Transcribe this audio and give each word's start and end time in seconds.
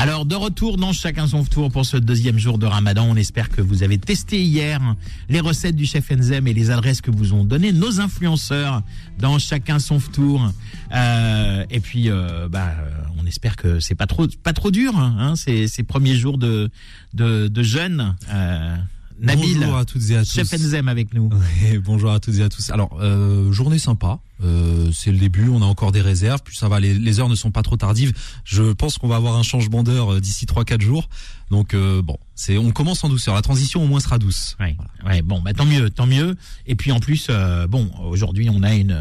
Alors, 0.00 0.24
de 0.24 0.36
retour 0.36 0.76
dans 0.76 0.92
Chacun 0.92 1.26
son 1.26 1.42
tour 1.42 1.72
pour 1.72 1.84
ce 1.84 1.96
deuxième 1.96 2.38
jour 2.38 2.56
de 2.56 2.66
Ramadan. 2.66 3.04
On 3.10 3.16
espère 3.16 3.48
que 3.48 3.60
vous 3.60 3.82
avez 3.82 3.98
testé 3.98 4.40
hier 4.40 4.80
les 5.28 5.40
recettes 5.40 5.74
du 5.74 5.86
chef 5.86 6.12
Enzem 6.12 6.46
et 6.46 6.54
les 6.54 6.70
adresses 6.70 7.00
que 7.00 7.10
vous 7.10 7.32
ont 7.32 7.42
données 7.42 7.72
nos 7.72 8.00
influenceurs 8.00 8.82
dans 9.18 9.40
Chacun 9.40 9.80
son 9.80 9.98
tour. 9.98 10.52
Euh, 10.94 11.64
et 11.68 11.80
puis, 11.80 12.10
euh, 12.10 12.48
bah, 12.48 12.76
on 13.20 13.26
espère 13.26 13.56
que 13.56 13.80
c'est 13.80 13.96
pas 13.96 14.06
trop, 14.06 14.28
pas 14.44 14.52
trop 14.52 14.70
dur, 14.70 14.96
hein, 14.96 15.34
ces, 15.34 15.66
ces 15.66 15.82
premiers 15.82 16.14
jours 16.14 16.38
de, 16.38 16.70
de, 17.14 17.48
de 17.48 17.62
jeûne. 17.64 18.14
Euh, 18.30 18.76
Nabil, 19.20 19.58
bonjour 19.58 19.76
à 19.76 19.84
toutes 19.84 20.10
et 20.10 20.16
à 20.16 20.20
tous. 20.20 20.32
chef 20.32 20.52
Enzem 20.54 20.88
avec 20.88 21.12
nous. 21.12 21.28
Ouais, 21.28 21.78
bonjour 21.78 22.12
à 22.12 22.20
toutes 22.20 22.36
et 22.36 22.42
à 22.42 22.48
tous. 22.48 22.70
Alors, 22.70 22.96
euh, 23.00 23.50
journée 23.52 23.78
sympa. 23.78 24.20
Euh, 24.44 24.90
c'est 24.92 25.10
le 25.10 25.18
début, 25.18 25.48
on 25.48 25.60
a 25.60 25.64
encore 25.64 25.90
des 25.90 26.00
réserves, 26.00 26.40
puis 26.44 26.56
ça 26.56 26.68
va, 26.68 26.78
les, 26.78 26.94
les 26.94 27.18
heures 27.18 27.28
ne 27.28 27.34
sont 27.34 27.50
pas 27.50 27.62
trop 27.62 27.76
tardives. 27.76 28.12
Je 28.44 28.72
pense 28.72 28.96
qu'on 28.96 29.08
va 29.08 29.16
avoir 29.16 29.36
un 29.36 29.42
changement 29.42 29.82
d'heure 29.82 30.14
euh, 30.14 30.20
d'ici 30.20 30.46
3-4 30.46 30.80
jours. 30.80 31.08
Donc 31.50 31.74
euh, 31.74 32.00
bon, 32.00 32.16
c'est 32.36 32.56
on 32.58 32.70
commence 32.70 33.02
en 33.02 33.08
douceur. 33.08 33.34
La 33.34 33.42
transition 33.42 33.82
au 33.82 33.86
moins 33.88 33.98
sera 33.98 34.18
douce. 34.18 34.56
Ouais, 34.60 34.76
ouais, 35.04 35.22
bon, 35.22 35.40
bah 35.40 35.52
tant 35.52 35.64
mieux, 35.64 35.90
tant 35.90 36.06
mieux. 36.06 36.36
Et 36.66 36.76
puis 36.76 36.92
en 36.92 37.00
plus, 37.00 37.26
euh, 37.30 37.66
bon, 37.66 37.90
aujourd'hui 38.04 38.48
on 38.50 38.62
a 38.62 38.74
une, 38.74 38.96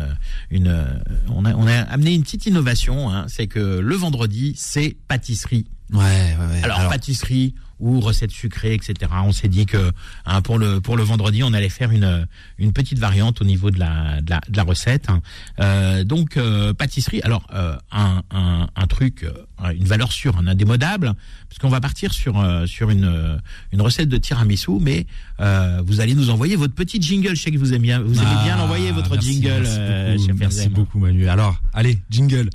une, 0.49 0.84
on 1.29 1.45
a, 1.45 1.54
on 1.54 1.68
a 1.68 1.73
amené 1.81 2.15
une 2.15 2.23
petite 2.23 2.48
innovation. 2.48 3.12
Hein, 3.12 3.26
c'est 3.27 3.45
que 3.45 3.59
le 3.59 3.95
vendredi, 3.95 4.54
c'est 4.57 4.98
pâtisserie. 5.07 5.68
Ouais, 5.93 5.99
ouais, 5.99 6.45
ouais. 6.49 6.63
Alors, 6.63 6.90
pâtisserie 6.90 7.54
ou 7.79 7.99
recettes 7.99 8.31
sucrées, 8.31 8.73
etc. 8.73 8.93
On 9.23 9.31
s'est 9.31 9.47
dit 9.47 9.65
que 9.65 9.91
hein, 10.25 10.41
pour 10.41 10.57
le 10.57 10.81
pour 10.81 10.97
le 10.97 11.03
vendredi, 11.03 11.43
on 11.43 11.53
allait 11.53 11.70
faire 11.70 11.91
une 11.91 12.27
une 12.57 12.73
petite 12.73 12.99
variante 12.99 13.41
au 13.41 13.45
niveau 13.45 13.71
de 13.71 13.79
la 13.79 14.21
de 14.21 14.29
la, 14.31 14.41
de 14.49 14.57
la 14.57 14.63
recette. 14.63 15.09
hein. 15.09 15.21
Euh, 15.59 16.03
donc 16.03 16.37
euh, 16.37 16.73
pâtisserie. 16.73 17.21
Alors 17.23 17.45
euh, 17.53 17.75
un, 17.91 18.23
un 18.31 18.67
un 18.75 18.87
truc, 18.87 19.23
euh, 19.23 19.71
une 19.73 19.85
valeur 19.85 20.11
sûre, 20.11 20.37
un 20.37 20.48
indémodable, 20.48 21.13
parce 21.49 21.59
qu'on 21.59 21.70
va 21.70 21.79
partir 21.81 22.13
sur 22.13 22.39
euh, 22.39 22.65
sur 22.65 22.89
une 22.89 23.05
euh, 23.05 23.37
une 23.71 23.81
recette 23.81 24.09
de 24.09 24.17
tiramisu, 24.17 24.71
mais 24.81 25.05
euh, 25.39 25.81
vous 25.85 26.01
allez 26.01 26.15
nous 26.15 26.29
envoyer 26.29 26.55
votre 26.55 26.73
petit 26.73 27.01
jingle. 27.01 27.35
Je 27.35 27.41
sais 27.41 27.51
que 27.51 27.57
vous 27.57 27.73
aimez 27.73 27.87
bien, 27.87 27.99
vous 28.01 28.17
aimez 28.20 28.43
bien 28.43 28.55
Ah, 28.55 28.57
l'envoyer 28.59 28.91
votre 28.91 29.11
merci, 29.13 29.33
jingle, 29.33 29.63
merci 29.63 30.27
beaucoup, 30.27 30.37
merci 30.39 30.70
beaucoup 30.70 30.99
Manu. 30.99 31.27
Alors, 31.27 31.59
allez, 31.73 31.99
jingle. 32.09 32.49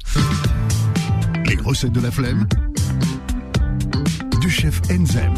Les 1.46 1.56
recettes 1.56 1.92
de 1.92 2.00
la 2.00 2.10
flemme 2.10 2.46
du 4.42 4.50
chef 4.50 4.80
Enzem. 4.90 5.34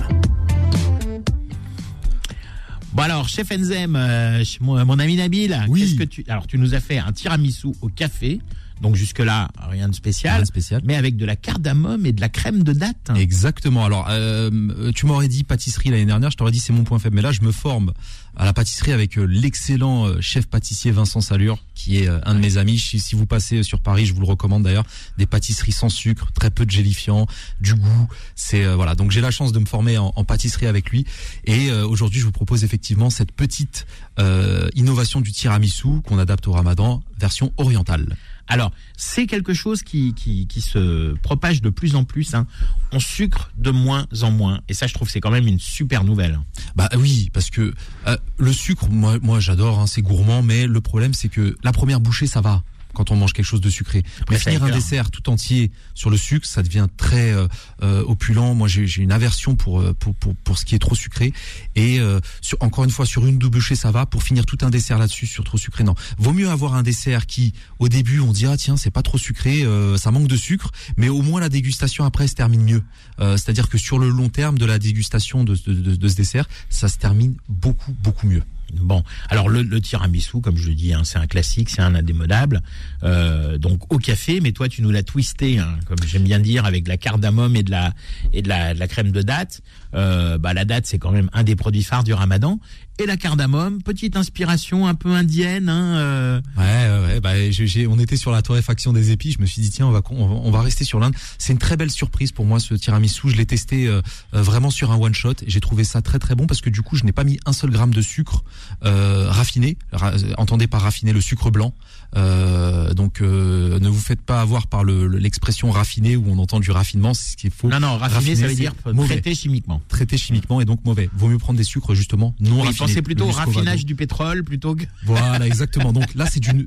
Bon 2.94 3.02
alors, 3.02 3.28
chef 3.28 3.52
Enzem, 3.52 3.96
euh, 3.96 4.42
mon, 4.61 4.83
mon 4.86 4.98
ami 4.98 5.16
Nabil, 5.16 5.55
Oui. 5.69 5.80
qu'est-ce 5.80 5.94
que 5.96 6.05
tu 6.05 6.24
Alors 6.28 6.46
tu 6.46 6.56
nous 6.58 6.74
as 6.74 6.80
fait 6.80 6.98
un 6.98 7.12
tiramisu 7.12 7.69
au 7.83 7.88
café, 7.88 8.41
donc 8.80 8.97
jusque 8.97 9.19
là 9.20 9.48
rien 9.70 9.89
de 9.89 9.94
spécial, 9.94 10.34
Rien 10.34 10.42
de 10.42 10.47
spécial. 10.47 10.83
mais 10.84 10.97
avec 10.97 11.17
de 11.17 11.25
la 11.25 11.36
cardamome 11.36 12.06
et 12.06 12.12
de 12.12 12.20
la 12.20 12.28
crème 12.28 12.62
de 12.62 12.72
date. 12.72 13.11
Exactement. 13.17 13.84
Alors, 13.84 14.06
euh, 14.11 14.92
tu 14.94 15.06
m'aurais 15.06 15.28
dit 15.28 15.44
pâtisserie 15.44 15.91
l'année 15.91 16.06
dernière, 16.06 16.30
je 16.30 16.36
t'aurais 16.36 16.53
dit 16.53 16.61
c'est 16.61 16.72
mon 16.72 16.84
point 16.84 16.98
faible. 16.98 17.17
Mais 17.17 17.22
là, 17.22 17.33
je 17.33 17.42
me 17.42 17.52
forme 17.52 17.92
à 18.36 18.45
la 18.45 18.52
pâtisserie 18.52 18.92
avec 18.92 19.17
euh, 19.17 19.25
l'excellent 19.25 20.06
euh, 20.06 20.20
chef 20.20 20.47
pâtissier 20.47 20.91
Vincent 20.91 21.20
Salure, 21.20 21.62
qui 21.75 21.98
est 21.98 22.08
un 22.08 22.34
de 22.34 22.41
mes 22.41 22.56
amis. 22.58 22.78
Si, 22.78 22.98
si 22.98 23.14
vous 23.14 23.27
passez 23.27 23.62
sur 23.62 23.80
Paris, 23.80 24.06
je 24.06 24.14
vous 24.14 24.20
le 24.20 24.27
recommande 24.27 24.64
d'ailleurs. 24.64 24.84
Des 25.19 25.27
pâtisseries 25.27 25.72
sans 25.72 25.89
sucre, 25.89 26.33
très 26.33 26.50
peu 26.50 26.67
de 26.67 26.70
gélifiant, 26.70 27.27
du 27.61 27.75
goût. 27.75 28.08
C'est 28.34 28.64
euh, 28.64 28.75
voilà. 28.75 28.95
Donc 28.95 29.11
j'ai 29.12 29.20
la 29.20 29.30
chance 29.30 29.52
de 29.52 29.58
me 29.58 29.67
former 29.67 29.98
en, 29.98 30.12
en 30.17 30.25
pâtisserie 30.25 30.67
avec 30.67 30.91
lui. 30.91 31.05
Et 31.45 31.70
euh, 31.70 31.86
aujourd'hui, 31.86 32.20
je 32.20 32.25
vous 32.25 32.33
propose 32.33 32.64
effectivement 32.64 33.08
cette 33.11 33.33
petite 33.33 33.86
euh, 34.18 34.68
innovation 34.74 35.20
du 35.20 35.33
tiramisu 35.33 36.01
qu'on 36.06 36.18
adapte 36.18 36.48
au 36.48 36.52
Ramadan, 36.52 37.02
version 37.18 37.52
orientale. 37.56 38.17
Alors 38.48 38.72
c'est 38.96 39.27
quelque 39.27 39.55
chose 39.55 39.82
qui, 39.82 40.14
qui 40.14 40.60
se 40.60 41.14
propage 41.22 41.62
de 41.62 41.70
plus 41.70 41.94
en 41.94 42.05
plus. 42.05 42.34
Hein. 42.34 42.46
On 42.92 43.00
sucre 43.00 43.50
de 43.56 43.70
moins 43.70 44.06
en 44.22 44.30
moins, 44.30 44.60
et 44.68 44.74
ça 44.74 44.86
je 44.86 44.94
trouve 44.94 45.08
c'est 45.08 45.20
quand 45.20 45.30
même 45.30 45.46
une 45.46 45.58
super 45.58 46.05
nouvelle. 46.05 46.40
Bah 46.77 46.88
oui, 46.96 47.30
parce 47.32 47.50
que 47.50 47.74
euh, 48.06 48.16
le 48.38 48.52
sucre, 48.52 48.88
moi, 48.88 49.18
moi 49.20 49.40
j'adore, 49.40 49.78
hein, 49.78 49.86
c'est 49.86 50.02
gourmand, 50.02 50.42
mais 50.42 50.66
le 50.66 50.80
problème 50.80 51.14
c'est 51.14 51.28
que 51.28 51.56
la 51.62 51.72
première 51.72 52.00
bouchée, 52.00 52.27
ça 52.27 52.40
va 52.40 52.62
quand 52.94 53.10
on 53.10 53.16
mange 53.16 53.32
quelque 53.34 53.44
chose 53.44 53.60
de 53.60 53.68
sucré. 53.70 54.02
Mais 54.30 54.36
finir 54.38 54.62
un 54.64 54.68
dessert 54.77 55.10
tout 55.10 55.28
entier 55.28 55.70
sur 55.94 56.08
le 56.10 56.16
sucre, 56.16 56.46
ça 56.46 56.62
devient 56.62 56.86
très 56.96 57.32
euh, 57.32 57.46
euh, 57.82 58.02
opulent. 58.06 58.55
Moi, 58.55 58.68
j'ai 58.68 59.02
une 59.02 59.12
aversion 59.12 59.55
pour, 59.56 59.80
euh, 59.80 59.92
pour 59.92 60.14
pour 60.14 60.34
pour 60.36 60.58
ce 60.58 60.64
qui 60.64 60.74
est 60.74 60.78
trop 60.78 60.94
sucré. 60.94 61.32
Et 61.77 62.00
euh, 62.00 62.20
sur, 62.40 62.56
encore 62.60 62.84
une 62.84 62.90
fois, 62.90 63.05
sur 63.06 63.27
une 63.27 63.38
double 63.38 63.58
bouchée, 63.58 63.74
ça 63.77 63.90
va. 63.90 64.06
Pour 64.06 64.22
finir 64.22 64.46
tout 64.46 64.58
un 64.62 64.70
dessert 64.70 64.98
là-dessus, 64.98 65.27
sur 65.27 65.44
trop 65.44 65.58
sucré, 65.58 65.84
non. 65.84 65.94
Vaut 66.18 66.32
mieux 66.32 66.48
avoir 66.48 66.74
un 66.74 66.82
dessert 66.82 67.27
qui, 67.27 67.52
au 67.78 67.88
début, 67.88 68.20
on 68.20 68.32
dit 68.32 68.46
ah 68.46 68.56
tiens, 68.56 68.77
c'est 68.77 68.90
pas 68.90 69.02
trop 69.02 69.18
sucré, 69.18 69.62
euh, 69.64 69.96
ça 69.98 70.11
manque 70.11 70.28
de 70.28 70.36
sucre, 70.36 70.70
mais 70.96 71.08
au 71.08 71.20
moins 71.22 71.40
la 71.40 71.48
dégustation 71.48 72.05
après 72.05 72.26
se 72.28 72.34
termine 72.34 72.62
mieux. 72.62 72.82
C'est-à-dire 73.18 73.68
que 73.68 73.78
sur 73.78 73.98
le 73.98 74.08
long 74.08 74.28
terme 74.28 74.58
de 74.58 74.64
la 74.66 74.78
dégustation 74.78 75.44
de, 75.44 75.55
de, 75.66 75.72
de- 75.72 75.96
de 75.96 76.08
ce 76.08 76.14
dessert, 76.14 76.46
ça 76.68 76.88
se 76.88 76.98
termine 76.98 77.34
beaucoup 77.48 77.92
beaucoup 77.92 78.26
mieux. 78.26 78.42
Bon, 78.80 79.02
alors 79.29 79.48
le, 79.48 79.62
le 79.62 79.80
tiramisu, 79.80 80.40
comme 80.40 80.57
je 80.57 80.68
le 80.68 80.74
dis, 80.74 80.92
hein, 80.92 81.02
c'est 81.05 81.18
un 81.18 81.27
classique, 81.27 81.70
c'est 81.70 81.83
un 81.83 81.95
indémodable. 81.95 82.62
Euh, 83.02 83.58
donc 83.58 83.92
au 83.92 83.98
café, 83.98 84.40
mais 84.40 84.52
toi 84.52 84.68
tu 84.68 84.83
nous 84.83 84.90
l'as 84.90 85.02
twisté, 85.02 85.58
hein, 85.58 85.79
comme 85.86 85.98
j'aime 86.07 86.24
bien 86.24 86.39
dire, 86.39 86.64
avec 86.64 86.85
de 86.85 86.89
la 86.89 86.96
cardamome 86.96 87.57
et 87.57 87.62
de 87.62 87.70
la 87.70 87.92
et 88.33 88.42
de 88.42 88.48
la, 88.48 88.74
de 88.74 88.79
la 88.79 88.89
crème 88.89 89.11
de 89.12 89.23
date. 89.23 89.61
Euh, 89.94 90.38
bah 90.38 90.55
la 90.55 90.64
date 90.64 90.86
c'est 90.86 90.98
quand 90.98 91.12
même 91.12 91.30
un 91.32 91.42
des 91.44 91.56
produits 91.56 91.82
phares 91.84 92.05
du 92.05 92.12
Ramadan. 92.12 92.58
Et 93.00 93.06
la 93.06 93.16
cardamome, 93.16 93.82
petite 93.82 94.16
inspiration 94.16 94.86
un 94.86 94.94
peu 94.94 95.10
indienne. 95.10 95.68
Hein, 95.68 95.96
euh, 95.96 96.40
Ouais, 96.56 97.14
ouais, 97.14 97.20
bah, 97.20 97.50
j'ai- 97.50 97.88
on 97.88 97.98
était 97.98 98.16
sur 98.16 98.30
la 98.30 98.40
torréfaction 98.40 98.92
des 98.92 99.10
épis. 99.10 99.32
Je 99.32 99.40
me 99.40 99.46
suis 99.46 99.60
dit 99.60 99.70
tiens, 99.70 99.88
on 99.88 99.90
va 99.90 100.00
on 100.10 100.27
va, 100.28 100.34
on 100.36 100.50
va 100.52 100.62
rester 100.62 100.84
sur 100.84 101.00
l'Inde. 101.00 101.12
C'est 101.38 101.52
une 101.52 101.58
très 101.58 101.77
belle 101.77 101.90
surprise 101.90 102.30
pour 102.30 102.44
moi 102.44 102.60
ce 102.60 102.74
tiramisu. 102.74 103.30
Je 103.30 103.36
l'ai 103.36 103.46
testé 103.46 103.88
euh, 103.88 104.00
euh, 104.34 104.42
vraiment 104.42 104.70
sur 104.70 104.92
un 104.92 104.96
one 104.96 105.12
shot. 105.14 105.32
et 105.42 105.50
J'ai 105.50 105.58
trouvé 105.60 105.82
ça 105.82 106.02
très 106.02 106.20
très 106.20 106.36
bon 106.36 106.46
parce 106.46 106.61
que 106.61 106.70
du 106.70 106.82
coup, 106.82 106.94
je 106.94 107.02
n'ai 107.02 107.11
pas 107.11 107.24
mis 107.24 107.40
un 107.46 107.52
seul 107.52 107.70
gramme 107.70 107.92
de 107.92 108.00
sucre 108.00 108.44
euh, 108.84 109.26
raffiné. 109.28 109.76
Ra- 109.92 110.12
euh, 110.14 110.32
entendez 110.38 110.68
par 110.68 110.82
raffiné 110.82 111.12
le 111.12 111.20
sucre 111.20 111.50
blanc. 111.50 111.74
Euh, 112.17 112.95
donc 112.95 113.20
euh, 113.20 113.79
ne 113.80 113.89
vous 113.89 113.98
faites 114.01 114.20
pas 114.23 114.41
avoir 114.41 114.67
par 114.67 114.85
le- 114.85 115.07
le- 115.07 115.19
l'expression 115.19 115.70
raffiné 115.70 116.17
où 116.17 116.25
on 116.29 116.39
entend 116.39 116.61
du 116.61 116.70
raffinement. 116.70 117.13
C'est 117.14 117.33
ce 117.33 117.36
qu'il 117.36 117.51
faut. 117.51 117.69
non, 117.69 117.80
non, 117.80 117.97
raffiné, 117.98 118.36
ça 118.36 118.47
veut 118.47 118.55
dire 118.55 118.73
mauvais. 118.92 119.08
traité 119.14 119.35
chimiquement. 119.35 119.80
traité 119.89 120.17
chimiquement 120.17 120.61
et 120.61 120.64
donc 120.64 120.85
mauvais. 120.85 121.11
Vaut 121.14 121.29
mieux 121.29 121.39
prendre 121.39 121.57
des 121.58 121.64
sucres 121.64 121.95
justement 121.95 122.35
non 122.41 122.53
Oui, 122.57 122.67
raffinés. 122.67 122.77
pensez 122.79 123.03
plutôt 123.03 123.24
au 123.27 123.30
raffinage 123.33 123.85
du 123.85 123.95
pétrole 123.97 124.45
plutôt 124.45 124.74
que. 124.74 124.85
Voilà, 125.05 125.47
exactement. 125.47 125.92
Donc 125.92 126.14
là, 126.14 126.27
c'est 126.27 126.41
du, 126.41 126.67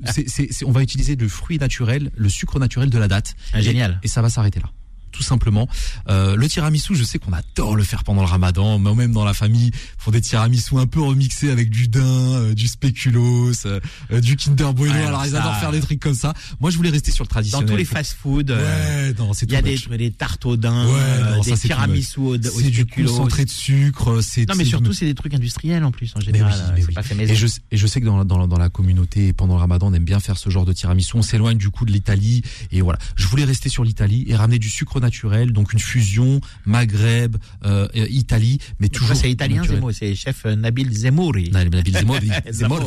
on 0.64 0.70
va 0.72 0.82
utiliser 0.82 1.16
le 1.16 1.28
fruit 1.28 1.58
naturel, 1.58 2.10
le 2.16 2.28
sucre 2.28 2.58
naturel 2.58 2.90
de 2.90 2.98
la 2.98 3.08
date. 3.08 3.34
Ah, 3.52 3.60
génial. 3.60 3.98
Et 4.02 4.08
ça 4.08 4.22
va 4.22 4.28
s'arrêter 4.30 4.60
là. 4.60 4.70
Tout 5.12 5.22
simplement. 5.22 5.68
Euh, 6.08 6.36
le 6.36 6.48
tiramisu, 6.48 6.94
je 6.94 7.04
sais 7.04 7.18
qu'on 7.18 7.32
adore 7.32 7.76
le 7.76 7.82
faire 7.84 8.04
pendant 8.04 8.20
le 8.22 8.28
ramadan, 8.28 8.78
mais 8.78 8.94
même 8.94 9.12
dans 9.12 9.24
la 9.24 9.34
famille, 9.34 9.70
font 9.98 10.10
des 10.10 10.20
tiramisu 10.20 10.76
un 10.78 10.86
peu 10.86 11.00
remixés 11.00 11.50
avec 11.50 11.70
du 11.70 11.88
daim, 11.88 12.02
euh, 12.04 12.54
du 12.54 12.68
spéculoos, 12.68 13.66
euh, 13.66 13.80
euh, 14.12 14.20
du 14.20 14.36
Kinder 14.36 14.72
Bueno. 14.74 14.94
Ouais, 14.94 15.00
alors, 15.00 15.08
alors 15.20 15.26
ils 15.26 15.32
ça- 15.32 15.40
adorent 15.40 15.56
faire 15.60 15.72
des 15.72 15.80
trucs 15.80 16.00
comme 16.00 16.14
ça. 16.14 16.34
Moi, 16.60 16.70
je 16.70 16.76
voulais 16.76 16.90
rester 16.90 17.10
sur 17.10 17.24
le 17.24 17.28
Dans 17.28 17.32
traditionnel. 17.32 17.68
tous 17.68 17.76
les 17.76 17.84
fast-food, 17.84 18.50
Ouais, 18.50 19.14
il 19.42 19.52
y 19.52 19.56
a 19.56 19.62
des, 19.62 19.78
des 19.98 20.10
tartes 20.10 20.44
au 20.46 20.56
daim, 20.56 20.86
Ouais, 20.86 21.36
non, 21.36 21.42
ça, 21.42 21.50
des 21.50 21.56
too 21.56 21.66
tiramisu 21.68 22.18
au, 22.20 22.36
au 22.36 22.42
C'est 22.42 22.70
du 22.70 22.86
concentré 22.86 23.44
de 23.44 23.50
sucre. 23.50 24.20
Non, 24.48 24.54
mais 24.56 24.64
surtout, 24.64 24.92
c'est 24.92 25.06
des 25.06 25.14
trucs 25.14 25.34
industriels 25.34 25.84
en 25.84 25.90
plus, 25.90 26.12
en 26.14 26.18
Mais 26.20 26.24
général. 26.26 26.52
oui, 26.54 26.72
mais 26.74 26.80
c'est 26.82 26.88
oui. 26.88 26.94
pas 26.94 27.02
fait 27.02 27.14
maison. 27.14 27.32
Et 27.32 27.36
je, 27.36 27.46
et 27.70 27.76
je 27.76 27.86
sais 27.86 28.00
que 28.00 28.06
dans, 28.06 28.24
dans, 28.24 28.46
dans 28.46 28.58
la 28.58 28.68
communauté, 28.68 29.32
pendant 29.32 29.54
le 29.54 29.60
ramadan, 29.60 29.88
on 29.88 29.94
aime 29.94 30.04
bien 30.04 30.20
faire 30.20 30.36
ce 30.38 30.50
genre 30.50 30.64
de 30.64 30.72
tiramisu. 30.72 31.12
On 31.16 31.22
s'éloigne 31.22 31.58
du 31.58 31.70
coup 31.70 31.84
de 31.84 31.92
l'Italie. 31.92 32.42
Et 32.72 32.80
voilà. 32.80 32.98
Je 33.16 33.26
voulais 33.26 33.44
rester 33.44 33.68
sur 33.68 33.84
l'Italie 33.84 34.24
et 34.28 34.36
ramener 34.36 34.58
du 34.58 34.68
sucre 34.68 34.97
naturel. 35.00 35.52
Donc 35.52 35.72
une 35.72 35.78
fusion 35.78 36.40
Maghreb, 36.66 37.36
euh, 37.64 37.88
Italie. 37.94 38.58
Mais 38.80 38.88
Toujours 38.88 39.16
c'est 39.16 39.30
italien, 39.30 39.62
naturel. 39.62 39.80
Zemo, 39.80 39.92
c'est 39.92 40.14
chef 40.14 40.46
euh, 40.46 40.54
Nabil 40.54 40.92
Zemouri. 40.92 41.50
Nabil 41.50 41.92
Zemmouri. 41.92 42.30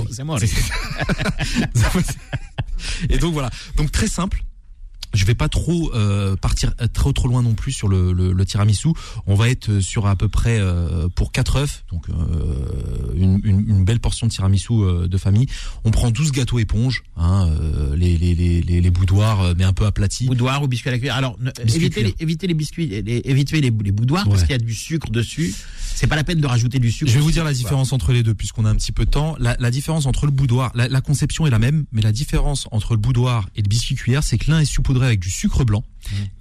Zemmouri. 0.09 0.49
Et 3.09 3.17
donc 3.17 3.33
voilà. 3.33 3.49
Donc 3.77 3.91
très 3.91 4.07
simple. 4.07 4.43
Je 5.13 5.25
vais 5.25 5.35
pas 5.35 5.49
trop 5.49 5.91
euh, 5.93 6.35
partir 6.35 6.73
euh, 6.81 6.87
trop 6.87 7.11
trop 7.11 7.27
loin 7.27 7.41
non 7.41 7.53
plus 7.53 7.71
sur 7.71 7.87
le, 7.87 8.13
le, 8.13 8.31
le 8.31 8.45
tiramisu. 8.45 8.89
On 9.27 9.35
va 9.35 9.49
être 9.49 9.79
sur 9.79 10.07
à 10.07 10.15
peu 10.15 10.29
près 10.29 10.57
euh, 10.59 11.07
pour 11.15 11.31
4 11.31 11.55
œufs, 11.57 11.83
donc 11.91 12.07
euh, 12.09 12.13
une, 13.15 13.39
une, 13.43 13.69
une 13.69 13.83
belle 13.85 13.99
portion 13.99 14.27
de 14.27 14.31
tiramisu 14.31 14.73
euh, 14.73 15.07
de 15.07 15.17
famille. 15.17 15.47
On 15.83 15.91
prend 15.91 16.11
12 16.11 16.31
gâteaux 16.31 16.59
éponges, 16.59 17.03
hein, 17.17 17.47
euh, 17.49 17.95
les, 17.95 18.17
les, 18.17 18.35
les, 18.35 18.61
les, 18.61 18.89
boudoirs 18.89 19.41
euh, 19.41 19.53
mais 19.57 19.63
un 19.63 19.73
peu 19.73 19.85
aplatis. 19.85 20.27
Boudoir 20.27 20.63
ou 20.63 20.67
biscuit 20.67 20.89
à 20.89 20.91
la 20.93 20.97
cuillère. 20.97 21.15
Alors, 21.15 21.37
évitez, 21.63 22.03
les, 22.03 22.15
évitez 22.19 22.47
les 22.47 22.53
biscuits, 22.53 22.93
évitez 22.93 23.61
les, 23.61 23.71
les 23.71 23.91
boudoirs 23.91 24.27
parce 24.27 24.41
qu'il 24.43 24.51
y 24.51 24.55
a 24.55 24.57
du 24.57 24.73
sucre 24.73 25.09
dessus. 25.11 25.53
C'est 26.01 26.07
pas 26.07 26.15
la 26.15 26.23
peine 26.23 26.41
de 26.41 26.47
rajouter 26.47 26.79
du 26.79 26.91
sucre. 26.91 27.11
Je 27.11 27.15
vais 27.19 27.21
vous 27.23 27.29
dire 27.31 27.43
la 27.43 27.53
différence 27.53 27.93
entre 27.93 28.11
les 28.11 28.23
deux, 28.23 28.33
puisqu'on 28.33 28.65
a 28.65 28.69
un 28.71 28.75
petit 28.75 28.91
peu 28.91 29.05
de 29.05 29.11
temps. 29.11 29.35
La, 29.39 29.55
la 29.59 29.69
différence 29.69 30.07
entre 30.07 30.25
le 30.25 30.31
boudoir, 30.31 30.71
la, 30.73 30.87
la 30.87 30.99
conception 30.99 31.45
est 31.45 31.51
la 31.51 31.59
même, 31.59 31.85
mais 31.91 32.01
la 32.01 32.11
différence 32.11 32.67
entre 32.71 32.93
le 32.93 32.97
boudoir 32.97 33.47
et 33.55 33.61
le 33.61 33.67
biscuit 33.67 33.93
cuillère, 33.93 34.23
c'est 34.23 34.39
que 34.39 34.49
l'un 34.49 34.59
est 34.59 34.65
saupoudré 34.65 35.05
avec 35.05 35.19
du 35.19 35.29
sucre 35.29 35.63
blanc 35.63 35.83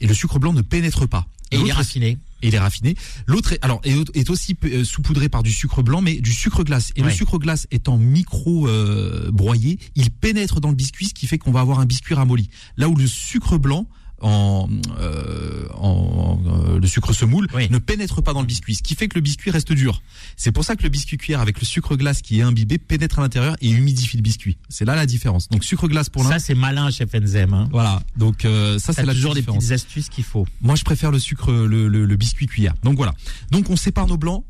et 0.01 0.07
le 0.07 0.15
sucre 0.15 0.39
blanc 0.39 0.55
ne 0.55 0.63
pénètre 0.63 1.07
pas. 1.07 1.27
Et 1.53 1.59
il 1.59 1.69
est 1.69 1.73
raffiné. 1.73 2.17
et 2.41 2.49
il 2.49 2.55
est 2.55 2.59
raffiné. 2.59 2.95
L'autre 3.27 3.53
est, 3.53 3.59
alors 3.63 3.83
est, 3.85 4.31
aussi 4.31 4.57
euh, 4.65 4.83
saupoudré 4.83 5.29
par 5.29 5.43
du 5.43 5.53
sucre 5.53 5.83
blanc, 5.83 6.01
mais 6.01 6.15
du 6.23 6.33
sucre 6.33 6.65
glace. 6.65 6.93
Et 6.97 7.03
Ouais. 7.03 7.09
le 7.09 7.15
sucre 7.15 7.37
glace 7.39 7.67
étant 7.71 7.99
micro 7.99 8.67
euh, 8.67 9.31
broyé, 9.31 9.79
il 9.95 10.11
pénètre 10.11 10.61
dans 10.63 10.71
le 10.71 10.75
biscuit, 10.75 11.05
ce 11.05 11.13
qui 11.13 11.27
fait 11.27 11.37
qu'on 11.37 11.53
va 11.53 11.61
avoir 11.61 11.81
un 11.81 11.85
biscuit 11.87 12.15
ramolli. 12.15 12.49
Là 12.79 12.89
où 12.89 12.97
le 12.97 13.07
sucre 13.07 13.59
blanc 13.59 13.87
en, 14.21 14.69
euh, 15.01 15.67
en 15.75 16.39
euh, 16.47 16.79
le 16.79 16.87
sucre 16.87 17.13
semoule 17.13 17.47
Oui. 17.55 17.69
ne 17.71 17.79
pénètre 17.79 18.23
pas 18.23 18.33
dans 18.33 18.41
le 18.41 18.47
biscuit, 18.47 18.75
ce 18.75 18.83
qui 18.83 18.95
fait 18.95 19.09
que 19.09 19.15
le 19.17 19.21
biscuit 19.21 19.51
reste 19.51 19.73
dur. 19.73 20.03
C'est 20.37 20.53
pour 20.53 20.65
ça 20.65 20.77
que 20.77 20.83
le 20.83 20.89
biscuit 20.89 21.17
cuillère 21.17 21.41
avec 21.41 21.59
le 21.61 21.67
sucre 21.67 21.97
glace 21.97 22.23
qui 22.23 22.41
est 22.41 22.43
imbibé 22.43 22.79
pénètre 22.79 23.19
à 23.19 23.23
l'intérieur 23.23 23.57
et 23.61 23.71
humidifie 23.71 24.17
le 24.17 24.23
biscuit. 24.23 24.59
C'est 24.69 24.85
là 24.85 24.95
la 24.97 25.07
différence. 25.07 25.49
Donc 25.49 25.65
sucre 25.65 25.89
glace 25.89 26.09
pour 26.09 26.23
l'un. 26.25 26.31
Ça, 26.31 26.39
c'est 26.39 26.55
malin, 26.55 26.91
chef 26.91 27.15
Enzem. 27.15 27.53
Hein. 27.55 27.69
Voilà. 27.73 28.03
Donc 28.17 28.45
euh, 28.45 28.79
ça 28.79 28.93
c'est 28.93 29.05
la 29.05 29.15
toujours 29.15 29.35
des 29.35 29.43
petites 29.43 29.73
astuces 29.73 30.09
qu'il 30.09 30.25
faut. 30.25 30.47
Moi, 30.61 30.75
je 30.77 30.85
préfère 30.85 31.11
le 31.11 31.19
sucre, 31.19 31.51
le, 31.53 31.89
le, 31.89 32.05
le 32.07 32.17
biscuit 32.17 32.47
cuillère. 32.47 32.75
Donc 32.83 32.97
voilà. 32.97 33.15
Donc 33.51 33.71
on 33.71 33.77
sépare 33.77 34.07
nos 34.07 34.17
blancs 34.17 34.45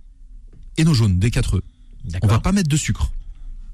et 0.76 0.84
nos 0.84 0.94
jaunes 0.94 1.18
des 1.18 1.30
quatre 1.30 1.56
œufs. 1.56 1.62
On 2.22 2.26
va 2.26 2.38
pas 2.38 2.52
mettre 2.52 2.68
de 2.68 2.76
sucre 2.76 3.12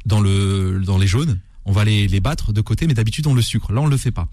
dans 0.04 0.20
le 0.20 0.80
dans 0.84 0.98
les 0.98 1.06
jaunes. 1.06 1.38
On 1.66 1.72
va 1.72 1.84
les, 1.84 2.06
les 2.08 2.20
battre 2.20 2.52
de 2.52 2.60
côté, 2.60 2.86
mais 2.86 2.94
d'habitude 2.94 3.26
on 3.26 3.34
le 3.34 3.42
sucre. 3.42 3.72
Là, 3.72 3.80
on 3.80 3.86
le 3.86 3.96
fait 3.96 4.12
pas. 4.12 4.28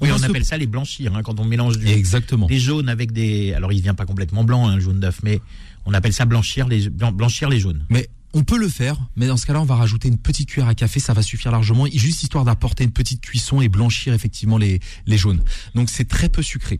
Oui, 0.00 0.08
va 0.08 0.14
on 0.14 0.18
se- 0.18 0.24
appelle 0.24 0.44
ça 0.44 0.56
les 0.56 0.66
blanchir 0.66 1.14
hein, 1.14 1.22
quand 1.22 1.38
on 1.38 1.44
mélange 1.44 1.78
du, 1.78 1.86
exactement. 1.86 2.46
des 2.46 2.58
jaunes 2.58 2.88
avec 2.88 3.12
des. 3.12 3.52
Alors, 3.52 3.72
il 3.72 3.82
vient 3.82 3.94
pas 3.94 4.06
complètement 4.06 4.44
blanc, 4.44 4.66
un 4.66 4.80
jaune 4.80 4.98
d'œuf, 5.00 5.20
mais 5.22 5.40
on 5.86 5.92
appelle 5.94 6.12
ça 6.14 6.24
blanchir 6.24 6.66
les 6.68 6.88
blan- 6.88 7.12
blanchir 7.12 7.48
les 7.50 7.60
jaunes. 7.60 7.84
Mais 7.90 8.08
on 8.32 8.44
peut 8.44 8.58
le 8.58 8.68
faire, 8.68 8.96
mais 9.16 9.26
dans 9.26 9.36
ce 9.36 9.44
cas-là, 9.44 9.60
on 9.60 9.64
va 9.64 9.74
rajouter 9.74 10.06
une 10.08 10.16
petite 10.16 10.48
cuillère 10.48 10.68
à 10.68 10.74
café, 10.76 11.00
ça 11.00 11.12
va 11.12 11.20
suffire 11.20 11.50
largement, 11.50 11.86
juste 11.92 12.22
histoire 12.22 12.44
d'apporter 12.44 12.84
une 12.84 12.92
petite 12.92 13.20
cuisson 13.20 13.60
et 13.60 13.68
blanchir 13.68 14.14
effectivement 14.14 14.56
les, 14.56 14.78
les 15.06 15.18
jaunes. 15.18 15.42
Donc 15.74 15.90
c'est 15.90 16.06
très 16.06 16.28
peu 16.28 16.40
sucré. 16.40 16.78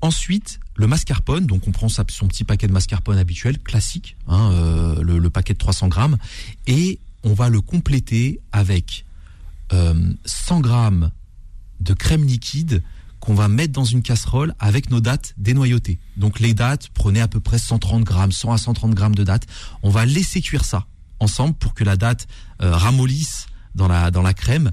Ensuite, 0.00 0.58
le 0.74 0.86
mascarpone, 0.86 1.46
donc 1.46 1.68
on 1.68 1.72
prend 1.72 1.88
sa- 1.88 2.04
son 2.08 2.26
petit 2.28 2.44
paquet 2.44 2.66
de 2.66 2.72
mascarpone 2.72 3.18
habituel, 3.18 3.58
classique, 3.58 4.16
hein, 4.26 4.50
euh, 4.52 5.02
le, 5.02 5.18
le 5.18 5.30
paquet 5.30 5.52
de 5.52 5.58
300 5.58 5.88
grammes, 5.88 6.16
et 6.66 6.98
on 7.24 7.34
va 7.34 7.48
le 7.48 7.60
compléter 7.60 8.40
avec 8.52 9.04
euh, 9.72 10.12
100 10.24 10.60
grammes 10.60 11.10
de 11.80 11.94
crème 11.94 12.24
liquide 12.24 12.82
qu'on 13.20 13.34
va 13.34 13.48
mettre 13.48 13.72
dans 13.72 13.84
une 13.84 14.02
casserole 14.02 14.54
avec 14.58 14.90
nos 14.90 15.00
dattes 15.00 15.34
dénoyautées. 15.36 15.98
Donc 16.16 16.38
les 16.40 16.54
dattes, 16.54 16.88
prenez 16.94 17.20
à 17.20 17.28
peu 17.28 17.40
près 17.40 17.58
130 17.58 18.04
grammes, 18.04 18.32
100 18.32 18.52
à 18.52 18.58
130 18.58 18.94
grammes 18.94 19.14
de 19.14 19.24
dattes. 19.24 19.46
On 19.82 19.90
va 19.90 20.06
laisser 20.06 20.40
cuire 20.40 20.64
ça 20.64 20.86
ensemble 21.18 21.54
pour 21.54 21.74
que 21.74 21.84
la 21.84 21.96
date 21.96 22.26
euh, 22.62 22.74
ramollisse 22.74 23.46
dans 23.74 23.88
la 23.88 24.10
dans 24.10 24.22
la 24.22 24.34
crème, 24.34 24.70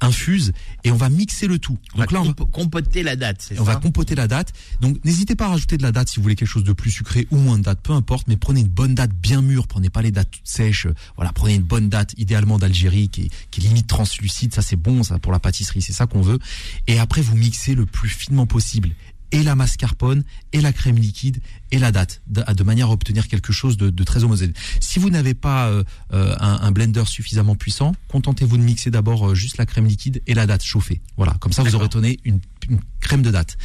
infuse 0.00 0.52
et 0.84 0.90
on 0.90 0.96
va 0.96 1.08
mixer 1.08 1.46
le 1.46 1.58
tout. 1.58 1.78
On 1.94 1.98
Donc 1.98 2.12
va 2.12 2.18
là 2.18 2.22
on 2.22 2.24
va, 2.28 2.32
compo- 2.32 2.46
compoter 2.50 3.02
la 3.02 3.16
date, 3.16 3.38
c'est 3.40 3.58
on 3.60 3.64
va 3.64 3.76
compoter 3.76 4.14
la 4.14 4.28
date. 4.28 4.52
Donc 4.80 5.02
n'hésitez 5.04 5.34
pas 5.34 5.46
à 5.46 5.48
rajouter 5.48 5.76
de 5.76 5.82
la 5.82 5.92
date 5.92 6.08
si 6.08 6.16
vous 6.16 6.22
voulez 6.22 6.36
quelque 6.36 6.48
chose 6.48 6.64
de 6.64 6.72
plus 6.72 6.90
sucré 6.90 7.26
ou 7.30 7.36
moins 7.38 7.58
de 7.58 7.62
date, 7.64 7.80
peu 7.82 7.92
importe, 7.92 8.28
mais 8.28 8.36
prenez 8.36 8.60
une 8.60 8.68
bonne 8.68 8.94
date 8.94 9.12
bien 9.12 9.42
mûre, 9.42 9.66
prenez 9.66 9.90
pas 9.90 10.02
les 10.02 10.10
dates 10.10 10.30
toutes 10.30 10.46
sèches. 10.48 10.86
Voilà, 11.16 11.32
prenez 11.32 11.54
une 11.54 11.62
bonne 11.62 11.88
date, 11.88 12.14
idéalement 12.18 12.58
d'Algérie, 12.58 13.08
qui 13.08 13.22
est, 13.22 13.30
qui 13.50 13.60
est 13.60 13.64
limite 13.64 13.86
translucide, 13.86 14.54
ça 14.54 14.62
c'est 14.62 14.76
bon, 14.76 15.02
ça 15.02 15.18
pour 15.18 15.32
la 15.32 15.38
pâtisserie, 15.38 15.82
c'est 15.82 15.92
ça 15.92 16.06
qu'on 16.06 16.22
veut. 16.22 16.38
Et 16.86 16.98
après 16.98 17.22
vous 17.22 17.36
mixez 17.36 17.74
le 17.74 17.86
plus 17.86 18.08
finement 18.08 18.46
possible 18.46 18.90
et 19.32 19.42
la 19.42 19.54
mascarpone, 19.54 20.24
et 20.52 20.60
la 20.60 20.72
crème 20.72 20.96
liquide, 20.96 21.40
et 21.70 21.78
la 21.78 21.92
date, 21.92 22.22
de, 22.28 22.42
de 22.52 22.62
manière 22.64 22.88
à 22.88 22.92
obtenir 22.92 23.28
quelque 23.28 23.52
chose 23.52 23.76
de, 23.76 23.90
de 23.90 24.04
très 24.04 24.24
homogène. 24.24 24.52
Si 24.80 24.98
vous 24.98 25.10
n'avez 25.10 25.34
pas 25.34 25.68
euh, 25.68 25.84
euh, 26.12 26.34
un, 26.40 26.58
un 26.62 26.70
blender 26.70 27.04
suffisamment 27.06 27.56
puissant, 27.56 27.94
contentez-vous 28.08 28.56
de 28.56 28.62
mixer 28.62 28.90
d'abord 28.90 29.30
euh, 29.30 29.34
juste 29.34 29.58
la 29.58 29.66
crème 29.66 29.86
liquide 29.86 30.22
et 30.26 30.34
la 30.34 30.46
date 30.46 30.62
chauffée. 30.62 31.00
Voilà, 31.16 31.34
comme 31.40 31.52
ça 31.52 31.62
vous 31.62 31.74
aurez 31.74 31.88
donné 31.88 32.18
une, 32.24 32.40
une 32.68 32.80
crème 33.00 33.22
de 33.22 33.30
date. 33.30 33.58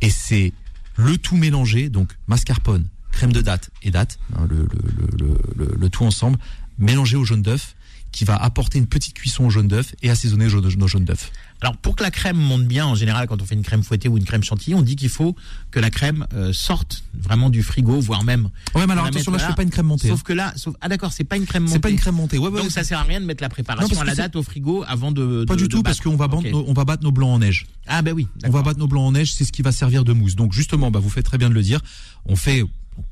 Et 0.00 0.10
c'est 0.10 0.52
le 0.96 1.16
tout 1.18 1.36
mélangé, 1.36 1.88
donc 1.88 2.16
mascarpone, 2.26 2.86
crème 3.12 3.32
de 3.32 3.40
date 3.40 3.70
et 3.82 3.90
date, 3.90 4.18
hein, 4.36 4.46
le, 4.48 4.56
le, 4.56 4.68
le, 4.96 5.06
le, 5.18 5.64
le- 5.64 5.76
le 5.78 5.88
tout 5.90 6.04
ensemble, 6.04 6.38
mélangé 6.78 7.16
au 7.16 7.24
jaune 7.24 7.42
d'œuf, 7.42 7.74
qui 8.12 8.24
va 8.24 8.36
apporter 8.36 8.78
une 8.78 8.86
petite 8.86 9.14
cuisson 9.14 9.44
au 9.44 9.50
jaune 9.50 9.68
d'œuf 9.68 9.94
et 10.02 10.08
assaisonner 10.10 10.46
au 10.46 10.48
jaune- 10.48 10.74
nos 10.78 10.88
jaunes 10.88 11.04
d'œuf. 11.04 11.30
Alors, 11.60 11.76
pour 11.76 11.96
que 11.96 12.04
la 12.04 12.10
crème 12.10 12.36
monte 12.36 12.64
bien, 12.64 12.86
en 12.86 12.94
général, 12.94 13.26
quand 13.26 13.42
on 13.42 13.44
fait 13.44 13.54
une 13.54 13.62
crème 13.62 13.82
fouettée 13.82 14.08
ou 14.08 14.16
une 14.16 14.24
crème 14.24 14.44
chantilly, 14.44 14.74
on 14.74 14.82
dit 14.82 14.96
qu'il 14.96 15.08
faut 15.08 15.34
que 15.70 15.80
la 15.80 15.90
crème 15.90 16.26
euh, 16.34 16.52
sorte 16.52 17.02
vraiment 17.14 17.50
du 17.50 17.62
frigo, 17.62 18.00
voire 18.00 18.22
même. 18.22 18.50
Ouais, 18.74 18.86
mais 18.86 18.92
alors 18.92 19.06
attention, 19.06 19.32
là, 19.32 19.38
je 19.38 19.46
fais 19.46 19.54
pas 19.54 19.62
une 19.62 19.70
crème 19.70 19.86
montée. 19.86 20.08
Sauf 20.08 20.20
hein. 20.20 20.22
que 20.24 20.32
là, 20.32 20.52
sauf, 20.56 20.74
ah 20.80 20.88
d'accord, 20.88 21.12
c'est 21.12 21.24
pas 21.24 21.36
une 21.36 21.46
crème 21.46 21.64
montée. 21.64 21.74
C'est 21.74 21.80
pas 21.80 21.90
une 21.90 21.98
crème 21.98 22.14
montée. 22.14 22.38
Ouais, 22.38 22.48
ouais, 22.48 22.62
Donc 22.62 22.70
ça 22.70 22.84
sert 22.84 22.98
à 22.98 23.02
rien 23.02 23.20
de 23.20 23.26
mettre 23.26 23.42
la 23.42 23.48
préparation 23.48 24.00
à 24.00 24.04
la 24.04 24.14
date 24.14 24.36
au 24.36 24.42
frigo 24.42 24.84
avant 24.86 25.10
de. 25.10 25.44
Pas 25.46 25.56
de- 25.56 25.62
du 25.62 25.68
tout, 25.68 25.82
parce 25.82 26.00
qu'on 26.00 26.16
va, 26.16 26.28
nos- 26.28 26.64
on 26.68 26.72
va 26.72 26.84
battre 26.84 27.02
nos 27.02 27.12
blancs 27.12 27.30
en 27.30 27.38
neige. 27.40 27.66
Ah 27.86 28.02
ben 28.02 28.12
oui. 28.12 28.28
On 28.44 28.50
va 28.50 28.62
battre 28.62 28.78
nos 28.78 28.88
blancs 28.88 29.04
en 29.06 29.12
neige, 29.12 29.32
c'est 29.32 29.44
ce 29.44 29.52
qui 29.52 29.62
va 29.62 29.72
servir 29.72 30.04
de 30.04 30.12
mousse. 30.12 30.36
Donc 30.36 30.52
justement, 30.52 30.90
bah, 30.90 31.00
vous 31.00 31.10
faites 31.10 31.24
très 31.24 31.38
bien 31.38 31.48
de 31.48 31.54
le 31.54 31.62
dire. 31.62 31.80
On 32.26 32.36
fait 32.36 32.64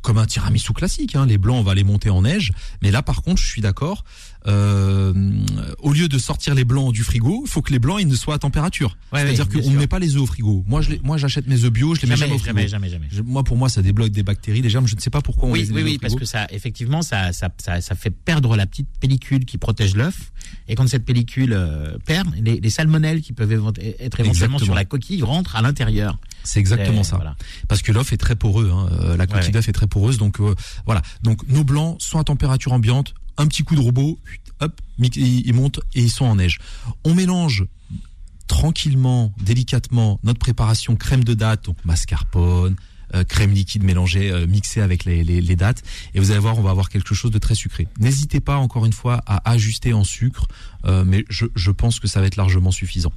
comme 0.02 0.18
un 0.18 0.26
tiramisu 0.26 0.72
classique. 0.72 1.16
Hein. 1.16 1.26
Les 1.26 1.38
blancs, 1.38 1.58
on 1.58 1.62
va 1.62 1.74
les 1.74 1.84
monter 1.84 2.10
en 2.10 2.22
neige. 2.22 2.52
Mais 2.82 2.90
là, 2.90 3.02
par 3.02 3.22
contre, 3.22 3.40
je 3.40 3.46
suis 3.46 3.62
d'accord. 3.62 4.04
Euh, 4.46 5.12
au 5.80 5.92
lieu 5.92 6.08
de 6.08 6.18
sortir 6.18 6.54
les 6.54 6.64
blancs 6.64 6.92
du 6.92 7.02
frigo, 7.02 7.42
il 7.44 7.50
faut 7.50 7.62
que 7.62 7.72
les 7.72 7.78
blancs 7.78 7.98
ils 8.00 8.06
ne 8.08 8.14
soient 8.14 8.34
à 8.34 8.38
température. 8.38 8.96
Ouais, 9.12 9.22
C'est-à-dire 9.22 9.48
qu'on 9.48 9.70
ne 9.70 9.76
met 9.76 9.86
pas 9.86 9.98
les 9.98 10.14
œufs 10.16 10.22
au 10.22 10.26
frigo. 10.26 10.64
Moi, 10.66 10.80
je 10.82 10.90
les- 10.90 11.00
moi, 11.02 11.16
j'achète 11.16 11.46
mes 11.48 11.64
œufs 11.64 11.70
bio, 11.72 11.94
je 11.94 12.02
les 12.02 12.08
mets 12.08 12.16
jamais 12.16 12.34
au 12.34 12.38
Jamais, 12.38 12.62
frigo. 12.62 12.68
jamais, 12.68 12.68
jamais, 12.68 12.88
jamais. 12.90 13.06
Je- 13.10 13.22
moi, 13.22 13.42
pour 13.44 13.56
moi, 13.56 13.68
ça 13.68 13.82
débloque 13.82 14.10
des 14.10 14.22
bactéries, 14.22 14.62
des 14.62 14.70
germes. 14.70 14.86
Je 14.86 14.94
ne 14.94 15.00
sais 15.00 15.10
pas 15.10 15.20
pourquoi 15.20 15.48
on 15.48 15.52
Oui, 15.52 15.64
les 15.64 15.70
oui, 15.72 15.82
oui, 15.82 15.98
parce 15.98 16.14
que 16.14 16.24
ça, 16.24 16.46
effectivement, 16.50 17.02
ça, 17.02 17.32
ça, 17.32 17.48
ça, 17.58 17.80
ça 17.80 17.94
fait 17.94 18.10
perdre 18.10 18.56
la 18.56 18.66
petite 18.66 18.88
pellicule 19.00 19.44
qui 19.44 19.58
protège 19.58 19.94
l'œuf. 19.96 20.30
Et 20.68 20.74
quand 20.76 20.86
cette 20.88 21.04
pellicule 21.04 21.52
euh, 21.52 21.96
perd, 22.06 22.28
les, 22.40 22.60
les 22.60 22.70
salmonelles 22.70 23.20
qui 23.22 23.32
peuvent 23.32 23.50
évent- 23.52 23.72
être 23.78 24.20
éventuellement 24.20 24.30
Exactement. 24.58 24.58
sur 24.58 24.74
la 24.74 24.84
coquille 24.84 25.22
rentrent 25.22 25.56
à 25.56 25.62
l'intérieur. 25.62 26.18
C'est 26.44 26.60
exactement 26.60 27.02
ça. 27.02 27.16
voilà. 27.16 27.34
Parce 27.66 27.82
que 27.82 27.90
l'œuf 27.90 28.12
est 28.12 28.16
très 28.16 28.36
poreux, 28.36 28.70
hein. 28.72 28.88
Euh, 28.92 29.16
la 29.16 29.26
coquille 29.26 29.46
Ouais, 29.46 29.50
d'œuf 29.50 29.68
est 29.68 29.72
très 29.72 29.88
poreuse, 29.88 30.18
donc 30.18 30.38
euh, 30.40 30.54
voilà. 30.84 31.02
Donc 31.24 31.40
nos 31.48 31.64
blancs 31.64 31.96
sont 32.00 32.18
à 32.20 32.24
température 32.24 32.72
ambiante, 32.72 33.14
un 33.38 33.46
petit 33.46 33.62
coup 33.62 33.74
de 33.74 33.80
robot, 33.80 34.18
hop, 34.60 34.80
ils 34.98 35.54
montent 35.54 35.80
et 35.94 36.02
ils 36.02 36.10
sont 36.10 36.24
en 36.24 36.36
neige. 36.36 36.58
On 37.04 37.14
mélange 37.14 37.66
tranquillement, 38.46 39.32
délicatement 39.42 40.20
notre 40.22 40.38
préparation 40.38 40.96
crème 40.96 41.24
de 41.24 41.34
date, 41.34 41.64
donc 41.64 41.76
mascarpone, 41.84 42.76
euh, 43.14 43.24
crème 43.24 43.52
liquide 43.52 43.84
mélangée, 43.84 44.30
euh, 44.30 44.46
mixée 44.46 44.80
avec 44.80 45.04
les, 45.04 45.22
les, 45.22 45.56
dates, 45.56 45.82
et 46.14 46.20
vous 46.20 46.32
allez 46.32 46.40
voir, 46.40 46.58
on 46.58 46.62
va 46.62 46.70
avoir 46.70 46.88
quelque 46.88 47.14
chose 47.14 47.30
de 47.30 47.38
très 47.38 47.54
sucré. 47.54 47.86
N'hésitez 48.00 48.40
pas 48.40 48.56
encore 48.56 48.84
une 48.84 48.92
fois 48.92 49.22
à 49.26 49.48
ajuster 49.50 49.92
en 49.92 50.04
sucre, 50.04 50.48
euh, 50.86 51.04
mais 51.06 51.24
je, 51.28 51.70
pense 51.70 52.00
que 52.00 52.08
ça 52.08 52.20
va 52.20 52.26
être 52.26 52.36
largement 52.36 52.72
suffisant. 52.72 53.12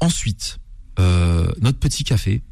Ensuite, 0.00 0.58
notre 0.98 1.78
petit 1.78 2.04
café 2.04 2.42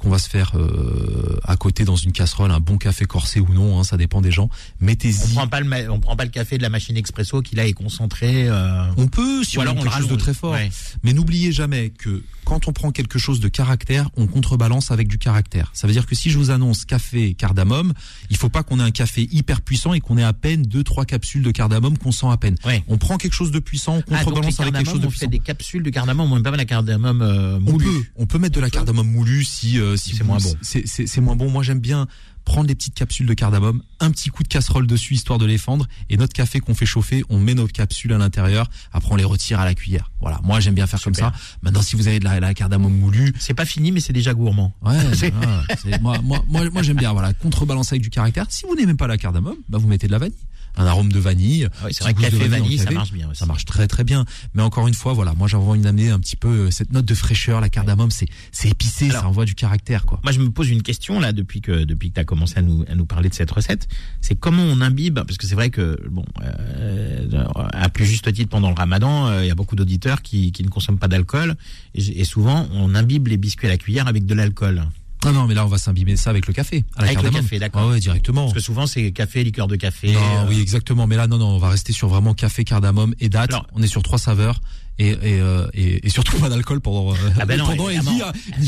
qu'on 0.00 0.10
va 0.10 0.18
se 0.18 0.28
faire 0.28 0.52
euh, 0.56 1.38
à 1.44 1.56
côté 1.56 1.84
dans 1.84 1.96
une 1.96 2.12
casserole, 2.12 2.50
un 2.50 2.60
bon 2.60 2.78
café 2.78 3.04
corsé 3.04 3.38
ou 3.40 3.52
non, 3.52 3.78
hein, 3.78 3.84
ça 3.84 3.96
dépend 3.96 4.20
des 4.20 4.32
gens. 4.32 4.48
On 4.80 4.84
Mettez-y. 4.86 5.34
prend 5.34 5.46
pas 5.46 5.60
le, 5.60 5.90
on 5.90 6.00
prend 6.00 6.16
pas 6.16 6.24
le 6.24 6.30
café 6.30 6.56
de 6.58 6.62
la 6.62 6.68
machine 6.70 6.96
expresso 6.96 7.42
qui 7.42 7.54
là 7.54 7.66
est 7.66 7.72
concentré. 7.72 8.48
euh, 8.48 8.82
On 8.96 9.06
peut 9.06 9.44
si 9.44 9.56
ou 9.56 9.60
on 9.60 9.62
alors 9.62 9.76
a 9.76 9.80
on 9.80 9.82
quelque 9.82 9.98
chose 9.98 10.08
de 10.08 10.16
très 10.16 10.34
fort. 10.34 10.52
Ouais. 10.52 10.70
Mais 11.02 11.12
n'oubliez 11.12 11.52
jamais 11.52 11.90
que 11.90 12.22
quand 12.44 12.66
on 12.66 12.72
prend 12.72 12.90
quelque 12.90 13.18
chose 13.18 13.38
de 13.40 13.48
caractère, 13.48 14.10
on 14.16 14.26
contrebalance 14.26 14.90
avec 14.90 15.06
du 15.06 15.18
caractère. 15.18 15.70
Ça 15.74 15.86
veut 15.86 15.92
dire 15.92 16.06
que 16.06 16.14
si 16.14 16.30
je 16.30 16.38
vous 16.38 16.50
annonce 16.50 16.84
café 16.84 17.34
cardamome, 17.34 17.92
il 18.30 18.36
faut 18.36 18.48
pas 18.48 18.62
qu'on 18.62 18.80
ait 18.80 18.82
un 18.82 18.90
café 18.90 19.28
hyper 19.30 19.60
puissant 19.60 19.92
et 19.94 20.00
qu'on 20.00 20.16
ait 20.18 20.24
à 20.24 20.32
peine 20.32 20.62
deux 20.62 20.82
trois 20.82 21.04
capsules 21.04 21.42
de 21.42 21.50
cardamome 21.50 21.98
qu'on 21.98 22.10
sent 22.12 22.26
à 22.30 22.36
peine. 22.36 22.56
Ouais. 22.64 22.82
On 22.88 22.98
prend 22.98 23.18
quelque 23.18 23.34
chose 23.34 23.50
de 23.52 23.58
puissant, 23.60 23.98
on 24.08 24.14
Ah, 24.14 24.24
contrebalance 24.24 24.58
avec 24.60 24.74
quelque 24.74 24.90
chose 24.90 25.00
de 25.00 25.06
on 25.06 25.10
fait 25.10 25.16
puissant. 25.18 25.30
des 25.30 25.38
capsules 25.38 25.82
de 25.82 25.90
cardamome, 25.90 26.32
on 26.32 26.36
met 26.36 26.42
pas 26.42 26.50
mal 26.50 26.58
la 26.58 26.64
cardamome 26.64 27.22
euh, 27.22 27.58
On 27.66 27.76
peut, 27.78 28.02
on 28.16 28.26
peut 28.26 28.38
mettre 28.38 28.54
de 28.56 28.60
la 28.60 28.70
cardamome 28.70 29.06
moulue 29.10 29.44
si, 29.44 29.78
euh, 29.78 29.89
si 29.96 30.14
C'est 30.16 30.24
moins 30.24 30.38
bon. 30.38 30.54
C'est, 30.62 31.20
moins 31.20 31.36
bon. 31.36 31.50
Moi, 31.50 31.62
j'aime 31.62 31.80
bien 31.80 32.06
prendre 32.44 32.68
les 32.68 32.74
petites 32.74 32.94
capsules 32.94 33.26
de 33.26 33.34
cardamome, 33.34 33.82
un 34.00 34.10
petit 34.10 34.30
coup 34.30 34.42
de 34.42 34.48
casserole 34.48 34.86
dessus 34.86 35.14
histoire 35.14 35.38
de 35.38 35.44
les 35.46 35.58
fendre, 35.58 35.86
et 36.08 36.16
notre 36.16 36.32
café 36.32 36.58
qu'on 36.58 36.74
fait 36.74 36.86
chauffer, 36.86 37.22
on 37.28 37.38
met 37.38 37.54
nos 37.54 37.66
capsules 37.66 38.12
à 38.12 38.18
l'intérieur. 38.18 38.70
Après, 38.92 39.12
on 39.12 39.16
les 39.16 39.24
retire 39.24 39.60
à 39.60 39.64
la 39.64 39.74
cuillère. 39.74 40.10
Voilà. 40.20 40.40
Moi, 40.42 40.58
j'aime 40.58 40.74
bien 40.74 40.86
faire 40.86 41.00
comme 41.00 41.14
ça. 41.14 41.32
Maintenant, 41.62 41.82
si 41.82 41.96
vous 41.96 42.08
avez 42.08 42.18
de 42.18 42.24
la, 42.24 42.40
la 42.40 42.54
cardamome 42.54 42.96
moulue, 42.96 43.32
C'est 43.38 43.54
pas 43.54 43.66
fini, 43.66 43.92
mais 43.92 44.00
c'est 44.00 44.12
déjà 44.12 44.34
gourmand. 44.34 44.72
ouais, 44.82 44.96
moi, 46.00 46.18
moi, 46.22 46.42
moi, 46.48 46.82
j'aime 46.82 46.96
bien. 46.96 47.12
Voilà, 47.12 47.32
contrebalancer 47.34 47.94
avec 47.94 48.02
du 48.02 48.10
caractère. 48.10 48.46
Si 48.48 48.64
vous 48.66 48.74
n'aimez 48.74 48.94
pas 48.94 49.06
la 49.06 49.18
cardamome, 49.18 49.56
bah, 49.68 49.78
vous 49.78 49.86
mettez 49.86 50.06
de 50.06 50.12
la 50.12 50.18
vanille. 50.18 50.36
Un 50.76 50.86
arôme 50.86 51.12
de 51.12 51.18
vanille. 51.18 51.68
Ah 51.80 51.86
oui, 51.86 51.92
c'est 51.94 52.04
vrai 52.04 52.14
que 52.14 52.20
café 52.20 52.36
dans 52.38 52.44
le 52.44 52.48
vanille, 52.50 52.78
ça 52.78 52.90
marche 52.90 53.12
bien 53.12 53.28
aussi. 53.28 53.38
Ça 53.40 53.46
marche 53.46 53.64
très 53.64 53.86
très 53.88 54.04
bien. 54.04 54.24
Mais 54.54 54.62
encore 54.62 54.88
une 54.88 54.94
fois, 54.94 55.12
voilà, 55.12 55.34
moi 55.34 55.48
j'avais 55.48 55.64
envie 55.64 55.80
d'amener 55.80 56.10
un 56.10 56.18
petit 56.20 56.36
peu 56.36 56.48
euh, 56.48 56.70
cette 56.70 56.92
note 56.92 57.04
de 57.04 57.14
fraîcheur. 57.14 57.60
La 57.60 57.68
cardamome, 57.68 58.10
c'est 58.10 58.26
c'est 58.52 58.68
épicé, 58.68 59.10
Alors- 59.10 59.22
ça 59.22 59.28
envoie 59.28 59.44
du 59.44 59.54
caractère, 59.54 60.06
quoi. 60.06 60.20
Moi, 60.22 60.32
je 60.32 60.38
me 60.40 60.50
pose 60.50 60.68
une 60.70 60.82
question 60.82 61.20
là 61.20 61.32
depuis 61.32 61.60
que 61.60 61.84
depuis 61.84 62.10
que 62.10 62.14
tu 62.14 62.20
as 62.20 62.24
commencé 62.24 62.58
à 62.58 62.62
nous 62.62 62.84
à 62.88 62.94
nous 62.94 63.04
parler 63.06 63.28
de 63.28 63.34
cette 63.34 63.50
recette. 63.50 63.88
C'est 64.20 64.34
comment 64.36 64.62
on 64.62 64.80
imbibe? 64.80 65.16
Parce 65.20 65.36
que 65.38 65.46
c'est 65.46 65.54
vrai 65.54 65.70
que 65.70 65.98
bon 66.10 66.24
euh, 66.42 67.44
à 67.72 67.88
plus 67.88 68.06
juste 68.06 68.32
titre 68.32 68.48
pendant 68.50 68.68
le 68.68 68.74
Ramadan, 68.76 69.26
euh, 69.28 69.44
il 69.44 69.48
y 69.48 69.50
a 69.50 69.54
beaucoup 69.54 69.76
d'auditeurs 69.76 70.22
qui 70.22 70.52
qui 70.52 70.62
ne 70.64 70.68
consomment 70.68 70.98
pas 70.98 71.08
d'alcool 71.08 71.56
et, 71.94 72.20
et 72.20 72.24
souvent 72.24 72.68
on 72.72 72.94
imbibe 72.94 73.28
les 73.28 73.36
biscuits 73.36 73.66
à 73.66 73.70
la 73.70 73.78
cuillère 73.78 74.06
avec 74.08 74.24
de 74.26 74.34
l'alcool. 74.34 74.84
Ah 75.24 75.32
non, 75.32 75.46
mais 75.46 75.54
là, 75.54 75.64
on 75.64 75.68
va 75.68 75.78
s'imbiber 75.78 76.16
ça 76.16 76.30
avec 76.30 76.46
le 76.46 76.52
café. 76.52 76.84
À 76.96 77.02
la 77.02 77.08
Avec 77.10 77.22
le 77.22 77.30
café, 77.30 77.58
d'accord. 77.58 77.82
Ah 77.84 77.88
ouais, 77.88 78.00
directement. 78.00 78.44
Parce 78.44 78.54
que 78.54 78.60
souvent 78.60 78.86
c'est 78.86 79.12
café, 79.12 79.44
liqueur 79.44 79.68
de 79.68 79.76
café. 79.76 80.12
Non, 80.12 80.20
euh, 80.20 80.46
oui, 80.48 80.60
exactement. 80.60 81.06
Mais 81.06 81.16
là, 81.16 81.26
non, 81.26 81.38
non, 81.38 81.48
on 81.48 81.58
va 81.58 81.68
rester 81.68 81.92
sur 81.92 82.08
vraiment 82.08 82.32
café, 82.34 82.64
cardamome 82.64 83.14
et 83.20 83.28
date. 83.28 83.52
Alors- 83.52 83.66
on 83.74 83.82
est 83.82 83.86
sur 83.86 84.02
trois 84.02 84.18
saveurs 84.18 84.60
et 84.98 85.10
et, 85.10 85.16
euh, 85.40 85.66
et, 85.74 86.06
et 86.06 86.10
surtout 86.10 86.38
pas 86.38 86.48
d'alcool 86.48 86.80
pendant 86.80 87.12
euh, 87.12 87.16
Ah 87.38 87.44
ben 87.46 87.58
non, 87.58 87.66
pendant 87.66 87.88
et 87.90 87.98
ni, 87.98 88.22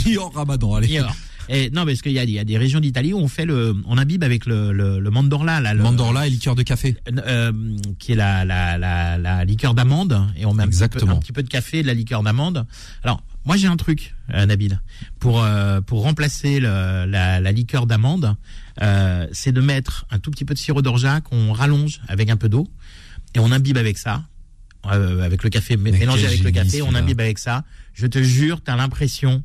ni 0.06 0.16
hors 0.16 0.32
Ramadan. 0.34 0.74
Allez. 0.74 1.00
Et 1.48 1.70
non, 1.70 1.84
parce 1.84 2.02
qu'il 2.02 2.12
y 2.12 2.14
y 2.30 2.38
a 2.38 2.44
des 2.44 2.56
régions 2.56 2.78
d'Italie 2.78 3.12
où 3.12 3.18
on 3.18 3.26
fait 3.26 3.44
le, 3.44 3.74
on 3.86 3.98
imbibe 3.98 4.22
avec 4.22 4.46
le, 4.46 4.72
le, 4.72 5.00
le 5.00 5.10
mandorla, 5.10 5.60
là, 5.60 5.74
le, 5.74 5.82
Mandorla 5.82 6.28
et 6.28 6.30
liqueur 6.30 6.54
de 6.54 6.62
café. 6.62 6.96
euh, 7.26 7.50
qui 7.98 8.12
est 8.12 8.14
la, 8.14 8.44
la, 8.44 8.78
la, 8.78 9.18
la 9.18 9.44
liqueur 9.44 9.74
d'amande, 9.74 10.24
et 10.36 10.46
on 10.46 10.54
met 10.54 10.62
un 10.62 10.66
petit, 10.66 10.78
peu, 10.78 10.84
Exactement. 10.84 11.16
un 11.16 11.18
petit 11.20 11.32
peu 11.32 11.42
de 11.42 11.48
café, 11.48 11.78
et 11.78 11.82
de 11.82 11.88
la 11.88 11.94
liqueur 11.94 12.22
d'amande. 12.22 12.64
Alors, 13.02 13.22
moi 13.44 13.56
j'ai 13.56 13.66
un 13.66 13.76
truc, 13.76 14.14
euh, 14.34 14.46
Nabil, 14.46 14.80
pour 15.18 15.42
euh, 15.42 15.80
pour 15.80 16.02
remplacer 16.02 16.60
le, 16.60 17.04
la, 17.06 17.40
la 17.40 17.52
liqueur 17.52 17.86
d'amande, 17.86 18.36
euh, 18.80 19.26
c'est 19.32 19.52
de 19.52 19.60
mettre 19.60 20.06
un 20.10 20.18
tout 20.18 20.30
petit 20.30 20.44
peu 20.44 20.54
de 20.54 20.58
sirop 20.58 20.82
d'orgeat 20.82 21.20
qu'on 21.22 21.52
rallonge 21.52 22.00
avec 22.08 22.30
un 22.30 22.36
peu 22.36 22.48
d'eau, 22.48 22.68
et 23.34 23.38
on 23.38 23.50
imbibe 23.52 23.78
avec 23.78 23.98
ça, 23.98 24.24
euh, 24.86 25.22
avec 25.22 25.42
le 25.42 25.50
café 25.50 25.76
mélangé 25.76 26.26
avec 26.26 26.42
le 26.42 26.50
café, 26.50 26.82
on 26.82 26.94
imbibe 26.94 27.20
avec 27.20 27.38
ça. 27.38 27.64
Je 27.94 28.06
te 28.06 28.22
jure, 28.22 28.62
t'as 28.62 28.76
l'impression 28.76 29.42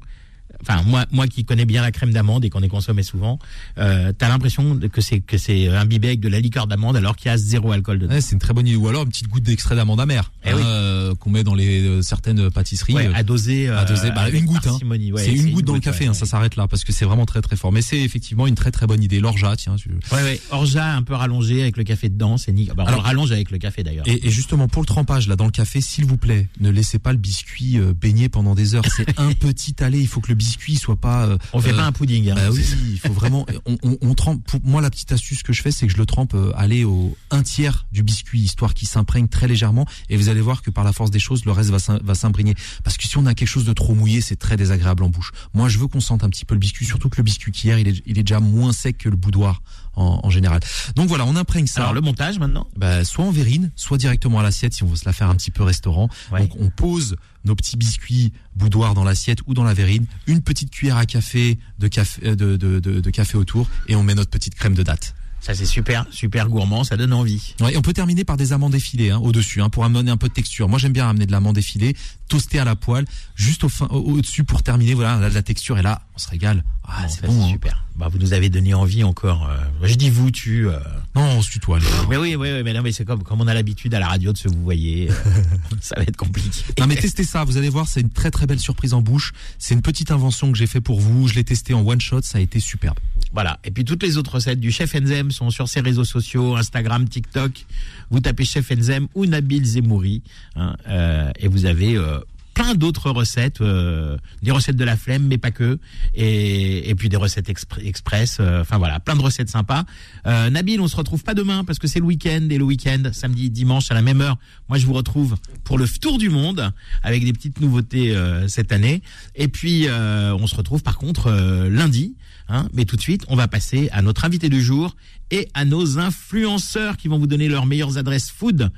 enfin 0.62 0.82
moi 0.84 1.06
moi 1.12 1.28
qui 1.28 1.46
connais 1.46 1.66
bien 1.66 1.82
la 1.82 1.92
crème 1.92 2.12
d'amande 2.12 2.46
et 2.46 2.50
qu'on 2.50 2.62
est 2.64 2.68
consommé 2.68 3.04
souvent, 3.04 3.40
euh, 3.78 4.12
t'as 4.18 4.30
l'impression 4.30 4.80
que 4.92 5.02
c'est 5.02 5.20
que 5.20 5.38
c'est 5.38 5.68
imbibé 5.70 6.08
avec 6.10 6.20
de 6.20 6.28
la 6.30 6.40
liqueur 6.40 6.68
d'amande 6.68 6.96
alors 6.96 7.16
qu'il 7.16 7.30
y 7.30 7.34
a 7.34 7.38
zéro 7.38 7.72
alcool 7.72 8.00
dedans. 8.00 8.14
Ouais, 8.14 8.22
c'est 8.22 8.34
une 8.34 8.40
très 8.40 8.54
bonne 8.54 8.68
idée. 8.68 8.76
Ou 8.78 8.88
alors 8.88 9.04
une 9.04 9.10
petite 9.10 9.28
goutte 9.28 9.44
d'extrait 9.44 9.76
d'amande 9.76 10.00
amère 10.00 10.32
Eh 10.46 10.54
oui. 10.54 10.62
euh, 10.64 11.16
qu'on 11.16 11.30
met 11.30 11.44
dans 11.44 11.56
les 11.56 11.82
euh, 11.86 12.02
certaines 12.02 12.50
pâtisseries. 12.50 12.94
Ouais, 12.94 13.08
Euh, 13.08 13.12
à 13.16 13.24
doser, 13.24 13.68
à 13.70 13.86
doser, 13.86 14.12
bah, 14.12 14.30
une 14.30 14.46
goutte, 14.46 14.68
hein. 14.68 14.78
ouais, 14.84 15.24
c'est 15.24 15.34
une 15.34 15.52
goutte 15.54 15.66
dans 15.66 15.74
le 15.74 15.80
café, 15.80 16.06
hein, 16.08 16.14
ça 16.14 16.26
s'arrête 16.26 16.56
là 16.56 16.68
parce 16.68 16.84
que 16.84 16.92
c'est 16.94 17.06
vraiment 17.06 17.26
très 17.26 17.42
très 17.42 17.56
fort. 17.56 17.72
Mais 17.72 17.82
c'est 17.82 18.00
effectivement 18.00 18.48
une 18.48 18.56
très 18.56 18.72
très 18.72 18.88
bonne 18.88 19.04
idée. 19.04 19.20
L'orgeat, 19.20 19.56
tiens. 19.58 19.76
je- 19.78 19.88
Ouais, 20.16 20.24
ouais. 20.24 20.42
Orgeat 20.52 20.96
un 20.96 21.04
peu 21.04 21.14
rallongé 21.14 21.62
avec 21.62 21.78
le 21.78 21.84
café 21.84 22.10
dedans, 22.10 22.38
c'est 22.38 22.52
nickel. 22.52 22.76
Bah, 22.76 22.84
on 22.86 22.88
Alors- 22.88 23.02
le 23.02 23.06
rallonge 23.06 23.32
avec 23.32 23.52
le 23.52 23.58
café 23.58 23.84
d'ailleurs. 23.84 24.08
Et, 24.08 24.28
et 24.28 24.30
justement 24.32 24.68
pour 24.68 24.82
le 24.82 24.88
trempage 24.88 25.28
là 25.28 25.36
dans 25.36 25.46
le 25.46 25.52
café, 25.52 25.82
s'il 25.82 26.06
vous 26.06 26.18
plaît, 26.18 26.48
ne 26.60 26.70
laissez 26.70 27.00
pas 27.00 27.12
le 27.12 27.18
biscuit 27.18 27.78
baigner 28.00 28.30
pendant 28.30 28.56
des 28.56 28.76
heures. 28.76 28.86
C'est 28.96 29.08
un 29.20 29.32
petit 29.34 29.76
aller. 29.84 30.00
Il 30.00 30.08
faut 30.08 30.22
que 30.22 30.30
le 30.30 30.36
biscuit 30.36 30.47
soit 30.78 30.96
pas. 30.96 31.26
euh, 31.26 31.38
On 31.54 31.62
fait 31.62 31.72
euh, 31.74 31.76
pas 31.78 31.86
un 31.86 31.92
pudding. 31.92 32.30
Hein. 32.30 32.36
Bah 32.36 32.50
oui, 32.52 32.64
il 32.92 33.00
faut 33.00 33.14
vraiment. 33.14 33.46
On, 33.66 33.78
on, 33.84 33.98
on 34.02 34.14
trempe. 34.14 34.44
Pour 34.46 34.60
moi, 34.64 34.82
la 34.82 34.90
petite 34.90 35.12
astuce 35.12 35.44
que 35.44 35.54
je 35.54 35.62
fais, 35.62 35.72
c'est 35.72 35.88
que 35.88 35.94
je 35.94 35.98
le 35.98 36.06
trempe 36.06 36.34
euh, 36.34 36.52
aller 36.56 36.84
au 36.84 37.16
un 37.32 37.44
tiers 37.44 37.86
du 37.92 38.04
biscuit, 38.04 38.40
histoire 38.40 38.74
qu'il 38.74 38.88
s'imprègne 38.88 39.28
très 39.28 39.48
légèrement. 39.48 39.86
Et 40.10 40.18
vous 40.18 40.30
allez 40.30 40.42
voir 40.42 40.62
que 40.62 40.70
par 40.72 40.84
la 40.84 40.94
force 40.94 41.12
des 41.12 41.20
choses, 41.20 41.46
le 41.46 41.52
reste 41.52 41.70
va 41.70 41.80
s'im- 41.80 42.00
va 42.04 42.16
s'imprégner. 42.16 42.56
Parce 42.84 42.98
que 42.98 43.08
si 43.08 43.18
on 43.18 43.26
a 43.26 43.34
quelque 43.34 43.48
chose 43.48 43.66
de 43.66 43.74
trop 43.74 43.94
mouillé, 43.96 44.22
c'est 44.22 44.36
très 44.38 44.58
désagréable 44.58 45.04
en 45.04 45.10
bouche. 45.10 45.32
Moi, 45.54 45.70
je 45.70 45.78
veux 45.78 45.88
qu'on 45.88 46.02
sente 46.02 46.24
un 46.24 46.30
petit 46.30 46.46
peu 46.46 46.54
le 46.56 46.60
biscuit, 46.60 46.86
surtout 46.86 47.10
que 47.10 47.18
le 47.18 47.24
biscuit 47.24 47.52
hier, 47.64 47.80
il 47.80 47.88
est, 47.88 48.02
il 48.06 48.20
est 48.20 48.24
déjà 48.24 48.40
moins 48.40 48.74
sec 48.74 48.98
que 48.98 49.10
le 49.10 49.16
boudoir 49.16 49.62
en, 49.98 50.22
en 50.24 50.30
général. 50.30 50.62
Donc 50.96 51.08
voilà, 51.10 51.26
on 51.26 51.36
imprègne 51.36 51.68
ça. 51.68 51.82
Alors 51.82 51.94
le 51.94 52.02
montage 52.02 52.40
maintenant. 52.40 52.68
Bah, 52.78 53.04
soit 53.04 53.26
en 53.26 53.32
verrine, 53.32 53.72
soit 53.76 53.98
directement 53.98 54.40
à 54.40 54.44
l'assiette 54.44 54.74
si 54.74 54.84
on 54.84 54.88
veut 54.88 54.96
se 54.96 55.06
la 55.06 55.14
faire 55.14 55.30
un 55.30 55.36
petit 55.36 55.52
peu 55.52 55.64
restaurant. 55.64 56.08
Ouais. 56.32 56.42
Donc 56.42 56.52
on 56.60 56.70
pose 56.70 57.18
nos 57.44 57.56
petits 57.56 57.78
biscuits 57.78 58.34
boudoir 58.56 58.94
dans 58.94 59.04
l'assiette 59.04 59.40
ou 59.48 59.54
dans 59.54 59.64
la 59.64 59.74
verrine, 59.74 60.06
une 60.28 60.42
petite 60.42 60.70
cuillère 60.70 60.98
à 60.98 61.06
café 61.06 61.58
de 61.80 61.88
café 61.88 62.22
euh, 62.26 62.36
de, 62.36 62.58
de, 62.58 62.80
de, 62.80 63.00
de 63.00 63.10
café 63.10 63.38
autour 63.38 63.68
et 63.88 63.96
on 63.96 64.04
met 64.04 64.16
notre 64.16 64.30
petite 64.30 64.56
crème 64.56 64.76
de 64.76 64.84
date. 64.84 65.16
Ça 65.40 65.54
c'est 65.54 65.68
super, 65.68 66.06
super 66.10 66.50
gourmand, 66.50 66.84
ça 66.84 66.98
donne 66.98 67.14
envie. 67.14 67.54
Ouais, 67.62 67.74
et 67.74 67.78
on 67.78 67.82
peut 67.82 67.94
terminer 67.94 68.26
par 68.26 68.38
des 68.38 68.54
amandes 68.54 68.74
effilées 68.76 69.12
hein, 69.12 69.20
au-dessus 69.20 69.62
hein, 69.62 69.70
pour 69.70 69.86
amener 69.86 70.12
un 70.12 70.18
peu 70.18 70.28
de 70.28 70.34
texture. 70.34 70.68
Moi 70.68 70.80
j'aime 70.80 70.94
bien 70.94 71.08
amener 71.08 71.26
de 71.26 71.32
l'amande 71.32 71.58
effilée, 71.58 71.96
toastée 72.28 72.60
à 72.60 72.66
la 72.66 72.76
poêle, 72.76 73.06
juste 73.36 73.64
au 73.64 73.70
fin, 73.70 73.88
au- 73.88 74.14
au-dessus 74.14 74.44
pour 74.44 74.64
terminer. 74.64 74.94
Voilà, 74.94 75.18
là, 75.20 75.30
la 75.30 75.42
texture 75.44 75.78
est 75.78 75.84
là, 75.84 76.02
on 76.16 76.20
se 76.20 76.30
régale. 76.30 76.64
Ah, 76.90 77.08
c'est 77.10 77.26
bon. 77.28 77.44
hein. 77.44 77.50
super. 77.50 77.84
Bah 77.98 78.08
vous 78.10 78.18
nous 78.20 78.32
avez 78.34 78.50
donné 78.50 78.74
envie 78.74 79.04
encore. 79.04 79.50
euh, 79.50 79.58
je 79.88 79.96
dis 79.96 80.10
vous, 80.10 80.32
tu. 80.32 80.70
euh. 80.70 80.80
Non, 81.16 81.24
on 81.24 81.42
se 81.42 81.50
tutoie. 81.50 81.80
Mais 82.10 82.16
oui, 82.16 82.36
oui, 82.36 82.50
oui, 82.54 82.64
mais 82.64 82.72
non, 82.74 82.82
mais 82.82 82.92
c'est 82.94 83.04
comme 83.06 83.24
comme 83.24 83.42
on 83.42 83.48
a 83.48 83.54
l'habitude 83.54 83.94
à 83.94 84.00
la 84.00 84.08
radio 84.08 84.32
de 84.32 84.38
se 84.38 84.48
vous 84.48 84.62
voyez. 84.64 85.10
ça 85.82 85.96
va 85.98 86.04
être 86.04 86.16
compliqué. 86.16 86.62
Non 86.80 86.88
mais 86.88 86.96
testez 86.96 87.24
ça, 87.24 87.44
vous 87.44 87.58
allez 87.58 87.70
voir, 87.70 87.88
c'est 87.88 88.02
une 88.02 88.10
très 88.12 88.32
très 88.32 88.46
belle 88.46 88.60
surprise 88.60 88.94
en 88.94 89.02
bouche. 89.02 89.34
C'est 89.58 89.74
une 89.74 89.82
petite 89.82 90.12
invention 90.12 90.52
que 90.52 90.58
j'ai 90.58 90.68
fait 90.68 90.80
pour 90.80 91.00
vous. 91.02 91.28
Je 91.28 91.34
l'ai 91.34 91.44
testé 91.44 91.74
en 91.74 91.86
one 91.86 92.00
shot, 92.00 92.22
ça 92.22 92.38
a 92.38 92.42
été 92.42 92.60
superbe. 92.60 92.98
Voilà. 93.34 93.60
Et 93.66 93.72
puis 93.72 93.84
toutes 93.84 94.04
les 94.04 94.18
autres 94.18 94.36
recettes 94.36 94.60
du 94.62 94.72
chef 94.72 94.96
Enzem 94.96 95.32
sont 95.32 95.50
sur 95.50 95.68
ses 95.68 95.82
réseaux 95.82 96.06
sociaux, 96.06 96.56
Instagram, 96.56 97.10
TikTok. 97.10 97.66
Vous 98.12 98.20
tapez 98.22 98.46
chef 98.46 98.72
Enzem 98.72 99.08
ou 99.16 99.26
Nabil 99.26 99.66
Zemouri, 99.66 100.22
hein, 100.56 100.78
euh, 100.88 101.30
et 101.40 101.48
vous 101.50 101.66
avez 101.66 101.98
euh, 101.98 102.17
plein 102.58 102.74
d'autres 102.74 103.12
recettes, 103.12 103.62
euh, 103.62 104.18
des 104.42 104.50
recettes 104.50 104.78
de 104.78 104.84
la 104.84 104.98
flemme, 104.98 105.28
mais 105.28 105.38
pas 105.38 105.52
que, 105.52 105.78
et, 106.16 106.90
et 106.90 106.96
puis 106.96 107.08
des 107.08 107.16
recettes 107.16 107.50
expr- 107.50 107.86
express. 107.86 108.38
euh, 108.40 108.62
Enfin 108.62 108.80
voilà, 108.80 109.00
plein 109.00 109.16
de 109.16 109.22
recettes 109.22 109.50
sympas. 109.52 109.86
Euh, 110.26 110.50
Nabil, 110.50 110.82
on 110.82 110.88
se 110.88 110.96
retrouve 110.96 111.24
pas 111.24 111.36
demain 111.36 111.64
parce 111.64 111.78
que 111.78 111.88
c'est 111.88 112.00
le 112.00 112.06
week-end 112.06 112.48
et 112.50 112.58
le 112.58 112.64
week-end, 112.64 113.04
samedi, 113.12 113.52
dimanche 113.52 113.92
à 113.92 113.94
la 113.94 114.02
même 114.02 114.22
heure. 114.22 114.38
Moi, 114.70 114.80
je 114.80 114.88
vous 114.88 114.94
retrouve 114.94 115.36
pour 115.66 115.78
le 115.78 115.88
tour 115.88 116.18
du 116.18 116.32
monde 116.32 116.74
avec 117.04 117.24
des 117.24 117.32
petites 117.32 117.62
nouveautés 117.62 118.16
euh, 118.16 118.48
cette 118.48 118.72
année. 118.72 119.04
Et 119.36 119.50
puis, 119.50 119.86
euh, 119.88 120.34
on 120.34 120.48
se 120.48 120.56
retrouve 120.56 120.82
par 120.82 120.98
contre 120.98 121.30
lundi. 121.70 122.16
Hein, 122.50 122.70
mais 122.74 122.86
tout 122.86 122.96
de 122.96 123.02
suite, 123.02 123.24
on 123.28 123.36
va 123.36 123.48
passer 123.50 123.90
à 123.92 124.02
notre 124.02 124.24
invité 124.26 124.48
du 124.50 124.64
jour 124.64 124.96
et 125.32 125.48
à 125.54 125.64
nos 125.66 126.00
influenceurs 126.00 126.96
qui 126.96 127.10
vont 127.10 127.20
vous 127.20 127.28
donner 127.28 127.50
leurs 127.50 127.66
meilleures 127.66 127.98
adresses 127.98 128.32
food 128.32 128.72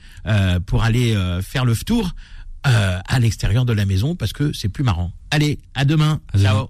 pour 0.66 0.84
aller 0.84 1.16
faire 1.44 1.66
le 1.66 1.76
tour 1.76 2.16
euh, 2.68 3.00
à 3.08 3.20
l'extérieur 3.20 3.66
de 3.66 3.74
la 3.74 3.86
maison 3.86 4.16
parce 4.16 4.34
que 4.34 4.54
c'est 4.54 4.70
plus 4.70 4.84
marrant. 4.84 5.12
Allez, 5.32 5.60
à 5.76 5.86
demain. 5.86 6.20
À. 6.34 6.38
Ciao. 6.38 6.70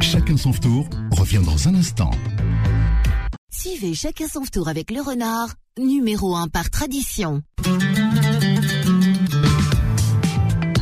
Chacun 0.00 0.36
son 0.36 0.52
tour 0.52 0.88
revient 1.10 1.42
dans 1.44 1.68
un 1.68 1.74
instant. 1.74 2.10
Suivez 3.50 3.94
chacun 3.94 4.28
son 4.28 4.42
tour 4.42 4.68
avec 4.68 4.90
le 4.90 5.00
renard, 5.00 5.48
numéro 5.78 6.36
1 6.36 6.48
par 6.48 6.70
tradition. 6.70 7.42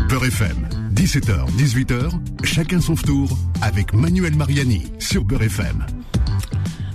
Beurre 0.08 0.26
FM, 0.26 0.68
17h, 0.94 1.46
18h, 1.56 2.44
chacun 2.44 2.80
son 2.80 2.94
tour 2.94 3.36
avec 3.62 3.92
Manuel 3.94 4.34
Mariani 4.34 4.84
sur 4.98 5.24
Beurre 5.24 5.42
FM. 5.44 5.86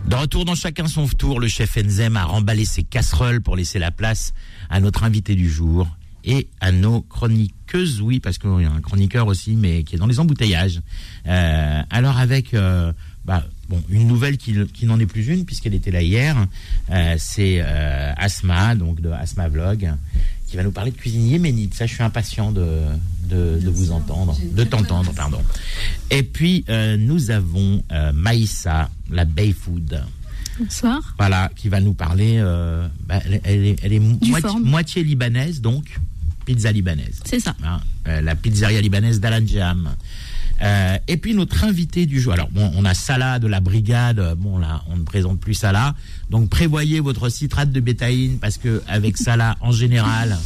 De 0.07 0.15
retour 0.15 0.45
dans 0.45 0.55
chacun 0.55 0.87
son 0.87 1.07
tour, 1.07 1.39
le 1.39 1.47
chef 1.47 1.77
Enzem 1.77 2.17
a 2.17 2.25
remballé 2.25 2.65
ses 2.65 2.83
casseroles 2.83 3.41
pour 3.41 3.55
laisser 3.55 3.79
la 3.79 3.91
place 3.91 4.33
à 4.69 4.79
notre 4.79 5.03
invité 5.03 5.35
du 5.35 5.49
jour 5.49 5.87
et 6.23 6.47
à 6.59 6.71
nos 6.71 7.01
chroniqueuses, 7.01 8.01
oui, 8.01 8.19
parce 8.19 8.37
qu'il 8.37 8.49
y 8.61 8.65
a 8.65 8.71
un 8.71 8.81
chroniqueur 8.81 9.27
aussi, 9.27 9.55
mais 9.55 9.83
qui 9.83 9.95
est 9.95 9.97
dans 9.97 10.07
les 10.07 10.19
embouteillages. 10.19 10.81
Euh, 11.27 11.81
alors 11.89 12.17
avec 12.17 12.53
euh, 12.53 12.91
bah, 13.25 13.43
bon, 13.69 13.81
une 13.89 14.07
nouvelle 14.07 14.37
qui, 14.37 14.55
qui 14.73 14.85
n'en 14.85 14.99
est 14.99 15.05
plus 15.05 15.27
une, 15.27 15.45
puisqu'elle 15.45 15.73
était 15.73 15.91
là 15.91 16.01
hier, 16.01 16.35
euh, 16.89 17.15
c'est 17.17 17.61
Asma, 17.61 18.75
donc 18.75 19.01
de 19.01 19.09
Asma 19.09 19.47
Vlog, 19.47 19.91
qui 20.47 20.57
va 20.57 20.63
nous 20.63 20.71
parler 20.71 20.91
de 20.91 20.97
cuisine 20.97 21.27
yéménite. 21.27 21.73
Ça, 21.73 21.85
je 21.85 21.93
suis 21.93 22.03
impatient 22.03 22.51
de, 22.51 22.67
de, 23.29 23.59
de 23.59 23.69
vous 23.69 23.91
entendre, 23.91 24.37
de 24.53 24.63
t'entendre, 24.63 25.13
pardon. 25.13 25.41
Et 26.09 26.23
puis, 26.23 26.65
nous 26.99 27.31
avons 27.31 27.83
Maïssa, 28.13 28.89
la 29.09 29.25
Bay 29.25 29.53
Food. 29.53 30.03
Bonsoir. 30.59 31.15
Voilà, 31.17 31.49
qui 31.55 31.69
va 31.69 31.79
nous 31.79 31.93
parler. 31.93 32.39
bah, 33.07 33.21
elle, 33.25 33.41
elle 33.45 33.65
est, 33.65 33.79
elle 33.81 33.93
est 33.93 33.99
moitié, 33.99 34.41
forme. 34.41 34.63
moitié 34.63 35.03
libanaise, 35.03 35.61
donc 35.61 35.85
pizza 36.51 36.71
libanaise. 36.71 37.19
C'est 37.25 37.39
ça. 37.39 37.55
Hein, 37.63 37.79
euh, 38.07 38.21
la 38.21 38.35
pizzeria 38.35 38.81
libanaise 38.81 39.19
d'Alan 39.19 39.45
Jam. 39.45 39.89
Euh, 40.61 40.97
et 41.07 41.17
puis 41.17 41.33
notre 41.33 41.63
invité 41.63 42.05
du 42.05 42.19
jour. 42.21 42.33
Alors 42.33 42.49
bon, 42.49 42.71
on 42.75 42.85
a 42.85 42.93
Salah 42.93 43.39
de 43.39 43.47
la 43.47 43.59
brigade. 43.61 44.35
Bon 44.37 44.57
là, 44.59 44.83
on 44.89 44.97
ne 44.97 45.03
présente 45.03 45.39
plus 45.39 45.53
Salah. 45.55 45.95
Donc 46.29 46.49
prévoyez 46.49 46.99
votre 46.99 47.29
citrate 47.29 47.71
de 47.71 47.79
bétaïne 47.79 48.37
parce 48.39 48.57
que 48.57 48.81
avec 48.87 49.17
Salah 49.17 49.55
en 49.61 49.71
général, 49.71 50.37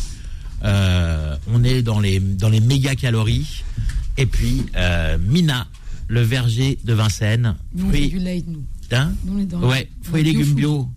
euh, 0.64 1.36
on 1.52 1.64
est 1.64 1.82
dans 1.82 2.00
les 2.00 2.20
dans 2.20 2.50
les 2.50 2.62
méga 2.62 2.96
calories. 2.96 3.64
Et 4.18 4.26
puis 4.26 4.64
euh, 4.78 5.18
Mina, 5.20 5.68
le 6.08 6.22
verger 6.22 6.78
de 6.86 6.94
Vincennes. 6.94 7.56
Nous, 7.74 7.86
on 7.88 7.92
fait 7.92 7.98
Fruits- 7.98 8.10
du 8.10 8.20
light, 8.20 8.46
nous. 8.48 8.64
hein 8.94 9.12
Nous, 9.26 9.34
on 9.38 9.42
est 9.42 9.46
dans 9.46 9.60
Ouais, 9.68 9.90
fruits 10.04 10.22
et 10.22 10.24
légumes 10.24 10.54
bio. 10.54 10.90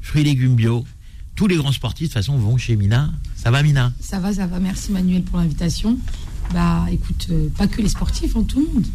Fruits 0.00 0.22
et 0.22 0.24
légumes 0.24 0.56
bio. 0.56 0.84
Tous 1.36 1.46
les 1.46 1.56
grands 1.56 1.72
sportifs, 1.72 2.08
de 2.08 2.12
toute 2.12 2.14
façon, 2.14 2.36
vont 2.38 2.56
chez 2.56 2.76
Mina. 2.76 3.12
Ça 3.36 3.50
va, 3.50 3.62
Mina 3.62 3.92
Ça 4.00 4.18
va, 4.18 4.32
ça 4.32 4.46
va. 4.46 4.58
Merci 4.58 4.90
Manuel 4.90 5.22
pour 5.22 5.38
l'invitation. 5.38 5.98
Bah, 6.54 6.86
écoute, 6.90 7.26
euh, 7.30 7.48
pas 7.56 7.66
que 7.66 7.82
les 7.82 7.88
sportifs, 7.90 8.34
hein, 8.36 8.44
tout 8.48 8.60
le 8.60 8.72
monde. 8.72 8.86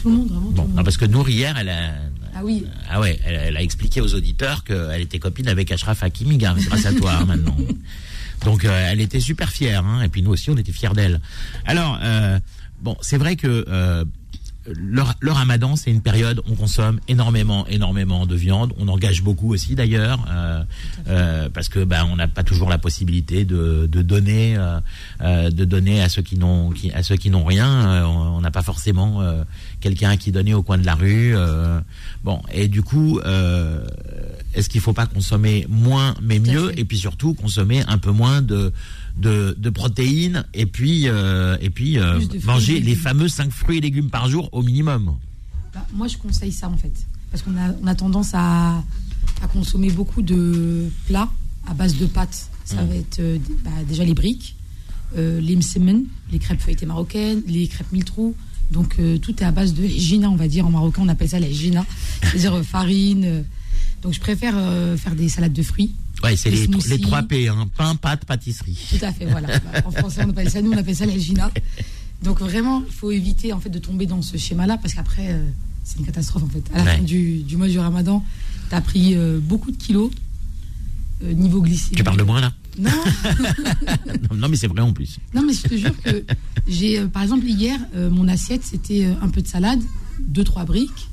Tout 0.00 0.08
le 0.08 0.16
monde, 0.16 0.28
vraiment 0.28 0.46
tout 0.46 0.52
Bon, 0.52 0.62
le 0.62 0.68
monde. 0.68 0.76
non, 0.78 0.84
parce 0.84 0.96
que 0.96 1.04
Nour, 1.04 1.28
hier, 1.28 1.56
elle 1.58 1.68
a, 1.68 1.92
Ah 2.34 2.40
oui, 2.42 2.64
ah 2.90 3.00
ouais, 3.00 3.20
elle, 3.24 3.34
elle 3.34 3.56
a 3.56 3.62
expliqué 3.62 4.00
aux 4.00 4.14
auditeurs 4.14 4.64
qu'elle 4.64 5.02
était 5.02 5.18
copine 5.18 5.46
avec 5.48 5.70
Ashraf 5.70 6.02
Hakimi, 6.02 6.38
grâce 6.38 6.86
à 6.86 6.94
toi, 6.94 7.12
hein, 7.20 7.24
maintenant. 7.26 7.56
Donc, 8.44 8.64
euh, 8.64 8.88
elle 8.90 9.00
était 9.00 9.20
super 9.20 9.50
fière, 9.50 9.84
hein, 9.84 10.02
et 10.02 10.08
puis 10.08 10.22
nous 10.22 10.30
aussi, 10.30 10.50
on 10.50 10.56
était 10.56 10.72
fiers 10.72 10.94
d'elle. 10.94 11.20
Alors, 11.66 11.98
euh, 12.02 12.40
bon, 12.80 12.96
c'est 13.02 13.18
vrai 13.18 13.36
que 13.36 13.64
le, 14.66 15.02
le 15.20 15.32
ramadan, 15.32 15.76
c'est 15.76 15.90
une 15.90 16.02
période 16.02 16.40
où 16.40 16.52
on 16.52 16.54
consomme 16.54 17.00
énormément, 17.08 17.66
énormément 17.68 18.26
de 18.26 18.34
viande. 18.36 18.72
On 18.78 18.88
engage 18.88 19.22
beaucoup 19.22 19.52
aussi 19.52 19.74
d'ailleurs, 19.74 20.24
euh, 20.30 20.62
euh, 21.08 21.48
parce 21.48 21.68
que 21.68 21.84
ben 21.84 22.06
on 22.10 22.16
n'a 22.16 22.28
pas 22.28 22.42
toujours 22.42 22.68
la 22.68 22.78
possibilité 22.78 23.44
de, 23.44 23.86
de 23.90 24.02
donner, 24.02 24.56
euh, 24.56 24.80
euh, 25.22 25.50
de 25.50 25.64
donner 25.64 26.02
à 26.02 26.08
ceux 26.08 26.22
qui 26.22 26.36
n'ont, 26.38 26.70
qui, 26.70 26.90
à 26.92 27.02
ceux 27.02 27.16
qui 27.16 27.30
n'ont 27.30 27.44
rien. 27.44 27.68
Euh, 27.68 28.04
on 28.04 28.40
n'a 28.40 28.50
pas 28.50 28.62
forcément 28.62 29.22
euh, 29.22 29.44
quelqu'un 29.80 30.16
qui 30.16 30.32
donner 30.32 30.54
au 30.54 30.62
coin 30.62 30.78
de 30.78 30.86
la 30.86 30.94
rue. 30.94 31.34
euh, 31.36 31.80
bon, 32.24 32.40
et 32.52 32.68
du 32.68 32.82
coup, 32.82 33.20
euh, 33.24 33.84
est-ce 34.54 34.68
qu'il 34.68 34.80
faut 34.80 34.92
pas 34.92 35.06
consommer 35.06 35.66
moins 35.68 36.14
mais 36.22 36.38
mieux, 36.38 36.78
et 36.78 36.84
puis 36.84 36.98
surtout 36.98 37.34
consommer 37.34 37.82
un 37.88 37.98
peu 37.98 38.10
moins 38.10 38.42
de 38.42 38.72
de, 39.18 39.54
de 39.58 39.70
protéines, 39.70 40.44
et 40.54 40.66
puis 40.66 41.08
euh, 41.08 41.56
et 41.60 41.70
puis 41.70 41.98
euh, 41.98 42.20
manger 42.44 42.80
les 42.80 42.94
fameux 42.94 43.28
5 43.28 43.50
fruits 43.50 43.78
et 43.78 43.80
légumes 43.80 44.10
par 44.10 44.28
jour 44.28 44.48
au 44.52 44.62
minimum. 44.62 45.16
Bah, 45.74 45.86
moi, 45.94 46.08
je 46.08 46.16
conseille 46.18 46.52
ça 46.52 46.68
en 46.68 46.76
fait. 46.76 46.92
Parce 47.30 47.42
qu'on 47.42 47.56
a, 47.56 47.72
on 47.82 47.86
a 47.86 47.94
tendance 47.94 48.30
à, 48.34 48.82
à 49.42 49.46
consommer 49.52 49.90
beaucoup 49.90 50.22
de 50.22 50.88
plats 51.06 51.30
à 51.66 51.74
base 51.74 51.96
de 51.96 52.06
pâtes. 52.06 52.48
Ça 52.64 52.82
Mm. 52.82 52.88
va 52.88 52.94
être 52.96 53.18
euh, 53.20 53.38
bah, 53.64 53.70
déjà 53.88 54.04
les 54.04 54.14
briques, 54.14 54.54
les 55.16 55.56
msemen, 55.56 56.04
les 56.30 56.38
crêpes 56.38 56.60
feuilletées 56.60 56.86
marocaines, 56.86 57.42
les 57.46 57.68
crêpes 57.68 57.92
mille 57.92 58.04
trous. 58.04 58.34
Donc 58.70 58.98
tout 59.20 59.34
est 59.42 59.44
à 59.44 59.50
base 59.52 59.74
de 59.74 59.86
gina, 59.86 60.30
on 60.30 60.36
va 60.36 60.48
dire. 60.48 60.66
En 60.66 60.70
marocain, 60.70 61.02
on 61.04 61.08
appelle 61.08 61.28
ça 61.28 61.38
la 61.38 61.50
gina, 61.50 61.84
c'est-à-dire 62.22 62.62
farine. 62.64 63.44
donc 64.02 64.14
je 64.14 64.20
préfère 64.20 64.54
faire 64.96 65.14
des 65.14 65.28
salades 65.28 65.52
de 65.52 65.62
fruits. 65.62 65.94
Ouais, 66.22 66.36
c'est 66.36 66.50
Les 66.50 66.66
les, 66.66 67.00
3 67.00 67.22
P, 67.22 67.48
hein, 67.48 67.68
pain, 67.76 67.94
pâte, 67.96 68.24
pâtisserie. 68.24 68.78
Tout 68.98 69.04
à 69.04 69.12
fait, 69.12 69.26
voilà. 69.26 69.48
Bah, 69.58 69.82
en 69.84 69.90
français, 69.90 70.22
on 70.24 70.30
appelle 70.30 70.50
ça, 70.50 70.62
nous, 70.62 70.70
on 70.72 70.76
appelle 70.76 70.96
ça 70.96 71.06
la 71.06 71.18
gina. 71.18 71.50
Donc 72.22 72.38
vraiment, 72.40 72.82
il 72.86 72.92
faut 72.92 73.10
éviter 73.10 73.52
en 73.52 73.58
fait 73.60 73.70
de 73.70 73.78
tomber 73.80 74.06
dans 74.06 74.22
ce 74.22 74.36
schéma-là 74.36 74.78
parce 74.78 74.94
qu'après, 74.94 75.32
euh, 75.32 75.44
c'est 75.82 75.98
une 75.98 76.06
catastrophe 76.06 76.44
en 76.44 76.48
fait. 76.48 76.62
À 76.72 76.78
la 76.78 76.84
Ouais. 76.84 76.96
fin 76.98 77.02
du, 77.02 77.38
du 77.42 77.56
mois 77.56 77.66
du 77.68 77.78
Ramadan, 77.78 78.24
tu 78.68 78.74
as 78.76 78.80
pris 78.80 79.14
euh, 79.16 79.40
beaucoup 79.42 79.72
de 79.72 79.76
kilos 79.76 80.10
euh, 81.24 81.32
niveau 81.32 81.60
glycémie. 81.60 81.96
Tu 81.96 82.04
parles 82.04 82.18
de 82.18 82.22
moi 82.22 82.40
là? 82.40 82.52
Non, 82.78 82.90
non, 84.30 84.36
non, 84.36 84.48
mais 84.48 84.56
c'est 84.56 84.68
vrai 84.68 84.80
en 84.82 84.92
plus. 84.92 85.18
non, 85.34 85.42
mais 85.44 85.52
je 85.52 85.62
te 85.62 85.74
jure 85.76 86.00
que 86.02 86.24
j'ai, 86.68 87.00
par 87.06 87.22
exemple, 87.22 87.44
hier, 87.46 87.78
mon 87.94 88.28
assiette 88.28 88.62
c'était 88.64 89.04
un 89.20 89.28
peu 89.28 89.42
de 89.42 89.48
salade, 89.48 89.80
deux 90.20 90.44
trois 90.44 90.64
briques. 90.64 91.08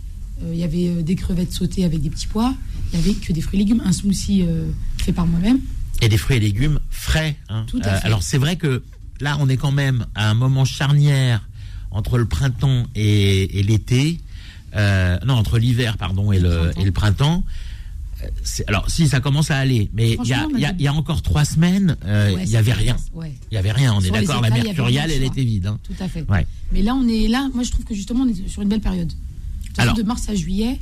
Il 0.53 0.57
y 0.57 0.63
avait 0.63 1.03
des 1.03 1.15
crevettes 1.15 1.51
sautées 1.51 1.83
avec 1.83 2.01
des 2.01 2.09
petits 2.09 2.27
pois. 2.27 2.53
Il 2.93 2.99
y 2.99 3.01
avait 3.03 3.13
que 3.13 3.31
des 3.33 3.41
fruits 3.41 3.59
et 3.59 3.63
légumes, 3.63 3.81
un 3.85 3.91
smoothie 3.91 4.43
euh, 4.47 4.69
fait 4.97 5.13
par 5.13 5.27
moi-même. 5.27 5.59
Et 6.01 6.09
des 6.09 6.17
fruits 6.17 6.37
et 6.37 6.39
légumes 6.39 6.79
frais. 6.89 7.35
hein. 7.49 7.65
Tout 7.67 7.79
à 7.83 7.95
fait. 7.99 8.05
alors 8.05 8.23
c'est 8.23 8.37
vrai 8.37 8.55
que 8.55 8.83
là, 9.21 9.37
on 9.39 9.49
est 9.49 9.57
quand 9.57 9.71
même 9.71 10.05
à 10.15 10.29
un 10.29 10.33
moment 10.33 10.65
charnière 10.65 11.47
entre 11.91 12.17
le 12.17 12.25
printemps 12.25 12.85
et, 12.95 13.59
et 13.59 13.63
l'été. 13.63 14.19
Euh, 14.75 15.17
non, 15.25 15.33
entre 15.35 15.57
l'hiver, 15.57 15.97
pardon, 15.97 16.31
et 16.31 16.39
Le 16.39 16.49
printemps. 16.49 16.81
et 16.81 16.85
le 16.85 16.91
printemps. 16.91 17.43
Euh, 18.23 18.27
c'est- 18.43 18.67
Alors, 18.69 18.89
si 18.89 19.07
ça 19.07 19.19
commence 19.19 19.49
à 19.49 19.57
aller, 19.57 19.89
mais 19.93 20.11
il 20.23 20.27
y 20.27 20.33
a, 20.33 20.47
y 20.77 20.83
y 20.83 20.89
encore 20.89 21.21
trois 21.21 21.43
semaines, 21.45 21.95
euh, 22.05 22.29
il 22.31 22.35
Ouais, 22.37 22.45
n'y 22.45 22.55
avait 22.55 22.73
rien. 22.73 22.95
Ouais. 23.13 23.33
Il 23.49 23.53
n'y 23.55 23.57
avait 23.57 23.71
rien, 23.71 23.93
on 23.93 23.99
est 24.01 24.05
Sur 24.05 24.13
d'accord. 24.13 24.41
La 24.41 24.49
mercuriale, 24.51 25.09
elle 25.11 25.23
était 25.23 25.43
vide. 25.43 25.67
hein. 25.67 25.79
Tout 25.83 25.93
à 25.99 26.07
fait. 26.07 26.23
Ouais. 26.29 26.45
Mais 26.71 26.81
là, 26.83 26.93
on 26.95 27.07
est 27.07 27.27
là. 27.27 27.49
Moi, 27.53 27.63
je 27.63 27.71
trouve 27.71 27.85
que 27.85 27.95
justement, 27.95 28.23
on 28.23 28.27
est 28.29 28.47
sur 28.47 28.61
une 28.61 28.69
belle 28.69 28.81
période. 28.81 29.11
Alors, 29.77 29.95
de 29.95 30.03
mars 30.03 30.27
à 30.29 30.35
juillet. 30.35 30.79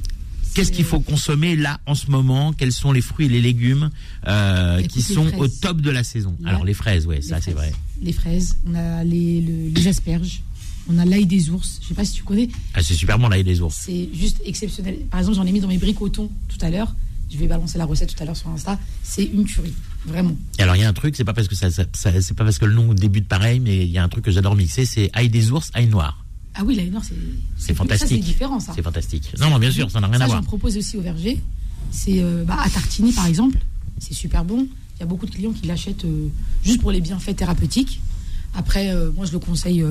Qu'est-ce 0.53 0.71
qu'il 0.71 0.85
faut 0.85 0.99
consommer 0.99 1.55
là 1.55 1.79
en 1.85 1.95
ce 1.95 2.09
moment? 2.09 2.53
Quels 2.53 2.71
sont 2.71 2.91
les 2.91 3.01
fruits 3.01 3.27
et 3.27 3.29
les 3.29 3.41
légumes 3.41 3.89
euh, 4.27 4.81
qui 4.83 5.01
sont 5.01 5.27
au 5.37 5.47
top 5.47 5.81
de 5.81 5.89
la 5.91 6.03
saison? 6.03 6.35
Alors 6.45 6.65
les 6.65 6.73
fraises, 6.73 7.07
les 7.07 7.21
ça 7.21 7.39
c'est 7.41 7.51
vrai. 7.53 7.73
Les 8.01 8.13
fraises. 8.13 8.57
On 8.65 8.75
a 8.75 9.03
les, 9.03 9.41
le- 9.41 9.69
les 9.69 9.87
asperges. 9.87 10.41
On 10.89 10.97
a 10.99 11.05
l'ail 11.05 11.25
des 11.25 11.49
ours. 11.49 11.79
Je 11.83 11.87
sais 11.89 11.93
pas 11.93 12.05
si 12.05 12.13
tu 12.13 12.23
connais. 12.23 12.47
Ah, 12.73 12.81
c'est 12.81 12.93
super 12.93 13.19
bon 13.19 13.27
l'ail 13.27 13.43
des 13.43 13.59
ours. 13.61 13.75
C'est 13.85 14.09
juste 14.13 14.41
exceptionnel. 14.45 14.99
Par 15.11 15.19
exemple, 15.19 15.35
j'en 15.37 15.45
ai 15.45 15.51
mis 15.51 15.59
dans 15.59 15.67
mes 15.67 15.77
thon 15.79 16.29
tout 16.47 16.57
à 16.61 16.69
l'heure. 16.69 16.95
Je 17.29 17.37
vais 17.37 17.47
balancer 17.47 17.77
la 17.77 17.83
recette 17.85 18.15
tout 18.15 18.23
à 18.23 18.25
l'heure 18.25 18.37
sur 18.37 18.47
Insta. 18.49 18.79
C'est 19.03 19.25
une 19.25 19.43
tuerie. 19.43 19.73
Vraiment. 20.05 20.37
Et 20.57 20.61
alors 20.63 20.77
il 20.77 20.81
y 20.81 20.85
a 20.85 20.89
un 20.89 20.93
truc, 20.93 21.15
c'est 21.17 21.25
pas 21.25 21.33
parce 21.33 21.49
que 21.49 21.55
ça, 21.55 21.69
ça- 21.69 21.83
ça- 21.93 22.21
c'est 22.21 22.33
pas 22.33 22.45
parce 22.45 22.57
que 22.57 22.63
le 22.65 22.73
nom 22.73 22.93
débute 22.93 23.27
pareil, 23.27 23.59
mais 23.59 23.85
il 23.85 23.91
y 23.91 23.97
a 23.97 24.03
un 24.03 24.07
truc 24.07 24.23
que 24.23 24.31
j'adore 24.31 24.55
mixer, 24.55 24.85
c'est 24.85 25.09
ail 25.13 25.29
des 25.29 25.51
ours, 25.51 25.69
ail 25.73 25.87
noir. 25.87 26.23
Ah 26.59 26.63
oui, 26.65 26.75
l'ail 26.75 26.89
noir, 26.89 27.03
c'est. 27.57 27.73
Fantastique. 27.75 28.09
c'est 28.09 28.17
différent, 28.17 28.59
ça. 28.59 28.73
C'est 28.75 28.81
fantastique. 28.81 29.31
Non, 29.39 29.51
non, 29.51 29.59
bien 29.59 29.69
sûr, 29.71 29.91
ça 29.91 29.99
n'a 29.99 30.07
rien 30.07 30.17
Ça, 30.17 30.23
à 30.23 30.27
voir. 30.27 30.39
j'en 30.39 30.45
propose 30.47 30.75
aussi 30.77 30.97
au 30.97 31.01
verger. 31.01 31.39
C'est 31.91 32.19
euh, 32.19 32.43
bah, 32.45 32.57
à 32.63 32.69
tartiner, 32.69 33.11
par 33.11 33.27
exemple. 33.27 33.57
C'est 33.99 34.15
super 34.15 34.43
bon. 34.43 34.67
Il 34.95 34.99
y 35.01 35.03
a 35.03 35.05
beaucoup 35.05 35.27
de 35.27 35.31
clients 35.31 35.51
qui 35.51 35.67
l'achètent 35.67 36.05
euh, 36.05 36.29
juste 36.63 36.81
pour 36.81 36.91
les 36.91 36.99
bienfaits 36.99 37.35
thérapeutiques. 37.35 38.01
Après, 38.55 38.89
euh, 38.89 39.11
moi, 39.11 39.25
je 39.27 39.33
le 39.33 39.39
conseille 39.39 39.85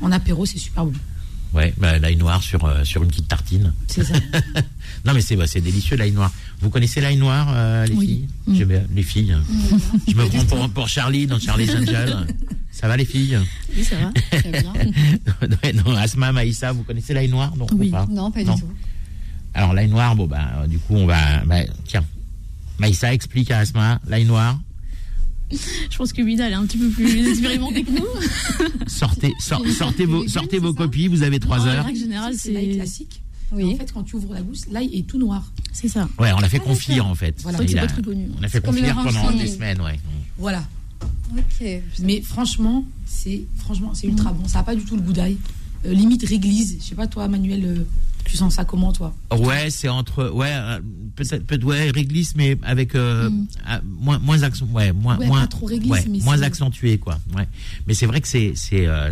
en 0.00 0.12
apéro, 0.12 0.46
c'est 0.46 0.58
super 0.58 0.84
bon. 0.86 0.92
Ouais, 1.54 1.74
bah, 1.78 1.98
l'ail 1.98 2.16
noir 2.16 2.42
sur 2.42 2.70
sur 2.86 3.02
une 3.02 3.08
petite 3.08 3.26
tartine. 3.26 3.72
C'est 3.88 4.04
ça. 4.04 4.14
Non, 5.04 5.14
mais 5.14 5.20
c'est 5.20 5.36
bah, 5.36 5.46
c'est 5.46 5.60
délicieux 5.60 5.96
l'ail 5.96 6.12
noir. 6.12 6.32
Vous 6.60 6.70
connaissez 6.70 7.00
l'ail 7.00 7.16
noir, 7.16 7.48
euh, 7.52 7.86
les 7.86 7.94
Oui. 7.94 8.06
filles 8.06 8.28
Mm. 8.46 8.54
J'aime 8.56 8.68
bien, 8.68 8.82
Les 8.94 9.02
filles. 9.02 9.36
Je 10.08 10.14
me 10.14 10.26
prends 10.26 10.44
pour, 10.44 10.68
pour 10.70 10.88
Charlie 10.88 11.26
dans 11.26 11.38
Charlie's 11.38 11.70
Angel. 11.74 12.26
Ça 12.72 12.88
va 12.88 12.96
les 12.96 13.04
filles 13.04 13.38
Oui, 13.76 13.84
ça 13.84 13.96
va. 13.96 14.38
Très 14.38 14.50
bien. 14.50 14.72
Ouais, 15.62 15.72
non, 15.72 15.94
Asma, 15.96 16.32
Maïssa, 16.32 16.72
vous 16.72 16.82
connaissez 16.82 17.12
l'ail 17.14 17.28
noir 17.28 17.54
non, 17.56 17.66
ou 17.72 17.76
Oui. 17.78 17.90
pas 17.90 18.06
Non, 18.10 18.30
pas 18.30 18.42
Non. 18.42 18.54
du 18.54 18.60
tout. 18.62 18.68
Alors 19.54 19.72
l'ail 19.74 19.88
noir, 19.88 20.14
bon 20.14 20.26
bah 20.26 20.50
euh, 20.58 20.66
du 20.66 20.78
coup 20.78 20.94
on 20.94 21.06
va, 21.06 21.42
bah, 21.44 21.60
tiens, 21.86 22.04
Maïssa 22.78 23.12
explique 23.12 23.50
à 23.50 23.58
Asma 23.58 24.00
l'ail 24.06 24.24
noir. 24.24 24.60
Je 25.50 25.96
pense 25.96 26.12
que 26.12 26.22
Vida, 26.22 26.46
elle 26.46 26.52
est 26.52 26.56
un 26.56 26.66
petit 26.66 26.76
peu 26.78 26.88
plus 26.90 27.26
expérimentée 27.28 27.82
que 27.82 27.90
nous. 27.90 28.06
Sortez, 28.86 29.32
sor- 29.40 29.66
sortez 29.68 30.04
vos, 30.04 30.28
sortez 30.28 30.58
vos 30.58 30.74
copies. 30.74 31.08
Vous 31.08 31.22
avez 31.22 31.40
trois 31.40 31.60
En 31.60 31.66
heures. 31.66 31.84
règle 31.86 31.98
générale, 31.98 32.34
c'est 32.36 32.52
l'ail 32.52 32.68
c'est. 32.72 32.76
classique. 32.76 33.22
Oui, 33.52 33.72
En 33.74 33.76
fait, 33.76 33.92
quand 33.92 34.02
tu 34.02 34.16
ouvres 34.16 34.34
la 34.34 34.42
gousse, 34.42 34.66
l'ail 34.70 34.94
est 34.94 35.06
tout 35.06 35.18
noir. 35.18 35.50
c'est 35.72 35.88
ça. 35.88 36.08
Ouais, 36.18 36.32
on 36.32 36.40
l'a 36.40 36.48
fait 36.48 36.60
Ah, 36.62 36.66
confire 36.66 37.06
en 37.06 37.14
fait. 37.14 37.40
Voilà. 37.42 37.58
C'est 37.66 37.78
a- 37.78 37.82
pas 37.82 37.86
très 37.86 38.02
connu. 38.02 38.28
on 38.38 38.42
a 38.42 38.48
fait 38.48 38.60
confire 38.60 38.94
pendant 38.94 39.30
des 39.32 39.46
semaines, 39.46 39.80
ouais. 39.80 39.98
Voilà. 40.36 40.64
Ok. 41.36 41.66
Mais 42.02 42.20
franchement, 42.20 42.84
c'est 43.06 43.42
franchement, 43.56 43.92
c'est 43.94 44.06
ultra 44.06 44.32
bon. 44.32 44.46
Ça 44.48 44.58
n'a 44.58 44.64
pas 44.64 44.74
du 44.74 44.82
tout 44.84 44.96
le 44.96 45.02
goût 45.02 45.12
d'ail. 45.12 45.36
Euh, 45.88 45.94
limite 45.94 46.26
réglise. 46.28 46.76
Je 46.80 46.84
sais 46.88 46.94
pas, 46.94 47.06
toi, 47.06 47.28
Manuel, 47.28 47.64
euh, 47.64 47.84
tu 48.24 48.36
sens 48.36 48.54
ça 48.56 48.64
comment, 48.64 48.92
toi 48.92 49.14
Ouais, 49.38 49.70
c'est 49.70 49.88
entre, 49.88 50.30
ouais, 50.30 50.50
euh, 50.52 50.80
peut-être, 51.16 51.46
peut 51.46 51.58
ouais, 51.64 51.90
réglisse, 51.90 52.34
mais 52.36 52.58
avec 52.62 52.94
euh, 52.94 53.30
Mm. 53.30 53.46
ah, 53.66 53.80
moins, 53.84 54.18
moins 54.18 54.42
accent, 54.42 54.66
ouais, 54.66 54.92
moins, 54.92 55.16
Ouais, 55.16 55.26
moins, 55.26 55.40
pas 55.40 55.46
trop 55.46 55.66
réglisse, 55.66 55.90
ouais, 55.90 56.04
mais 56.10 56.18
moins 56.18 56.42
accentué, 56.42 56.98
quoi. 56.98 57.18
Ouais. 57.34 57.48
Mais 57.86 57.94
c'est 57.94 58.04
vrai 58.06 58.20
que 58.20 58.28
c'est, 58.28 58.52
c'est, 58.54 58.86
euh, 58.86 59.10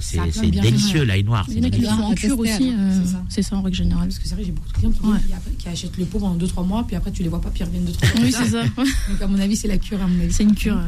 délicieux 0.50 1.04
l'ail 1.04 1.24
noir. 1.24 1.46
Il 1.48 1.54
c'est 1.54 1.78
y 1.78 1.88
en 1.88 2.10
À 2.10 2.14
cure 2.14 2.38
aussi. 2.38 2.72
euh, 2.72 3.00
C'est 3.04 3.10
ça. 3.12 3.22
C'est 3.30 3.42
ça 3.42 3.56
en 3.56 3.62
règle 3.62 3.76
générale. 3.76 4.08
Parce 4.08 4.18
que 4.18 4.28
c'est 4.28 4.34
vrai, 4.34 4.44
j'ai 4.44 4.52
beaucoup 4.52 4.68
de 4.68 4.72
clients 4.74 4.90
qui, 4.92 5.00
Ouais. 5.06 5.18
qui- 5.50 5.56
qui 5.56 5.68
achètent 5.68 5.96
le 5.96 6.04
pot 6.04 6.18
pendant 6.18 6.34
2-3 6.36 6.64
mois, 6.64 6.84
puis 6.86 6.96
après, 6.96 7.10
tu 7.10 7.22
les 7.22 7.28
vois 7.30 7.40
pas, 7.40 7.48
puis 7.50 7.60
ils 7.62 7.64
reviennent 7.66 7.84
2-3 7.86 8.08
mois. 8.16 8.24
Oui, 8.24 8.32
c'est 8.32 8.50
ça. 8.50 8.62
Donc, 8.64 9.22
à 9.22 9.26
mon 9.26 9.38
avis, 9.38 9.56
c'est 9.56 9.68
la 9.68 9.78
cure, 9.78 10.02
à 10.02 10.06
mon 10.06 10.20
avis. 10.22 10.32
C'est 10.32 10.42
une 10.42 10.54
cure. 10.54 10.78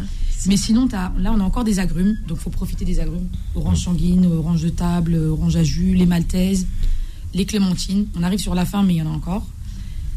Mais 0.47 0.57
sinon, 0.57 0.89
là, 0.93 1.13
on 1.17 1.41
a 1.41 1.43
encore 1.43 1.65
des 1.65 1.79
agrumes, 1.79 2.17
donc 2.27 2.39
faut 2.39 2.51
profiter 2.51 2.85
des 2.85 3.01
agrumes. 3.01 3.29
Orange 3.55 3.83
sanguine, 3.85 4.27
orange 4.27 4.63
de 4.63 4.69
table, 4.69 5.17
orange 5.17 5.57
à 5.57 5.65
jus, 5.65 5.95
les 5.95 6.07
maltaises, 6.07 6.67
les 7.35 7.45
clémentines. 7.45 8.07
On 8.17 8.23
arrive 8.23 8.39
sur 8.39 8.55
la 8.55 8.65
fin, 8.65 8.83
mais 8.83 8.95
il 8.95 8.99
y 8.99 9.03
en 9.03 9.07
a 9.07 9.15
encore. 9.15 9.47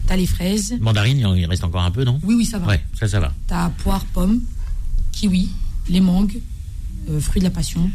T'as 0.07 0.15
les 0.15 0.27
fraises. 0.27 0.75
Mandarine, 0.79 1.19
il 1.36 1.45
reste 1.45 1.63
encore 1.63 1.81
un 1.81 1.91
peu, 1.91 2.03
non? 2.03 2.19
Oui, 2.23 2.36
oui, 2.36 2.45
ça 2.45 2.60
va. 2.60 2.67
Ouais, 2.67 2.84
ça, 2.99 3.07
ça 3.07 3.19
va. 3.19 3.34
T'as 3.47 3.69
poire, 3.69 4.05
pomme, 4.05 4.41
kiwi, 5.12 5.49
les 5.89 6.01
mangues, 6.01 6.39
euh, 7.10 7.19
fruits 7.19 7.39
de 7.39 7.45
la 7.45 7.51
passion. 7.51 7.89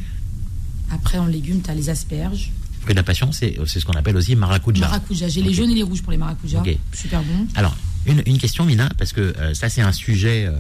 Après, 0.90 1.18
en 1.18 1.26
légumes, 1.26 1.60
t'as 1.60 1.74
les 1.74 1.90
asperges. 1.90 2.52
Fruit 2.80 2.94
de 2.94 2.98
la 2.98 3.02
passion, 3.02 3.32
c'est, 3.32 3.56
ce 3.66 3.84
qu'on 3.84 3.94
appelle 3.94 4.16
aussi 4.16 4.36
maracuja. 4.36 4.80
Maracuja. 4.80 5.28
J'ai 5.28 5.42
les 5.42 5.52
jaunes 5.52 5.70
et 5.70 5.74
les 5.74 5.82
rouges 5.82 6.02
pour 6.02 6.12
les 6.12 6.18
maracujas. 6.18 6.60
Ok. 6.60 6.76
Super 6.92 7.22
bon. 7.22 7.46
Alors, 7.54 7.76
une, 8.06 8.22
une 8.26 8.38
question, 8.38 8.64
Mina, 8.64 8.88
parce 8.98 9.12
que 9.12 9.20
euh, 9.20 9.54
ça, 9.54 9.68
c'est 9.68 9.82
un 9.82 9.92
sujet 9.92 10.46
euh, 10.46 10.52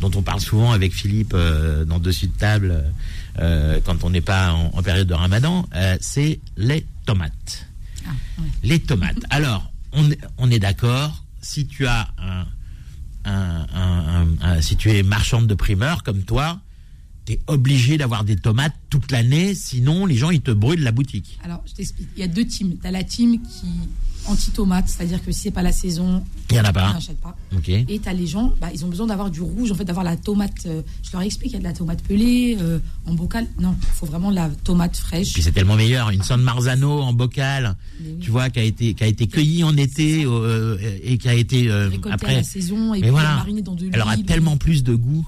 dont 0.00 0.10
on 0.14 0.22
parle 0.22 0.40
souvent 0.40 0.72
avec 0.72 0.92
Philippe 0.94 1.32
euh, 1.34 1.84
dans 1.84 1.98
Dessus 1.98 2.26
de 2.26 2.36
table 2.36 2.84
euh, 3.38 3.80
quand 3.84 4.04
on 4.04 4.10
n'est 4.10 4.20
pas 4.20 4.52
en, 4.52 4.70
en 4.74 4.82
période 4.82 5.06
de 5.08 5.14
ramadan, 5.14 5.66
euh, 5.74 5.96
c'est 6.00 6.40
les 6.56 6.86
tomates. 7.06 7.66
Ah. 8.06 8.10
Les 8.62 8.78
tomates. 8.80 9.16
Alors, 9.30 9.70
on, 9.92 10.10
est- 10.10 10.20
on 10.38 10.50
est 10.50 10.58
d'accord, 10.58 11.24
si 11.40 11.66
tu 11.66 11.86
as 11.86 12.08
un, 12.18 12.46
un- 13.24 14.26
un- 14.42 14.60
si 14.62 14.76
tu 14.76 14.90
es 14.90 15.02
marchande 15.02 15.46
de 15.46 15.54
primeur 15.54 16.02
comme 16.02 16.22
toi, 16.22 16.60
tu 17.26 17.32
es 17.34 17.40
obligé 17.48 17.98
d'avoir 17.98 18.24
des 18.24 18.36
tomates 18.36 18.74
toute 18.88 19.10
l'année, 19.12 19.54
sinon 19.54 20.06
les 20.06 20.14
gens 20.16 20.30
ils 20.30 20.40
te 20.40 20.50
brûlent 20.52 20.82
la 20.82 20.92
boutique. 20.92 21.38
Alors, 21.44 21.62
je 21.66 21.74
t'explique. 21.74 22.08
Il 22.16 22.20
y 22.20 22.22
a 22.22 22.28
deux 22.28 22.46
teams. 22.46 22.76
T'as 22.80 22.90
la 22.92 23.02
team 23.04 23.40
qui 23.42 23.66
anti-tomate, 24.28 24.88
c'est-à-dire 24.88 25.24
que 25.24 25.30
si 25.30 25.40
c'est 25.42 25.50
pas 25.52 25.62
la 25.62 25.70
saison, 25.70 26.24
Il 26.50 26.56
y 26.56 26.60
en 26.60 26.64
a 26.64 26.70
on 26.70 26.72
pas. 26.72 26.92
n'achète 26.94 27.18
pas. 27.20 27.36
Ok. 27.56 27.68
Et 27.68 28.00
t'as 28.02 28.12
les 28.12 28.26
gens, 28.26 28.52
bah, 28.60 28.70
ils 28.74 28.84
ont 28.84 28.88
besoin 28.88 29.06
d'avoir 29.06 29.30
du 29.30 29.40
rouge, 29.40 29.70
en 29.70 29.76
fait, 29.76 29.84
d'avoir 29.84 30.04
la 30.04 30.16
tomate. 30.16 30.66
euh, 30.66 30.82
je 31.02 31.12
leur 31.12 31.22
explique, 31.22 31.52
il 31.52 31.54
y 31.54 31.56
a 31.56 31.60
de 31.60 31.64
la 31.64 31.72
tomate 31.72 32.02
pelée 32.02 32.56
euh, 32.60 32.80
en 33.06 33.14
bocal. 33.14 33.46
Non, 33.60 33.76
il 33.80 33.86
faut 33.86 34.06
vraiment 34.06 34.30
la 34.30 34.48
tomate 34.64 34.96
fraîche. 34.96 35.32
Puis 35.32 35.42
c'est 35.42 35.52
tellement 35.52 35.76
meilleur, 35.76 36.10
une 36.10 36.22
San 36.24 36.40
Marzano 36.42 37.02
en 37.02 37.12
bocal, 37.12 37.76
oui. 38.00 38.16
tu 38.20 38.30
vois, 38.32 38.50
qui 38.50 38.58
a 38.58 38.64
été 38.64 38.94
qui 38.94 39.04
a 39.04 39.06
été 39.06 39.28
cueillie 39.28 39.62
en 39.62 39.76
été 39.76 40.24
euh, 40.24 40.76
et 41.04 41.18
qui 41.18 41.28
a 41.28 41.34
été 41.34 41.70
à 41.70 41.88
après. 42.10 42.34
la 42.36 42.42
saison 42.42 42.94
et 42.94 43.00
puis 43.02 43.10
voilà. 43.10 43.36
marinée 43.36 43.62
dans 43.62 43.74
de 43.74 43.82
l'huile. 43.82 43.92
Elle 43.94 44.02
aura 44.02 44.16
tellement 44.16 44.56
plus 44.56 44.82
de 44.82 44.94
goût. 44.96 45.24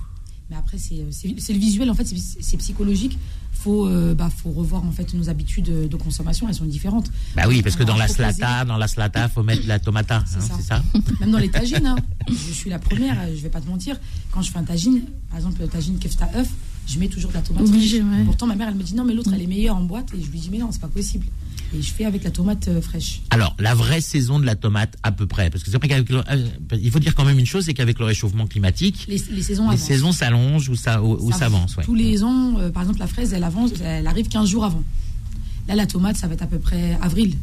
Mais 0.51 0.57
après, 0.57 0.79
c'est 0.79 1.05
c'est- 1.11 1.53
le 1.53 1.59
visuel, 1.59 1.91
en 1.91 1.95
fait, 1.95 2.07
c'est 2.41 2.57
psychologique. 2.57 3.19
faut, 3.53 3.89
euh, 3.89 4.15
bah, 4.15 4.31
faut 4.35 4.51
revoir 4.53 4.85
en 4.85 4.93
fait 4.93 5.15
nos 5.15 5.29
habitudes 5.29 5.89
de 5.89 5.97
consommation, 5.97 6.47
elles 6.49 6.55
sont 6.55 6.65
différentes. 6.65 7.11
Bah 7.35 7.43
oui, 7.49 7.61
parce 7.61 7.75
que 7.75 7.83
dans 7.83 7.97
la 7.97 8.07
slata, 8.07 8.65
dans 8.65 8.77
la 8.77 8.87
slata, 8.87 9.29
faut 9.29 9.43
mettre 9.43 9.65
de 9.65 9.69
la 9.69 9.81
tomata, 9.81 10.23
C'est 10.29 10.53
hein, 10.53 10.59
ça. 10.63 10.83
Même 11.21 11.33
dans 11.33 11.39
les 11.39 11.51
tagines, 11.51 11.85
hein. 11.85 11.97
je 12.29 12.53
suis 12.53 12.71
la 12.71 12.79
première, 12.79 13.17
je 13.35 13.41
vais 13.43 13.49
pas 13.49 13.61
te 13.61 13.69
mentir. 13.69 13.99
Quand 14.31 14.43
je 14.43 14.53
fais 14.53 14.59
un 14.59 14.63
tagine, 14.63 15.01
par 15.29 15.39
exemple, 15.39 15.61
le 15.61 15.67
tagine 15.67 15.99
kefta 15.99 16.31
œuf, 16.37 16.49
je 16.87 17.01
mets 17.01 17.09
toujours 17.09 17.31
de 17.31 17.35
la 17.37 17.43
tomate. 17.43 17.67
Obligé, 17.67 18.01
fraîche. 18.01 18.19
ouais. 18.19 18.25
Pourtant, 18.27 18.47
ma 18.47 18.55
mère, 18.55 18.69
elle 18.69 18.77
me 18.77 18.83
dit 18.85 18.95
non, 18.95 19.05
mais 19.05 19.13
l'autre, 19.15 19.33
elle 19.35 19.43
est 19.43 19.47
meilleure 19.49 19.77
en 19.77 19.83
boîte. 19.83 20.09
Et 20.17 20.23
je 20.23 20.31
lui 20.31 20.39
dis, 20.39 20.51
mais 20.53 20.59
non, 20.59 20.71
c'est 20.71 20.81
pas 20.81 20.87
possible. 20.89 21.27
Et 21.77 21.83
je 21.83 21.93
fais 21.93 22.05
avec 22.07 22.25
la 22.25 22.31
tomate 22.31 22.67
euh, 22.69 22.81
fraîche. 22.81 23.21
Alors, 23.31 23.55
la 23.59 23.75
vraie 23.75 24.01
saison 24.01 24.39
de 24.39 24.47
la 24.47 24.57
tomate, 24.57 24.97
à 25.03 25.13
peu 25.13 25.27
près, 25.27 25.51
parce 25.51 25.63
que 25.63 25.71
c'est 25.71 25.77
vrai 25.77 25.89
qu'avec 25.89 26.09
le- 26.09 26.23
euh, 26.31 26.49
il 26.81 26.91
faut 26.91 26.99
dire 26.99 27.15
quand 27.15 27.25
même 27.27 27.39
une 27.39 27.47
chose, 27.47 27.65
c'est 27.67 27.75
qu'avec 27.75 27.99
le 27.99 28.07
réchauffement 28.07 28.47
climatique, 28.47 29.05
Les, 29.09 29.23
les 29.31 29.43
saisons 29.43 29.71
les 29.71 29.77
s'allongent 30.13 30.69
ou 30.71 30.77
ça 30.77 31.03
ou. 31.03 31.29
Ouais. 31.29 31.85
Tous 31.85 31.95
les 31.95 32.25
ans, 32.25 32.59
euh, 32.59 32.71
par 32.71 32.83
exemple, 32.85 33.01
la 33.01 33.07
fraise, 33.07 33.33
elle 33.35 33.45
avance, 33.45 33.73
elle 33.85 34.07
arrive 34.07 34.29
15 34.29 34.49
jours 34.49 34.65
avant. 34.65 34.83
Là, 35.69 35.75
la 35.75 35.87
tomate, 35.87 36.17
ça 36.17 36.27
va 36.27 36.33
être 36.35 36.43
à 36.43 36.47
peu 36.47 36.59
près 36.59 36.97
avril. 37.03 37.37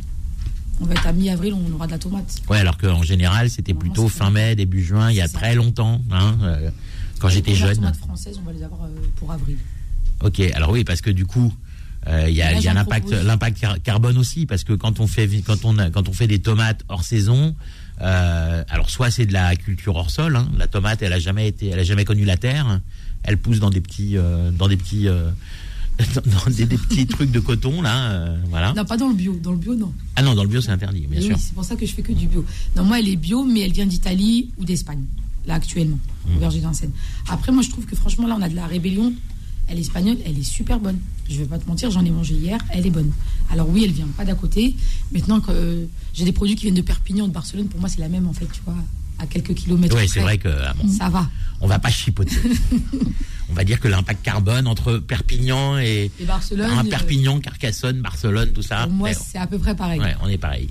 On 0.81 0.85
va 0.85 0.93
être 0.93 1.05
à 1.07 1.13
mi-avril, 1.13 1.53
on 1.53 1.73
aura 1.73 1.85
de 1.85 1.91
la 1.91 1.99
tomate. 1.99 2.41
Ouais, 2.49 2.57
alors 2.57 2.77
qu'en 2.77 3.03
général, 3.03 3.49
c'était 3.51 3.73
plutôt 3.75 4.09
fin 4.09 4.31
mai, 4.31 4.55
début 4.55 4.83
juin, 4.83 5.09
il 5.11 5.15
y 5.17 5.21
a 5.21 5.27
ça. 5.27 5.37
très 5.37 5.55
longtemps, 5.55 6.01
hein, 6.11 6.35
euh, 6.41 6.69
quand 7.19 7.29
j'étais 7.29 7.51
Les 7.51 7.57
jeune. 7.57 7.75
tomates 7.75 7.95
françaises, 7.95 8.37
on 8.41 8.45
va 8.45 8.51
les 8.53 8.63
avoir 8.63 8.81
pour 9.17 9.31
avril. 9.31 9.57
Ok, 10.23 10.39
alors 10.53 10.71
oui, 10.71 10.83
parce 10.83 10.99
que 11.01 11.11
du 11.11 11.25
coup, 11.25 11.53
il 12.07 12.33
y 12.35 12.41
a, 12.41 12.51
Là, 12.51 12.57
il 12.59 12.63
y 12.63 12.67
a 12.67 12.73
l'impact, 12.73 13.65
carbone 13.83 14.17
aussi, 14.17 14.45
parce 14.45 14.63
que 14.63 14.73
quand 14.73 14.99
on 14.99 15.07
fait, 15.07 15.27
quand 15.45 15.65
on, 15.65 15.77
a- 15.79 15.89
quand 15.89 16.07
on 16.09 16.13
fait 16.13 16.27
des 16.27 16.39
tomates 16.39 16.81
hors 16.87 17.03
saison, 17.03 17.55
euh, 18.01 18.63
alors 18.69 18.89
soit 18.89 19.09
c'est 19.11 19.25
de 19.25 19.33
la 19.33 19.55
culture 19.55 19.95
hors 19.95 20.09
sol, 20.11 20.35
hein, 20.35 20.47
la 20.57 20.67
tomate, 20.67 21.01
elle 21.01 21.13
a 21.13 21.19
jamais 21.19 21.47
été, 21.47 21.67
elle 21.69 21.79
a 21.79 21.83
jamais 21.83 22.05
connu 22.05 22.25
la 22.25 22.37
terre, 22.37 22.79
elle 23.23 23.37
pousse 23.37 23.59
dans 23.59 23.69
des 23.69 23.81
petits, 23.81 24.17
euh, 24.17 24.51
dans 24.51 24.67
des 24.67 24.77
petits, 24.77 25.07
euh, 25.07 25.31
dans 26.25 26.51
des, 26.51 26.65
des 26.65 26.77
petits 26.77 27.07
trucs 27.07 27.31
de 27.31 27.39
coton 27.39 27.81
là, 27.81 28.11
euh, 28.11 28.37
voilà. 28.49 28.73
Non, 28.73 28.85
pas 28.85 28.97
dans 28.97 29.07
le 29.07 29.15
bio. 29.15 29.39
Dans 29.41 29.51
le 29.53 29.57
bio, 29.57 29.73
non. 29.75 29.93
Ah 30.15 30.21
non, 30.21 30.35
dans 30.35 30.43
le 30.43 30.49
bio 30.49 30.61
c'est 30.61 30.71
interdit, 30.71 31.07
bien 31.07 31.21
sûr. 31.21 31.35
Oui, 31.35 31.41
c'est 31.43 31.53
pour 31.55 31.63
ça 31.65 31.75
que 31.75 31.85
je 31.85 31.93
fais 31.93 32.01
que 32.03 32.11
du 32.11 32.27
bio. 32.27 32.45
Non, 32.75 32.83
moi, 32.83 32.99
elle 32.99 33.07
est 33.07 33.15
bio, 33.15 33.43
mais 33.45 33.61
elle 33.61 33.71
vient 33.71 33.85
d'Italie 33.87 34.51
ou 34.57 34.65
d'Espagne, 34.65 35.03
là, 35.47 35.55
actuellement, 35.55 35.97
Mmh. 36.27 36.37
au 36.37 36.39
verger 36.39 36.59
d'Ansène. 36.59 36.89
Après, 37.29 37.51
moi, 37.51 37.61
je 37.61 37.69
trouve 37.69 37.85
que 37.85 37.95
franchement, 37.95 38.25
là, 38.25 38.35
on 38.37 38.41
a 38.41 38.49
de 38.49 38.55
la 38.55 38.65
rébellion. 38.65 39.13
Elle 39.67 39.77
est 39.77 39.81
espagnole, 39.81 40.17
elle 40.25 40.37
est 40.37 40.43
super 40.43 40.79
bonne. 40.79 40.99
Je 41.29 41.37
vais 41.39 41.45
pas 41.45 41.57
te 41.57 41.67
mentir, 41.67 41.89
j'en 41.89 42.05
ai 42.05 42.11
mangé 42.11 42.35
hier, 42.35 42.59
elle 42.71 42.85
est 42.85 42.91
bonne. 42.91 43.11
Alors 43.51 43.67
oui, 43.69 43.83
elle 43.85 43.91
vient 43.91 44.07
pas 44.15 44.25
d'à 44.25 44.35
côté. 44.35 44.75
Maintenant 45.11 45.39
que 45.39 45.51
euh, 45.51 45.85
j'ai 46.13 46.23
des 46.25 46.31
produits 46.31 46.55
qui 46.55 46.63
viennent 46.63 46.75
de 46.75 46.81
Perpignan, 46.81 47.27
de 47.27 47.33
Barcelone, 47.33 47.67
pour 47.67 47.79
moi, 47.79 47.89
c'est 47.89 47.99
la 47.99 48.09
même, 48.09 48.27
en 48.27 48.33
fait, 48.33 48.45
tu 48.45 48.61
vois, 48.65 48.75
à 49.17 49.25
quelques 49.25 49.55
kilomètres. 49.55 49.95
Ouais, 49.95 50.07
c'est 50.07 50.19
vrai 50.19 50.37
que 50.37 50.49
ah 50.49 50.73
bon, 50.81 50.87
Ça 50.91 51.09
va. 51.09 51.27
on 51.61 51.67
va 51.67 51.79
pas 51.79 51.89
chipoter. 51.89 52.35
on 53.49 53.53
va 53.53 53.63
dire 53.63 53.79
que 53.79 53.87
l'impact 53.87 54.23
carbone 54.23 54.67
entre 54.67 54.97
Perpignan 54.97 55.79
et 55.79 56.11
Et 56.19 56.25
Barcelone, 56.25 56.69
euh, 56.85 56.89
Perpignan, 56.89 57.39
Carcassonne, 57.39 58.01
Barcelone, 58.01 58.51
tout 58.53 58.61
ça. 58.61 58.83
pour 58.83 58.91
moi, 58.91 59.13
c'est 59.13 59.37
à 59.39 59.47
peu 59.47 59.57
près 59.57 59.75
pareil. 59.75 59.99
Ouais, 59.99 60.15
on 60.21 60.27
est 60.27 60.37
pareil. 60.37 60.69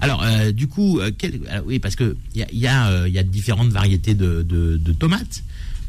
Alors, 0.00 0.22
euh, 0.22 0.50
du 0.52 0.66
coup, 0.66 0.98
euh, 0.98 1.12
quel- 1.16 1.40
oui, 1.64 1.78
parce 1.78 1.94
que 1.96 2.16
il 2.34 2.40
y 2.40 2.42
a, 2.42 2.48
il 2.52 2.58
y, 2.58 2.66
a, 2.66 3.06
il 3.06 3.14
y 3.14 3.18
a 3.18 3.22
différentes 3.22 3.70
variétés 3.70 4.14
de, 4.14 4.42
de, 4.42 4.76
de 4.76 4.92
tomates. 4.92 5.42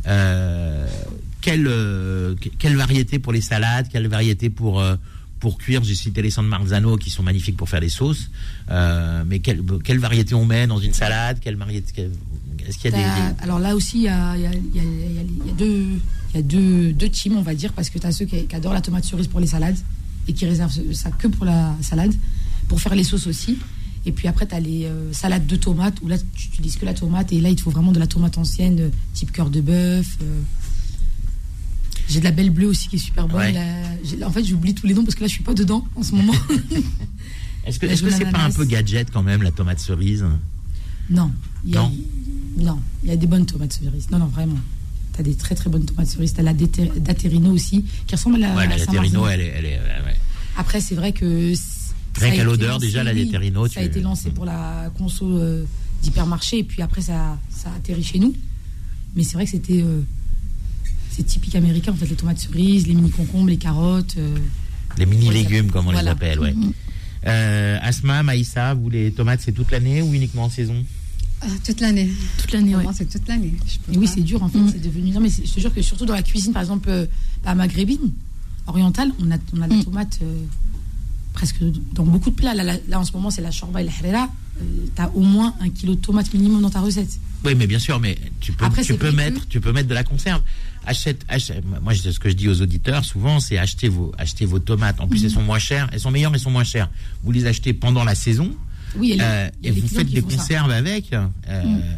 Euh, 0.05 0.87
quelle, 1.43 1.67
euh, 1.67 2.35
que- 2.41 2.49
quelle 2.57 2.75
variété 2.77 3.19
pour 3.19 3.33
les 3.33 3.41
salades 3.41 3.87
Quelle 3.91 4.07
variété 4.07 4.49
pour 4.49 4.79
euh, 4.79 4.95
pour 5.39 5.57
cuire 5.57 5.83
J'ai 5.83 5.93
cité 5.95 6.21
les 6.21 6.31
San 6.31 6.47
Marzano 6.47 6.95
qui 6.97 7.09
sont 7.09 7.21
magnifiques 7.21 7.57
pour 7.57 7.67
faire 7.67 7.81
des 7.81 7.89
sauces. 7.89 8.29
Euh, 8.71 9.23
mais 9.27 9.39
quelle, 9.39 9.61
quelle 9.83 9.99
variété 9.99 10.33
on 10.35 10.45
met 10.45 10.65
dans 10.67 10.79
une 10.79 10.93
salade 10.93 11.37
Quelle 11.41 11.57
variété 11.57 12.09
Est-ce 12.65 12.77
qu'il 12.77 12.91
y 12.91 12.93
a 12.95 12.97
des, 13.33 13.43
Alors 13.43 13.59
là 13.59 13.75
aussi, 13.75 13.97
il 13.97 14.03
y 14.03 14.07
a, 14.07 14.37
y 14.37 14.45
a- 14.47 14.53
y 14.53 14.79
a- 14.79 15.49
y 15.49 15.53
deux, 15.57 15.85
il 16.33 16.35
y 16.35 16.39
a 16.39 16.41
deux, 16.41 16.93
deux 16.93 17.09
teams, 17.09 17.35
on 17.37 17.41
va 17.41 17.53
dire, 17.55 17.73
parce 17.73 17.89
que 17.89 17.99
tu 17.99 18.07
as 18.07 18.13
ceux 18.13 18.23
qui, 18.25 18.45
qui 18.47 18.55
adorent 18.55 18.73
la 18.73 18.79
tomate 18.81 19.03
cerise 19.03 19.27
pour 19.27 19.41
les 19.41 19.47
salades 19.47 19.77
et 20.29 20.33
qui 20.33 20.45
réservent 20.45 20.71
ça 20.93 21.11
que 21.11 21.27
pour 21.27 21.43
la 21.45 21.75
salade, 21.81 22.13
pour 22.69 22.79
faire 22.79 22.95
les 22.95 23.03
sauces 23.03 23.27
aussi. 23.27 23.57
Et 24.05 24.11
puis 24.13 24.29
après, 24.29 24.47
tu 24.47 24.55
as 24.55 24.59
les 24.61 24.85
euh, 24.85 25.11
salades 25.11 25.45
de 25.45 25.55
tomates, 25.57 25.95
où 26.01 26.07
là, 26.07 26.17
tu 26.17 26.47
utilises 26.47 26.77
que 26.77 26.85
la 26.85 26.93
tomate, 26.93 27.33
et 27.33 27.41
là, 27.41 27.49
il 27.49 27.55
te 27.57 27.61
faut 27.61 27.71
vraiment 27.71 27.91
de 27.91 27.99
la 27.99 28.07
tomate 28.07 28.37
ancienne, 28.37 28.79
euh, 28.79 28.89
type 29.13 29.31
cœur 29.33 29.49
de 29.49 29.59
bœuf. 29.59 30.07
euh. 30.21 30.41
J'ai 32.09 32.19
de 32.19 32.25
la 32.25 32.31
belle 32.31 32.49
bleue 32.51 32.67
aussi 32.67 32.87
qui 32.89 32.97
est 32.97 32.99
super 32.99 33.27
bonne. 33.27 33.39
Ouais. 33.41 33.51
La- 33.53 33.97
j'ai- 34.03 34.23
en 34.23 34.31
fait, 34.31 34.43
j'oublie 34.43 34.73
tous 34.73 34.85
les 34.87 34.93
noms 34.93 35.03
parce 35.03 35.15
que 35.15 35.21
là, 35.21 35.27
je 35.27 35.33
suis 35.33 35.43
pas 35.43 35.53
dedans 35.53 35.87
en 35.95 36.03
ce 36.03 36.13
moment. 36.13 36.33
Est-ce 37.65 37.79
que 37.79 37.87
jaune 37.95 38.11
c'est 38.11 38.29
pas 38.29 38.43
un 38.43 38.51
peu 38.51 38.65
gadget 38.65 39.09
quand 39.11 39.23
même 39.23 39.41
la 39.41 39.51
tomate 39.51 39.79
cerise? 39.79 40.25
Non. 41.09 41.31
Il 41.65 41.73
y 41.73 41.77
a, 41.77 41.81
Non. 41.81 41.91
Non, 42.57 42.79
il 43.03 43.09
y 43.09 43.13
a 43.13 43.15
des 43.15 43.25
bonnes 43.25 43.45
tomates 43.45 43.73
cerises. 43.73 44.09
Non, 44.11 44.19
non, 44.19 44.27
vraiment. 44.27 44.57
Tu 45.13 45.21
as 45.21 45.23
des 45.23 45.33
très 45.35 45.55
très 45.55 45.69
bonnes 45.69 45.85
tomates 45.85 46.07
cerises. 46.07 46.33
Tu 46.33 46.39
as 46.39 46.43
la 46.43 46.53
Dater- 46.53 46.91
Daterino 46.99 47.51
aussi, 47.51 47.83
qui 48.05 48.13
ressemble 48.15 48.35
à 48.35 48.39
la, 48.49 48.55
Ouais, 48.55 48.67
la 48.67 48.75
Marzano. 48.77 49.27
elle 49.27 49.41
est, 49.41 49.53
elle 49.57 49.65
est, 49.65 49.79
ouais, 49.79 50.05
ouais. 50.05 50.15
Après, 50.57 50.79
c'est 50.81 50.95
vrai 50.95 51.13
que. 51.13 51.53
Rien 52.19 52.35
qu'à 52.35 52.43
l'odeur, 52.43 52.77
déjà, 52.79 53.03
la 53.03 53.11
oui, 53.13 53.25
Laterino, 53.25 53.67
Ça 53.67 53.79
a 53.79 53.83
été 53.83 54.01
lancé 54.01 54.29
pour 54.29 54.45
la 54.45 54.91
conso 54.97 55.25
euh, 55.39 55.63
d'hypermarché, 56.03 56.59
et 56.59 56.63
puis 56.63 56.81
après, 56.83 57.01
ça, 57.01 57.39
ça 57.49 57.69
a 57.71 57.75
atterri 57.77 58.03
chez 58.03 58.19
nous. 58.19 58.35
Mais 59.15 59.23
c'est 59.23 59.33
vrai 59.33 59.45
que 59.45 59.51
c'était. 59.51 59.81
euh, 59.81 60.01
c'est 61.15 61.23
typique 61.23 61.55
américain, 61.55 61.91
en 61.91 61.95
fait, 61.95 62.07
les 62.07 62.15
tomates 62.15 62.39
cerises, 62.39 62.87
les 62.87 62.93
mini 62.95 63.09
concombres, 63.11 63.47
les 63.49 63.57
carottes. 63.57 64.15
euh, 64.17 64.35
Les 64.97 65.05
mini 65.05 65.29
légumes, 65.29 65.69
comme 65.71 65.87
on 65.87 65.91
les 65.91 66.07
appelle, 66.07 66.39
ouais. 66.39 66.53
Euh, 67.25 67.77
Asma, 67.81 68.21
Maïssa, 68.23 68.73
vous 68.73 68.89
les 68.89 69.11
tomates, 69.11 69.41
c'est 69.43 69.51
toute 69.53 69.71
l'année 69.71 70.01
ou 70.01 70.13
uniquement 70.13 70.43
en 70.45 70.49
saison 70.49 70.75
Ah, 71.41 71.45
toute 71.65 71.79
l'année. 71.81 72.09
Toute 72.37 72.51
l'année, 72.51 72.75
ouais. 72.75 72.83
c'est 72.93 73.09
toute 73.09 73.27
l'année. 73.27 73.53
Je 73.67 73.77
peux 73.79 73.93
Et 73.93 73.97
oui, 73.97 74.05
pas. 74.07 74.11
c'est 74.15 74.21
dur 74.21 74.41
en 74.43 74.49
fait, 74.49 74.57
Mm. 74.59 74.69
c'est 74.71 74.81
devenu. 74.81 75.11
Non, 75.11 75.19
mais 75.21 75.29
c'est- 75.29 75.45
je 75.45 75.53
te 75.53 75.59
jure 75.59 75.73
que 75.73 75.81
surtout 75.81 76.05
dans 76.05 76.13
la 76.13 76.23
cuisine, 76.23 76.51
par 76.53 76.61
exemple, 76.61 76.89
euh, 76.89 77.05
bah, 77.43 77.53
maghrébine, 77.55 78.11
orientale, 78.67 79.11
on 79.19 79.29
a, 79.31 79.35
on 79.53 79.61
a 79.61 79.67
la 79.67 79.75
Mm. 79.75 79.83
tomate 79.83 80.19
euh, 80.21 80.43
presque 81.33 81.57
dans 81.93 82.03
beaucoup 82.03 82.29
de 82.29 82.35
plats. 82.35 82.53
Là, 82.53 82.63
là, 82.63 82.75
là, 82.87 82.99
en 82.99 83.03
ce 83.05 83.11
moment, 83.13 83.29
c'est 83.29 83.41
la 83.41 83.51
shorba 83.51 83.81
et 83.81 83.85
la 83.85 83.91
harira. 83.91 84.29
tu 84.95 85.01
as 85.01 85.09
au 85.15 85.21
moins 85.21 85.55
un 85.61 85.69
kilo 85.69 85.95
de 85.95 85.99
tomates 85.99 86.31
minimum 86.33 86.61
dans 86.61 86.69
ta 86.69 86.79
recette. 86.79 87.09
Oui, 87.43 87.55
mais 87.55 87.65
bien 87.67 87.79
sûr, 87.79 87.99
mais 87.99 88.17
tu 88.39 88.51
peux, 88.53 88.65
Après, 88.65 88.83
tu 88.83 88.93
peux 88.93 89.11
mettre, 89.11 89.47
tu 89.47 89.59
peux 89.59 89.71
mettre 89.71 89.89
de 89.89 89.93
la 89.95 90.03
conserve. 90.03 90.41
Achète, 90.85 91.23
achète- 91.29 91.63
moi, 91.81 91.93
ce 91.95 92.19
que 92.19 92.29
je 92.29 92.35
dis 92.35 92.49
aux 92.49 92.61
auditeurs 92.61 93.05
souvent, 93.05 93.39
c'est 93.39 93.57
acheter 93.57 93.87
vos, 93.87 94.11
acheter 94.17 94.45
vos 94.45 94.59
tomates. 94.59 94.99
En 94.99 95.07
plus, 95.07 95.21
Mm. 95.21 95.25
elles 95.25 95.31
sont 95.31 95.41
moins 95.43 95.59
chères, 95.59 95.89
elles 95.93 95.99
sont 95.99 96.11
meilleures, 96.11 96.31
mais 96.31 96.37
elles 96.37 96.43
sont 96.43 96.51
moins 96.51 96.63
chères. 96.63 96.89
Vous 97.23 97.31
les 97.31 97.45
achetez 97.45 97.73
pendant 97.73 98.03
la 98.03 98.15
saison, 98.15 98.51
Oui, 98.97 99.13
les- 99.13 99.17
euh, 99.21 99.49
et 99.63 99.71
vous 99.71 99.87
faites 99.87 100.09
des 100.09 100.21
ça. 100.21 100.27
conserves 100.27 100.71
avec. 100.71 101.13
euh, 101.13 101.25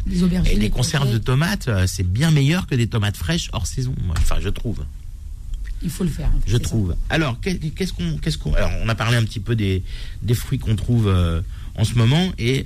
Les 0.06 0.22
aubergines. 0.22 0.52
et 0.52 0.54
les 0.54 0.60
les 0.62 0.70
conserves 0.70 1.12
de 1.12 1.18
tomates, 1.18 1.68
euh, 1.68 1.86
c'est 1.86 2.04
bien 2.04 2.30
meilleur 2.30 2.66
que 2.66 2.74
des 2.76 2.86
tomates 2.86 3.16
fraîches 3.16 3.50
hors 3.52 3.66
saison. 3.66 3.94
Enfin, 4.10 4.36
je 4.40 4.48
trouve. 4.48 4.84
Il 5.82 5.90
faut 5.90 6.04
le 6.04 6.10
faire. 6.10 6.28
en 6.34 6.40
fait, 6.40 6.50
Je 6.50 6.56
ça. 6.56 6.62
trouve. 6.62 6.96
Alors, 7.10 7.38
qu'est- 7.40 7.58
qu'est-ce 7.74 7.92
qu'on, 7.92 8.16
qu'est-ce 8.18 8.38
qu'on, 8.38 8.54
alors, 8.54 8.70
on 8.82 8.88
a 8.88 8.94
parlé 8.94 9.16
un 9.16 9.24
petit 9.24 9.40
peu 9.40 9.54
des, 9.56 9.82
des 10.22 10.34
fruits 10.34 10.58
qu'on 10.58 10.74
trouve 10.76 11.08
euh, 11.08 11.42
en 11.74 11.84
ce 11.84 11.94
moment, 11.96 12.32
et 12.38 12.64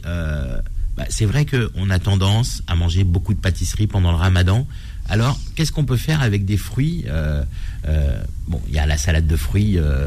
bah, 0.96 1.06
c'est 1.08 1.24
vrai 1.24 1.44
que 1.46 1.70
on 1.76 1.88
a 1.90 1.98
tendance 1.98 2.62
à 2.66 2.74
manger 2.76 3.04
beaucoup 3.04 3.32
de 3.34 3.40
pâtisseries 3.40 3.86
pendant 3.86 4.10
le 4.10 4.16
Ramadan. 4.18 4.66
Alors, 5.10 5.38
qu'est-ce 5.56 5.72
qu'on 5.72 5.84
peut 5.84 5.96
faire 5.96 6.22
avec 6.22 6.44
des 6.44 6.56
fruits 6.56 7.04
euh, 7.08 7.42
euh, 7.88 8.22
Bon, 8.46 8.60
il 8.68 8.74
y 8.74 8.78
a 8.78 8.86
la 8.86 8.96
salade 8.96 9.26
de 9.26 9.36
fruits 9.36 9.76
euh, 9.76 10.06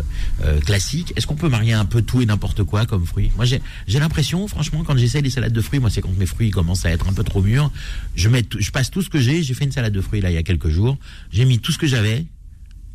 classique. 0.66 1.12
Est-ce 1.18 1.28
qu'on 1.28 1.36
peut 1.36 1.50
marier 1.50 1.74
un 1.74 1.84
peu 1.86 2.02
tout 2.02 2.22
et 2.22 2.26
n'importe 2.26 2.64
quoi 2.64 2.86
comme 2.86 3.06
fruits 3.06 3.30
Moi, 3.36 3.44
j'ai, 3.46 3.62
l'impression, 4.00 4.48
franchement, 4.48 4.84
quand 4.86 4.98
j'essaie 4.98 5.22
les 5.22 5.30
salades 5.30 5.52
de 5.54 5.62
fruits, 5.62 5.80
moi, 5.80 5.90
c'est 5.90 6.02
quand 6.02 6.18
mes 6.18 6.26
fruits 6.26 6.52
commencent 6.52 6.86
à 6.86 6.90
être 6.92 7.08
un 7.10 7.14
peu 7.14 7.24
trop 7.24 7.42
mûrs. 7.42 7.70
Je 8.16 8.30
mets, 8.30 8.44
tout- 8.44 8.62
je 8.62 8.72
passe 8.72 8.90
tout 8.92 9.02
ce 9.02 9.10
que 9.10 9.20
j'ai. 9.20 9.44
J'ai 9.44 9.54
fait 9.54 9.66
une 9.66 9.72
salade 9.74 9.94
de 9.94 10.02
fruits 10.02 10.22
là 10.22 10.32
il 10.32 10.36
y 10.36 10.38
a 10.38 10.44
quelques 10.44 10.70
jours. 10.70 10.98
J'ai 11.32 11.44
mis 11.46 11.60
tout 11.60 11.74
ce 11.74 11.78
que 11.78 11.88
j'avais. 11.88 12.26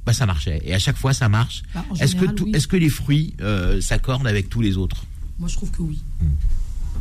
Bah, 0.06 0.14
ça 0.14 0.24
marchait. 0.24 0.62
Et 0.64 0.72
à 0.74 0.78
chaque 0.78 0.96
fois, 0.96 1.12
ça 1.12 1.28
marche. 1.28 1.62
Bah, 1.74 1.84
Est-ce 2.00 2.14
que, 2.14 2.20
général, 2.20 2.34
tout- 2.36 2.44
oui. 2.44 2.52
est-ce 2.54 2.66
que 2.66 2.76
les 2.76 2.88
fruits 2.88 3.34
s'accordent 3.80 4.26
avec 4.26 4.48
tous 4.48 4.62
les 4.62 4.78
autres? 4.78 5.04
Moi, 5.38 5.48
je 5.48 5.54
trouve 5.54 5.70
que 5.70 5.82
oui. 5.82 6.00
Hmm. 6.22 6.26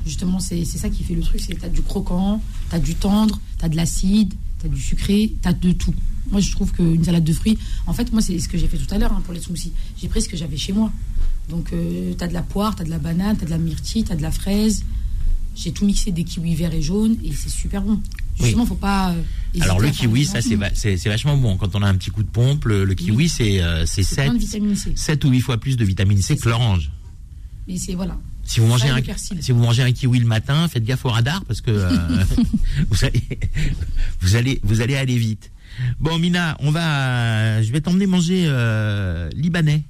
Justement, 0.06 0.40
c'est 0.40 0.64
c'est 0.64 0.78
ça 0.78 0.90
qui 0.90 1.04
fait 1.04 1.16
le 1.16 1.22
truc. 1.22 1.40
C'est 1.42 1.54
que 1.56 1.60
tu 1.62 1.66
as 1.66 1.70
du 1.70 1.82
croquant, 1.82 2.42
tu 2.70 2.76
as 2.76 2.80
du 2.80 2.96
tendre, 2.96 3.40
tu 3.60 3.66
as 3.66 3.70
de 3.70 3.76
l'acide, 3.76 4.34
tu 4.60 4.66
as 4.66 4.70
du 4.70 4.82
sucré, 4.82 5.34
tu 5.42 5.48
as 5.48 5.54
de 5.54 5.72
tout. 5.74 5.94
Moi, 6.32 6.42
je 6.42 6.52
trouve 6.52 6.72
qu'une 6.74 7.04
salade 7.04 7.24
de 7.24 7.34
fruits, 7.34 7.58
en 7.86 7.94
fait, 7.94 8.12
moi, 8.12 8.22
c'est 8.22 8.38
ce 8.40 8.50
que 8.50 8.58
j'ai 8.58 8.68
fait 8.68 8.78
tout 8.78 8.94
à 8.94 8.98
l'heure 8.98 9.14
hein, 9.14 9.22
pour 9.24 9.34
les 9.34 9.40
smoothies. 9.40 9.72
J'ai 10.02 10.08
pris 10.10 10.22
ce 10.22 10.28
que 10.30 10.36
j'avais 10.38 10.58
chez 10.58 10.74
moi. 10.74 10.92
Donc, 11.50 11.70
tu 11.72 12.24
as 12.24 12.28
de 12.28 12.34
la 12.34 12.42
poire, 12.42 12.76
tu 12.76 12.82
as 12.82 12.86
de 12.86 12.90
la 12.90 13.00
banane, 13.00 13.38
tu 13.38 13.44
as 13.44 13.46
de 13.46 13.52
la 13.52 13.58
myrtille, 13.58 14.04
tu 14.04 14.12
as 14.12 14.16
de 14.16 14.22
la 14.22 14.32
fraise. 14.32 14.84
J'ai 15.56 15.72
tout 15.72 15.86
mixé 15.86 16.12
des 16.12 16.24
kiwis 16.24 16.54
verts 16.54 16.74
et 16.74 16.82
jaunes 16.84 17.16
et 17.24 17.32
c'est 17.34 17.50
super 17.50 17.82
bon. 17.82 18.00
Justement, 18.40 18.66
faut 18.68 18.76
pas. 18.76 19.12
euh, 19.14 19.22
Alors 19.62 19.80
le 19.80 19.90
kiwi, 19.90 20.26
ça 20.26 20.40
c'est 20.42 20.56
va- 20.56 20.70
vachement 21.10 21.36
bon. 21.38 21.58
Quand 21.58 21.74
on 21.76 21.82
a 21.82 21.88
un 21.88 21.96
petit 21.96 22.12
coup 22.12 22.22
de 22.22 22.28
pompe, 22.30 22.66
le, 22.66 22.86
le 22.86 22.94
kiwi 22.94 23.16
Oui. 23.18 23.30
c'est 23.30 23.62
euh, 23.64 23.84
c'est 23.88 24.04
C'est 24.04 24.16
7, 24.16 24.26
plein 24.26 24.34
de 24.36 24.40
vitamine 24.40 24.76
C. 24.76 24.92
7 24.96 25.26
ou 25.26 25.30
8 25.30 25.40
fois 25.42 25.58
plus 25.58 25.76
de 25.76 25.84
vitamine 25.84 26.22
C 26.22 26.36
que 26.38 26.48
l'orange. 26.50 26.92
Mais 27.68 27.78
c'est 27.78 27.96
voilà. 27.96 28.20
Si 28.48 28.60
vous 28.62 28.68
mangez 28.68 28.90
un 28.90 29.02
persil. 29.02 29.38
si 29.44 29.52
vous 29.52 29.60
mangez 29.60 29.84
un 29.84 29.92
kiwi 29.92 30.20
le 30.20 30.26
matin, 30.26 30.68
faites 30.68 30.84
gaffe 30.84 31.06
au 31.06 31.10
radar 31.10 31.44
parce 31.46 31.62
que 31.62 31.70
euh, 31.70 31.90
vous 32.90 33.04
allez 33.04 33.22
vous 34.22 34.36
allez 34.36 34.60
vous 34.64 34.82
allez 34.82 34.96
aller 34.96 35.18
vite. 35.18 35.52
Bon 36.00 36.18
Mina, 36.18 36.56
on 36.62 36.72
va 36.72 37.62
je 37.62 37.72
vais 37.72 37.82
t'emmener 37.82 38.08
manger 38.08 38.46
euh, 38.48 39.30
libanais. 39.36 39.84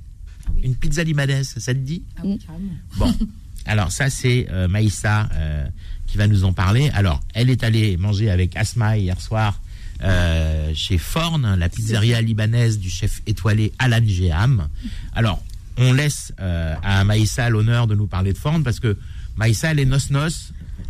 Ah 0.46 0.50
oui. 0.56 0.62
Une 0.64 0.76
pizza 0.76 1.04
libanaise, 1.04 1.54
ça 1.58 1.74
te 1.74 1.80
dit? 1.80 2.04
Ah 2.18 2.22
oui, 2.26 2.40
carrément. 2.40 2.72
Bon, 2.98 3.14
alors 3.66 3.92
ça 3.92 4.10
c'est 4.10 4.48
euh, 4.50 4.68
Maïssa 4.68 5.30
euh, 5.34 5.66
qui 6.08 6.18
va 6.18 6.26
nous 6.28 6.44
en 6.44 6.52
parler. 6.52 6.90
Alors, 6.94 7.22
elle 7.34 7.50
est 7.50 7.64
allée 7.64 7.96
manger 7.98 8.32
avec 8.32 8.56
Asma 8.58 8.98
hier 8.98 9.22
soir 9.22 9.62
euh, 10.04 10.72
chez 10.74 10.98
Forn, 10.98 11.56
la 11.56 11.70
pizzeria 11.70 12.22
libanaise 12.22 12.80
du 12.80 12.90
chef 12.90 13.22
étoilé 13.28 13.74
Alan 13.80 14.04
Jeham. 14.06 14.68
Alors, 15.14 15.44
on 15.78 15.94
laisse 15.94 16.34
euh, 16.40 16.76
à 16.84 17.04
Maïssa 17.04 17.50
l'honneur 17.50 17.88
de 17.88 17.96
nous 17.96 18.08
parler 18.08 18.34
de 18.34 18.38
Forn 18.38 18.64
parce 18.64 18.80
que 18.80 18.98
Maïssa, 19.38 19.72
elle 19.72 19.80
est 19.80 19.86
nos-nos. 19.86 20.30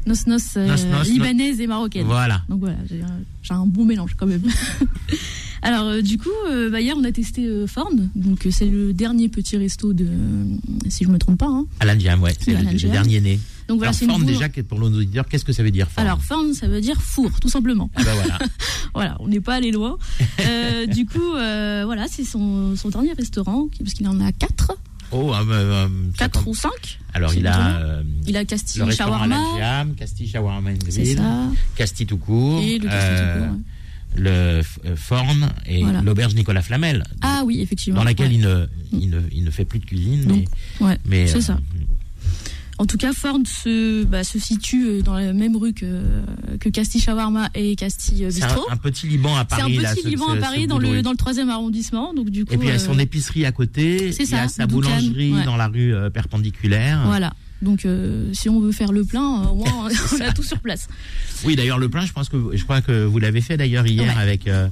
Nos 0.05 0.15
nos, 0.25 0.37
euh, 0.57 0.67
Nos 0.67 0.97
nos, 0.97 1.03
libanaise 1.03 1.59
et 1.59 1.67
marocaine. 1.67 2.05
Voilà. 2.05 2.43
Donc 2.49 2.59
voilà, 2.61 2.77
j'ai 2.87 3.53
un, 3.53 3.65
bon 3.65 3.85
mélange 3.85 4.15
quand 4.15 4.27
même. 4.27 4.43
Alors 5.61 5.85
euh, 5.85 6.01
du 6.01 6.17
coup, 6.17 6.29
euh, 6.49 6.69
bah, 6.69 6.79
hier 6.79 6.95
on 6.97 7.03
a 7.03 7.11
testé 7.11 7.45
euh, 7.45 7.67
Forn, 7.67 8.09
donc 8.15 8.45
euh, 8.45 8.51
c'est 8.51 8.67
le 8.67 8.93
dernier 8.93 9.27
petit 9.27 9.57
resto 9.57 9.91
de, 9.91 10.07
si 10.87 11.03
je 11.03 11.09
me 11.09 11.17
trompe 11.17 11.39
pas. 11.39 11.47
Hein. 11.47 11.65
Alan 11.79 11.99
Jeham, 11.99 12.21
ouais, 12.21 12.33
c'est 12.39 12.53
le, 12.53 12.71
le 12.71 12.89
dernier 12.89 13.19
né. 13.19 13.39
Donc 13.67 13.79
voilà, 13.79 13.93
Forn, 13.93 14.11
nouveau. 14.21 14.25
déjà, 14.25 14.47
pour 14.67 14.79
nos 14.79 14.87
auditeurs, 14.87 15.27
qu'est-ce 15.27 15.43
que 15.45 15.51
ça 15.53 15.61
veut 15.63 15.71
dire 15.71 15.89
Forn 15.89 16.05
Alors 16.07 16.21
Forn, 16.21 16.53
ça 16.53 16.67
veut 16.67 16.79
dire 16.81 17.01
four, 17.01 17.39
tout 17.39 17.49
simplement. 17.49 17.89
Ah 17.95 18.03
bah 18.03 18.13
voilà. 18.15 18.37
Voilà, 18.93 19.15
on 19.19 19.27
n'est 19.27 19.41
pas 19.41 19.55
allé 19.55 19.71
loin. 19.71 19.97
Euh, 20.39 20.87
du 20.87 21.05
coup, 21.05 21.35
euh, 21.35 21.83
voilà, 21.85 22.07
c'est 22.09 22.23
son, 22.23 22.75
son 22.75 22.89
dernier 22.89 23.13
restaurant, 23.13 23.67
parce 23.79 23.93
qu'il 23.93 24.07
en 24.07 24.19
a 24.21 24.31
quatre, 24.31 24.71
Oh, 25.11 25.33
euh, 25.33 25.43
euh, 25.51 25.87
ça 26.17 26.25
quatre 26.25 26.43
compte. 26.43 26.47
ou 26.47 26.55
cinq. 26.55 26.99
Alors, 27.13 27.29
c'est 27.31 27.37
il 27.39 27.47
a 27.47 27.77
euh, 27.77 28.03
Il 28.25 28.35
a 28.35 28.39
le 28.41 28.45
Castille 28.45 28.91
Shawarma, 28.91 29.37
Jeham, 29.57 29.93
Castille 29.95 30.27
Shawarma 30.27 30.73
Grill, 30.73 31.21
Castille 31.75 32.05
tout 32.07 32.17
court, 32.17 32.59
et 32.61 32.79
le 32.79 32.85
Castille 32.89 32.91
euh, 33.19 33.33
tout 33.35 33.45
court, 33.47 33.55
ouais. 33.57 34.21
le 34.21 34.61
f- 34.61 34.65
euh, 34.85 34.95
Forn 34.95 35.49
et 35.65 35.83
Voilà. 35.83 36.01
l'auberge 36.01 36.33
Nicolas 36.35 36.61
Flamel, 36.61 37.03
Ah 37.21 37.43
oui, 37.45 37.61
effectivement. 37.61 37.99
dans 37.99 38.03
laquelle 38.05 38.29
ouais. 38.29 38.35
il, 38.35 38.41
ne, 38.41 38.65
il, 38.93 39.09
ne, 39.11 39.21
il 39.31 39.43
ne 39.43 39.51
fait 39.51 39.63
plus 39.65 39.79
de 39.79 39.85
cuisine. 39.85 40.25
Non. 40.27 40.35
mais, 40.35 40.85
Ouais, 40.85 40.97
mais, 41.05 41.27
c'est 41.27 41.37
euh, 41.37 41.41
ça. 41.41 41.59
En 42.79 42.85
tout 42.85 42.97
cas, 42.97 43.11
Forn 43.13 43.43
se, 43.45 44.03
bah, 44.03 44.23
se 44.23 44.37
situe 44.37 44.85
euh, 44.85 45.01
dans 45.01 45.15
la 45.15 45.33
même 45.33 45.55
rue 45.55 45.73
que, 45.73 46.03
que 46.59 46.69
Castille 46.69 47.01
Shawarma 47.01 47.49
et 47.55 47.75
Castille 47.75 48.25
euh, 48.25 48.29
C'est 48.31 48.43
un, 48.43 48.77
petit 48.77 49.07
Liban 49.07 49.35
à 49.35 49.45
C'est 49.49 49.55
un 49.55 49.57
Paris. 49.59 49.73
petit 49.77 49.83
là, 49.83 49.93
Liban 50.05 50.27
ce- 50.27 50.37
à 50.37 50.41
Paris, 50.41 50.67
dans 50.67 50.77
le, 50.77 51.01
dans 51.01 51.11
le 51.11 51.17
troisième 51.17 51.49
arrondissement. 51.49 52.13
Donc, 52.13 52.29
du 52.29 52.45
coup, 52.45 52.53
Et 52.53 52.57
puis 52.57 52.67
il 52.67 52.71
y 52.71 52.75
a 52.75 52.79
son 52.79 52.95
euh, 52.97 53.01
épicerie 53.01 53.45
à 53.45 53.51
côté, 53.51 54.11
c'est 54.11 54.23
il 54.25 54.29
y 54.29 54.35
a 54.35 54.47
sa 54.47 54.67
boulangerie 54.67 55.33
ouais. 55.33 55.43
dans 55.43 55.57
la 55.57 55.67
rue 55.67 55.93
perpendiculaire. 56.13 57.01
Voilà. 57.05 57.33
Donc, 57.63 57.85
euh, 57.85 58.31
si 58.33 58.49
on 58.49 58.59
veut 58.59 58.71
faire 58.71 58.91
le 58.91 59.03
plein, 59.03 59.41
euh, 59.47 59.53
moins, 59.55 59.89
on 60.15 60.21
a 60.21 60.31
tout 60.31 60.43
sur 60.43 60.59
place. 60.59 60.87
Oui, 61.43 61.55
d'ailleurs 61.55 61.79
le 61.79 61.89
plein, 61.89 62.05
je 62.05 62.13
pense 62.13 62.29
que 62.29 62.37
je 62.53 62.63
crois 62.63 62.81
que 62.81 63.03
vous 63.05 63.17
l'avez 63.19 63.41
fait 63.41 63.57
d'ailleurs 63.57 63.87
hier 63.87 64.13
Ouais. 64.15 64.21
avec 64.21 64.47
euh, 64.47 64.67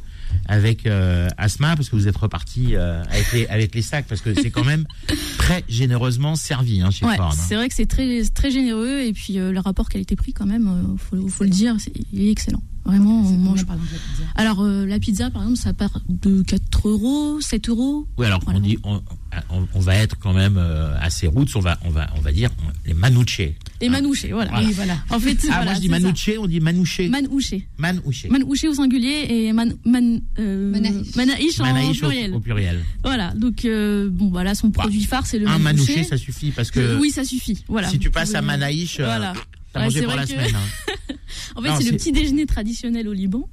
avec 0.47 0.85
euh, 0.85 1.27
Asma 1.37 1.75
parce 1.75 1.89
que 1.89 1.95
vous 1.95 2.07
êtes 2.07 2.17
reparti 2.17 2.75
euh, 2.75 3.03
avec 3.09 3.31
les 3.33 3.47
avec 3.47 3.75
les 3.75 3.81
sacs 3.81 4.05
parce 4.07 4.21
que 4.21 4.33
c'est 4.33 4.51
quand 4.51 4.63
même 4.63 4.85
très 5.37 5.63
généreusement 5.69 6.35
servi 6.35 6.81
hein, 6.81 6.91
chez 6.91 7.05
Ouais, 7.05 7.15
Ford. 7.17 7.31
hein. 7.31 7.43
c'est 7.47 7.55
vrai 7.55 7.67
que 7.67 7.73
c'est 7.75 7.85
très, 7.85 8.23
très 8.33 8.51
généreux. 8.51 9.01
Et 9.01 9.13
puis, 9.13 9.39
euh, 9.39 9.51
le 9.51 9.59
rapport 9.59 9.89
qualité-prix, 9.89 10.33
quand 10.33 10.45
même, 10.45 10.95
faut, 10.97 11.27
faut 11.27 11.43
le 11.43 11.49
dire, 11.49 11.75
il 12.13 12.27
est 12.27 12.31
excellent. 12.31 12.61
Vraiment, 12.85 13.21
on 13.21 13.31
mange. 13.37 13.65
pizza? 13.65 14.23
Alors, 14.35 14.61
euh, 14.61 14.85
la 14.85 14.99
pizza, 14.99 15.29
par 15.31 15.41
exemple, 15.41 15.57
ça 15.59 15.73
part 15.73 16.01
de 16.07 16.43
4 16.43 16.87
euros, 16.87 17.41
7 17.41 17.69
euros. 17.69 18.07
Oui, 18.17 18.25
alors 18.27 18.41
Voilà. 18.43 18.59
on 18.59 18.61
dit 18.61 18.77
on, 18.83 19.01
on, 19.49 19.67
on 19.73 19.79
va 19.79 19.95
être 19.95 20.17
quand 20.19 20.33
même 20.33 20.57
euh, 20.57 20.95
assez 20.99 21.25
roots, 21.27 21.47
on 21.55 21.59
va 21.61 21.77
on 21.83 21.89
va 21.89 22.07
on 22.15 22.21
va 22.21 22.31
dire 22.31 22.49
les 22.85 22.93
manouche. 22.93 23.41
Les 23.81 23.89
manouchés, 23.89 24.31
voilà. 24.31 24.51
Voilà. 24.51 24.67
Oui, 24.67 24.73
voilà. 24.73 24.97
En 25.09 25.19
fait, 25.19 25.37
Ah, 25.43 25.47
voilà, 25.47 25.65
moi 25.65 25.73
je 25.75 25.79
dis 25.81 25.89
manouche, 25.89 26.29
on 26.39 26.45
dit 26.47 26.59
manouché. 26.59 27.09
Manouché. 27.09 27.67
Manouché. 27.77 28.29
Manouché 28.29 28.67
au 28.67 28.73
singulier 28.75 29.25
et 29.29 29.51
man, 29.53 29.73
man, 29.83 30.21
euh, 30.39 30.71
Manaïch. 30.71 31.15
manaïch 31.15 31.59
en 31.59 31.63
Manaïch 31.63 31.97
au, 32.03 32.07
pluriel. 32.07 32.33
au 32.35 32.39
pluriel. 32.39 32.83
Voilà, 33.03 33.33
donc 33.33 33.65
euh, 33.65 34.09
bon, 34.11 34.29
voilà, 34.29 34.53
son 34.55 34.67
Bah, 34.69 34.83
produit 34.83 35.03
phare, 35.03 35.25
c'est 35.25 35.39
le 35.39 35.47
Un 35.47 35.57
manouché. 35.57 35.93
manouché, 35.95 36.03
ça 36.09 36.17
suffit 36.17 36.51
parce 36.51 36.69
que 36.71 36.97
oui, 36.99 37.09
ça 37.11 37.23
suffit. 37.25 37.63
Voilà. 37.67 37.89
si 37.89 37.97
tu 37.99 38.11
passes 38.11 38.35
à 38.35 38.41
Manaïch, 38.41 38.99
euh, 38.99 39.05
Voilà. 39.05 39.33
T'as 39.75 39.79
Ouais, 39.81 39.85
mangé 39.85 39.99
c'est 39.99 40.05
pour 40.05 40.13
vrai 40.13 40.21
la 40.21 40.27
que- 40.27 40.31
semaine. 40.33 40.55
hein. 40.55 41.13
En 41.57 41.61
fait, 41.61 41.69
c'est 41.83 41.91
le 41.91 41.97
petit 41.97 42.11
déjeuner 42.11 42.45
traditionnel 42.45 43.07
au 43.07 43.13
Liban. 43.13 43.47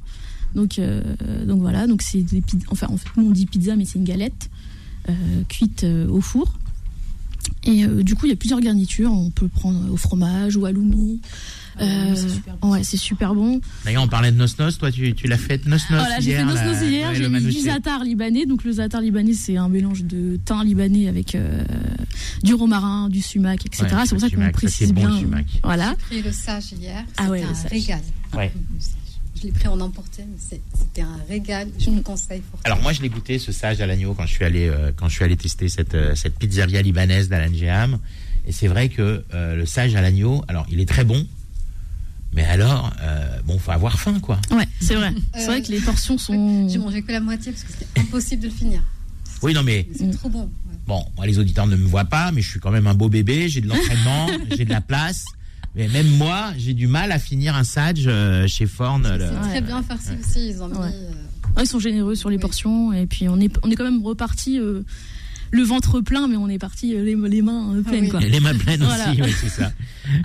Donc, 0.55 0.79
euh, 0.79 1.03
donc 1.47 1.61
voilà, 1.61 1.87
donc 1.87 2.03
c'est 2.03 2.23
des 2.23 2.41
pizzas. 2.41 2.67
Enfin, 2.71 2.87
en 2.91 2.97
fait, 2.97 3.09
nous 3.17 3.27
on 3.27 3.31
dit 3.31 3.47
pizza, 3.47 3.75
mais 3.77 3.85
c'est 3.85 3.99
une 3.99 4.05
galette 4.05 4.51
euh, 5.09 5.13
cuite 5.49 5.85
euh, 5.85 6.07
au 6.09 6.21
four. 6.21 6.53
Et 7.65 7.87
du 7.87 8.15
coup, 8.15 8.27
il 8.27 8.31
y 8.31 8.33
a 8.33 8.37
plusieurs 8.37 8.61
garnitures. 8.61 9.13
On 9.13 9.31
peut 9.31 9.49
prendre 9.49 9.93
au 9.93 9.97
fromage 9.97 10.57
ou 10.57 10.65
à 10.65 10.73
l'oumi. 10.73 11.21
Ah, 11.79 11.85
oui, 12.11 12.17
c'est 12.17 12.29
super 12.29 12.57
bon. 12.59 12.71
ouais, 12.71 12.83
c'est 12.85 12.97
super 12.97 13.35
bon. 13.35 13.61
D'ailleurs, 13.85 14.03
on 14.03 14.09
parlait 14.09 14.31
de 14.33 14.37
nos-nos. 14.37 14.71
Toi, 14.73 14.93
tu, 14.93 15.15
tu 15.15 15.27
l'as 15.27 15.39
fait 15.39 15.65
nos-nos 15.67 15.79
Voilà, 15.89 16.21
j'ai 16.21 16.33
fait 16.33 16.37
hier. 16.39 16.47
nos 16.47 16.55
la- 16.55 16.65
nos 16.67 16.87
hier, 16.87 17.09
ouais, 17.11 17.15
j'ai 17.17 17.23
le 17.23 17.29
mis 17.31 17.41
du 17.41 17.61
zatar 17.61 18.05
libanais. 18.05 18.47
Donc 18.47 18.65
le 18.65 18.73
zatar 18.73 19.01
libanais, 19.01 19.35
c'est 19.35 19.57
un 19.57 19.69
mélange 19.69 20.05
de 20.05 20.39
thym 20.45 20.63
libanais 20.65 21.09
avec 21.09 21.35
euh, 21.35 21.65
du 22.43 22.55
romarin, 22.55 23.09
du 23.09 23.23
sumac, 23.23 23.65
etc. 23.67 23.85
Ouais, 23.85 24.03
c'est 24.05 24.15
pour 24.15 24.21
ça 24.21 24.31
qu'on 24.31 24.51
précise 24.51 24.89
c'est 24.89 24.93
bon, 24.93 25.01
bien. 25.03 25.11
le 25.11 25.19
sumac. 25.19 25.47
Voilà. 25.63 25.95
J'ai 26.11 26.21
pris 26.21 26.29
le 26.29 26.33
sage 26.35 26.73
hier. 26.79 27.05
Ah 27.17 27.31
ouais, 27.31 27.43
un 27.43 27.55
sage. 27.55 27.71
régal. 27.71 28.01
Ouais. 28.35 28.53
Je 29.37 29.49
l'ai 29.49 29.53
pris 29.53 29.67
en 29.67 29.81
emporté, 29.81 30.23
mais 30.31 30.37
c'était 30.79 31.03
un 31.03 31.17
régal. 31.29 31.67
Je 31.79 31.87
vous 31.91 31.97
le 31.97 32.03
conseille 32.03 32.43
pour 32.43 32.61
Alors 32.65 32.81
moi, 32.81 32.93
je 32.93 33.03
l'ai 33.03 33.09
goûté 33.09 33.39
ce 33.41 33.51
sage 33.51 33.81
à 33.81 33.87
l'agneau 33.87 34.15
quand 34.15 34.25
je 34.27 34.33
suis 34.35 34.45
allé 34.45 34.69
euh, 34.69 34.93
quand 34.95 35.09
je 35.09 35.15
suis 35.15 35.25
allé 35.25 35.37
tester 35.37 35.69
cette 35.69 35.95
euh, 35.95 36.15
cette 36.15 36.39
pizzeria 36.39 36.81
libanaise 36.83 37.29
d'Alan 37.29 37.53
Jeham. 37.53 37.99
Et 38.47 38.53
c'est 38.53 38.69
vrai 38.69 38.89
que 38.89 39.25
euh, 39.35 39.57
le 39.57 39.67
sage 39.67 39.95
à 39.97 40.01
l'agneau, 40.03 40.45
alors 40.49 40.67
il 40.71 40.81
est 40.81 40.89
très 40.89 41.05
bon, 41.05 41.27
mais 42.33 42.45
alors 42.45 42.92
euh, 43.03 43.38
bon, 43.45 43.59
faut 43.59 43.73
avoir 43.73 43.99
faim 44.01 44.18
quoi. 44.21 44.40
Ouais, 44.51 44.66
c'est 44.81 44.95
vrai. 44.95 45.12
C'est 45.35 45.47
vrai 45.47 45.62
que 45.62 45.71
les 45.71 45.81
portions 45.81 46.18
sont. 46.18 46.68
J'ai 46.68 46.79
mangé 46.79 47.03
que 47.03 47.12
la 47.12 47.21
moitié 47.21 47.53
parce 47.53 47.64
que 47.64 47.73
c'était 47.73 48.01
impossible 48.01 48.42
de 48.42 48.49
le 48.49 48.55
finir. 48.55 48.83
Oui, 49.42 49.55
non 49.55 49.62
mais 49.62 49.88
C'est 49.97 50.11
trop 50.12 50.29
bon. 50.29 50.42
ouais. 50.45 50.77
bon, 50.87 51.05
moi 51.16 51.27
les 51.27 51.38
auditeurs 51.38 51.66
ne 51.66 51.77
me 51.77 51.85
voient 51.87 52.05
pas, 52.05 52.31
mais 52.33 52.42
je 52.42 52.49
suis 52.51 52.61
quand 52.61 52.71
même 52.71 52.87
un 52.87 52.95
beau 52.95 53.09
bébé, 53.09 53.49
j'ai 53.49 53.61
de 53.61 53.68
l'entraînement, 53.68 54.29
j'ai 54.57 54.64
de 54.64 54.71
la 54.71 54.81
place. 54.81 55.25
Mais 55.75 55.88
même 55.88 56.07
moi, 56.18 56.53
j'ai 56.59 56.75
du 56.75 56.87
mal 56.87 57.12
à 57.12 57.18
finir 57.18 57.57
un 57.57 57.64
sage 57.64 58.05
euh, 58.07 58.47
chez 58.47 58.66
Forn. 58.66 59.03
le- 59.03 59.18
C'est 59.25 59.31
Ouais. 59.33 59.49
très 59.49 59.61
bien 59.62 59.83
farci 59.83 60.11
aussi. 60.21 60.49
Ils 60.51 60.62
ont 60.62 60.68
mis. 60.68 60.77
Ouais. 60.77 60.87
euh, 60.92 61.11
Ouais, 61.57 61.64
ils 61.64 61.66
sont 61.68 61.79
généreux 61.81 62.14
sur 62.14 62.29
les 62.31 62.37
Oui. 62.37 62.42
portions 62.42 62.92
et 62.92 63.07
puis 63.07 63.29
on 63.29 63.38
est 63.40 63.53
on 63.62 63.71
est 63.71 63.75
quand 63.75 63.85
même 63.85 64.03
reparti 64.05 64.59
euh, 64.59 64.83
le 65.51 65.62
ventre 65.62 66.01
plein 66.01 66.29
mais 66.29 66.37
on 66.37 66.49
est 66.49 66.59
parti 66.59 66.95
euh, 66.95 67.03
les, 67.05 67.14
les 67.14 67.42
mains 67.42 67.75
euh, 67.75 67.83
pleines 67.83 68.05
oui. 68.05 68.09
quoi. 68.11 68.21
Les 68.21 68.40
mains 68.40 68.55
pleines 68.55 68.83
Voilà. 68.85 69.11
aussi, 69.11 69.23
oui, 69.23 69.33
c'est 69.40 69.49
ça. 69.49 69.73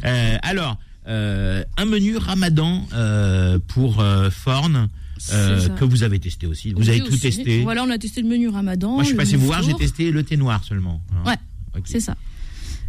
Euh, 0.06 0.38
alors, 0.44 0.72
euh, 0.74 0.87
un 1.08 1.86
menu 1.86 2.18
Ramadan 2.18 2.86
euh, 2.94 3.60
pour 3.68 4.00
euh, 4.02 4.30
Forn 4.30 4.90
euh, 5.32 5.70
que 5.70 5.86
vous 5.86 6.04
avez 6.04 6.20
testé 6.20 6.46
aussi. 6.48 6.74
Vous 6.74 6.90
avez 6.90 7.00
tout 7.00 7.14
aussi. 7.14 7.20
testé. 7.22 7.62
Voilà, 7.64 7.84
on 7.84 7.90
a 7.90 7.98
testé 7.98 8.22
le 8.22 8.28
menu 8.28 8.50
Ramadan. 8.50 8.94
Moi, 8.94 9.04
je 9.04 9.08
suis 9.10 9.18
passé 9.18 9.36
vous 9.38 9.46
voir, 9.48 9.64
j'ai 9.64 9.74
testé 9.74 10.12
le 10.12 10.24
thé 10.24 10.38
noir 10.38 10.64
seulement. 10.64 11.02
hein. 11.14 11.30
Ouais. 11.30 11.82
C'est 11.86 12.00
ça. 12.00 12.16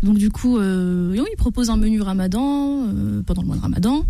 Donc 0.03 0.17
du 0.19 0.31
coup, 0.31 0.59
euh, 0.59 1.15
il 1.17 1.37
propose 1.37 1.71
un 1.71 1.77
menu 1.77 2.01
Ramadan 2.03 2.87
euh, 2.89 3.23
pendant 3.23 3.43
le 3.43 3.49
mois 3.49 3.57
de 3.57 3.63
Ramadan. 3.63 4.05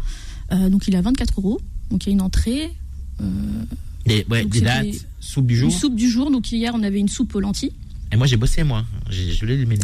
Euh, 0.52 0.68
donc 0.68 0.86
il 0.88 0.96
a 0.96 1.00
24 1.00 1.40
euros. 1.40 1.60
Donc 1.90 2.04
il 2.04 2.10
y 2.10 2.12
a 2.12 2.14
une 2.14 2.20
entrée, 2.20 2.70
euh, 3.20 3.24
Des, 4.06 4.26
ouais, 4.30 4.44
des 4.44 4.60
dates, 4.60 4.86
soupe 5.20 5.46
du 5.46 5.56
jour. 5.56 5.70
une 5.70 5.74
soupe 5.76 5.94
du 5.96 6.08
jour. 6.10 6.30
Donc 6.30 6.50
hier 6.52 6.72
on 6.74 6.82
avait 6.82 6.98
une 6.98 7.08
soupe 7.08 7.34
aux 7.34 7.40
lentilles. 7.40 7.72
Et 8.12 8.16
moi, 8.16 8.26
j'ai 8.26 8.36
bossé, 8.36 8.62
moi. 8.64 8.84
Je 9.10 9.44
l'ai 9.44 9.56
le 9.56 9.66
menu. 9.66 9.80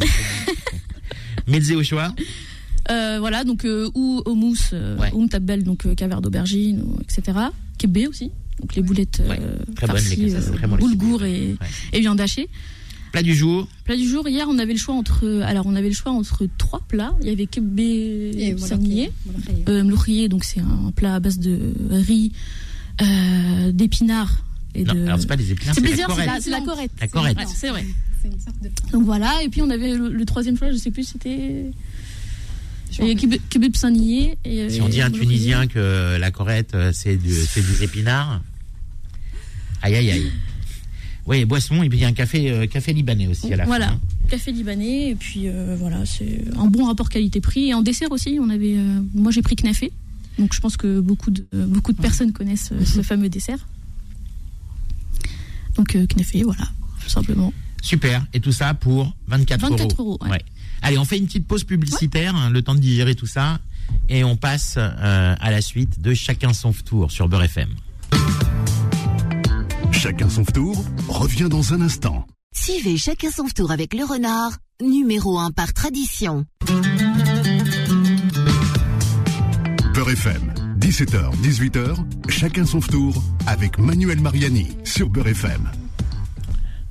Mezze 1.46 1.72
au 1.72 1.82
choix. 1.82 2.14
Euh, 2.90 3.16
voilà, 3.18 3.44
donc 3.44 3.64
euh, 3.64 3.88
ou 3.94 4.22
houmous, 4.26 4.56
euh, 4.72 4.96
Ouais. 4.98 5.10
oum 5.14 5.28
tabel, 5.28 5.62
donc 5.64 5.86
euh, 5.86 5.94
caverne 5.94 6.20
d'aubergine, 6.22 6.82
ou, 6.82 6.98
etc. 7.00 7.38
Kebé 7.78 8.06
aussi, 8.06 8.30
donc 8.60 8.74
les 8.74 8.82
boulettes 8.82 9.22
Ouais, 9.28 9.40
très 9.74 9.86
bonnes, 9.86 9.96
les 9.96 10.02
farcies, 10.02 10.30
ça, 10.30 10.40
c'est 10.42 10.50
euh, 10.50 10.54
très 10.54 10.66
bon, 10.66 10.76
les 10.76 10.82
boulgour 10.82 11.24
et, 11.24 11.56
Ouais. 11.60 11.66
et 11.92 12.00
viande 12.00 12.20
hachée. 12.20 12.48
Plat 13.12 13.22
du 13.22 13.34
jour. 13.34 13.68
Plat 13.84 13.96
du 13.96 14.06
jour, 14.08 14.28
hier 14.28 14.46
on 14.50 14.58
avait 14.58 14.72
le 14.72 14.78
choix 14.78 14.94
entre, 14.94 15.42
alors 15.46 15.66
on 15.66 15.76
avait 15.76 15.88
le 15.88 15.94
choix 15.94 16.12
entre 16.12 16.46
trois 16.58 16.82
plats. 16.88 17.14
Il 17.22 17.28
y 17.28 17.30
avait 17.32 17.46
kebé 17.46 18.32
Et 18.36 18.58
sanglier, 18.58 19.10
mloukhiyé, 19.68 20.28
donc 20.28 20.44
c'est 20.44 20.60
un 20.60 20.90
plat 20.94 21.14
à 21.14 21.20
base 21.20 21.38
de 21.38 21.58
riz, 21.90 22.32
euh, 23.00 23.72
d'épinards 23.72 24.44
et 24.74 24.82
Non, 24.84 24.94
de. 24.94 25.06
alors 25.06 25.20
c'est 25.20 25.26
pas 25.26 25.36
des 25.36 25.52
épinards, 25.52 25.74
c'est 25.74 25.80
c'est 25.80 25.86
la 25.86 25.94
plaisir, 25.94 26.06
c'est 26.08 26.14
corette. 26.16 26.26
la, 26.34 26.40
c'est 26.40 26.50
la 26.50 26.60
corette. 26.60 26.90
La 27.00 27.08
corette. 27.08 27.36
Ouais, 27.38 27.44
c'est 27.46 27.68
vrai. 27.70 27.84
C'est 28.20 28.28
une 28.28 28.40
sorte 28.40 28.60
de. 28.62 28.70
Donc 28.92 29.04
voilà, 29.04 29.32
et 29.44 29.48
puis 29.48 29.62
on 29.62 29.70
avait 29.70 29.94
le, 29.94 30.08
le 30.08 30.24
troisième 30.24 30.56
choix, 30.58 30.70
je 30.72 30.76
sais 30.76 30.90
plus, 30.90 31.04
c'était. 31.04 31.70
Et 33.02 33.16
kebab 33.16 33.74
sanglier. 33.76 34.36
Et, 34.44 34.68
Si 34.70 34.80
on 34.80 34.88
dit 34.88 35.00
un. 35.02 35.10
Tunisien 35.10 35.66
que 35.66 36.16
la 36.18 36.30
corette, 36.30 36.74
euh, 36.74 36.90
c'est 36.92 37.16
du- 37.16 37.32
c'est 37.34 37.62
des 37.66 37.84
épinards. 37.84 38.40
Aïe, 39.82 39.94
aïe, 39.96 40.10
aïe. 40.10 40.32
Oui, 41.26 41.44
boisson, 41.46 41.82
et 41.82 41.88
puis 41.88 41.98
il 41.98 42.02
y 42.02 42.04
a 42.04 42.08
un 42.08 42.12
café, 42.12 42.50
euh, 42.50 42.66
café 42.66 42.92
libanais 42.92 43.26
aussi 43.26 43.50
à 43.52 43.56
la 43.56 43.64
Voilà, 43.64 43.88
fin. 43.88 43.92
hein. 43.94 44.00
café 44.28 44.52
libanais, 44.52 45.10
et 45.10 45.14
puis 45.14 45.48
euh, 45.48 45.74
voilà, 45.78 46.04
c'est 46.04 46.44
un 46.58 46.66
bon 46.66 46.84
rapport 46.86 47.08
qualité-prix. 47.08 47.68
Et 47.68 47.74
en 47.74 47.80
dessert 47.82 48.12
aussi, 48.12 48.38
on 48.40 48.50
avait, 48.50 48.76
euh, 48.76 49.00
moi 49.14 49.32
j'ai 49.32 49.40
pris 49.40 49.56
knafé, 49.56 49.90
donc 50.38 50.52
je 50.52 50.60
pense 50.60 50.76
que 50.76 51.00
beaucoup 51.00 51.30
de, 51.30 51.46
euh, 51.54 51.66
beaucoup 51.66 51.92
de 51.94 52.00
personnes 52.00 52.32
connaissent 52.32 52.72
euh, 52.72 52.84
ce 52.84 53.00
fameux 53.02 53.30
dessert. 53.30 53.66
Donc 55.76 55.96
euh, 55.96 56.06
knafé, 56.06 56.42
voilà, 56.42 56.68
tout 57.02 57.08
simplement. 57.08 57.52
Super. 57.82 58.24
Et 58.32 58.40
tout 58.40 58.52
ça 58.52 58.74
pour 58.74 59.14
24, 59.28 59.60
24 59.62 60.00
euros, 60.00 60.18
ouais. 60.28 60.42
Allez, 60.84 60.98
on 60.98 61.06
fait 61.06 61.16
une 61.16 61.24
petite 61.24 61.46
pause 61.46 61.64
publicitaire, 61.64 62.36
hein, 62.36 62.50
le 62.50 62.60
temps 62.60 62.74
de 62.74 62.78
digérer 62.78 63.14
tout 63.14 63.26
ça, 63.26 63.58
et 64.10 64.22
on 64.22 64.36
passe 64.36 64.74
euh, 64.76 65.34
à 65.40 65.50
la 65.50 65.62
suite 65.62 65.98
de 66.02 66.12
Chacun 66.12 66.52
son 66.52 66.72
tour 66.74 67.10
sur 67.10 67.26
Beurre 67.26 67.44
FM. 67.44 67.70
Chacun 69.92 70.28
son 70.28 70.44
tour 70.44 70.84
revient 71.08 71.48
dans 71.48 71.72
un 71.72 71.80
instant. 71.80 72.26
Suivez 72.54 72.98
chacun 72.98 73.30
son 73.30 73.44
tour 73.44 73.70
avec 73.70 73.94
le 73.94 74.04
renard, 74.04 74.58
numéro 74.82 75.38
1 75.38 75.52
par 75.52 75.72
tradition. 75.72 76.44
Beurre 79.94 80.10
FM, 80.10 80.52
17h, 80.78 81.34
18h, 81.42 81.96
chacun 82.28 82.66
son 82.66 82.80
tour 82.80 83.22
avec 83.46 83.78
Manuel 83.78 84.20
Mariani 84.20 84.68
sur 84.84 85.08
Beurre 85.08 85.28
FM. 85.28 85.83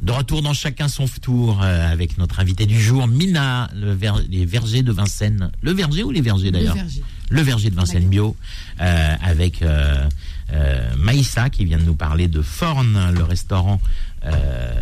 De 0.04 0.12
retour 0.12 0.42
dans 0.42 0.54
chacun 0.54 0.90
son 0.90 1.06
tour 1.08 1.62
euh, 1.64 1.90
avec 1.92 2.18
notre 2.18 2.42
invité 2.42 2.66
du 2.66 2.80
jour, 2.80 3.08
Mina, 3.08 3.70
le 3.74 3.94
ver- 3.94 4.22
les 4.30 4.46
vergers 4.46 4.84
de 4.84 4.92
Vincennes. 4.92 5.50
Le 5.62 5.72
verger 5.72 6.04
ou 6.04 6.12
les 6.12 6.20
vergers 6.22 6.52
d'ailleurs 6.52 6.76
verger. 6.76 7.02
Le 7.30 7.42
verger 7.42 7.70
de 7.70 7.76
Vincennes 7.76 8.10
Bio, 8.10 8.36
euh, 8.82 9.16
avec 9.24 9.62
euh, 9.62 10.08
euh, 10.52 10.94
Maïssa 10.98 11.50
qui 11.50 11.64
vient 11.64 11.78
de 11.78 11.84
nous 11.86 11.96
parler 11.96 12.28
de 12.28 12.42
Forn, 12.42 13.12
le 13.16 13.24
restaurant, 13.24 13.80
euh, 14.26 14.74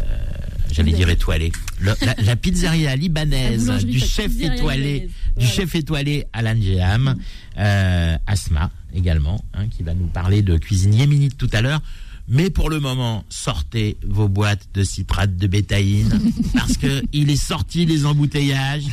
j'allais 0.72 0.92
dire 0.92 1.08
étoilé, 1.10 1.52
Le- 1.80 1.94
la, 2.04 2.16
la 2.24 2.36
pizzeria 2.36 2.96
libanaise 2.96 3.70
du 3.86 4.00
chef 4.00 4.32
étoilé, 4.42 5.10
du 5.38 5.46
chef 5.46 5.76
étoilé 5.76 6.26
Alan 6.34 6.60
Jeham, 6.60 7.16
euh, 7.60 8.18
Asma 8.26 8.72
également, 8.96 9.46
hein, 9.54 9.68
qui 9.70 9.84
va 9.84 9.94
nous 9.94 10.08
parler 10.08 10.42
de 10.42 10.58
cuisine 10.58 10.96
yéménite 10.96 11.38
tout 11.38 11.50
à 11.54 11.62
l'heure. 11.62 11.82
Mais 12.28 12.50
pour 12.50 12.70
le 12.70 12.80
moment, 12.80 13.26
sortez 13.30 13.98
vos 14.08 14.28
boîtes 14.28 14.68
de 14.74 14.84
citrate 14.84 15.36
de 15.36 15.48
bétaïne 15.48 16.20
parce 16.54 16.78
que 16.78 17.02
il 17.14 17.30
est 17.30 17.42
sorti 17.42 17.86
les 17.86 18.06
embouteillages. 18.06 18.86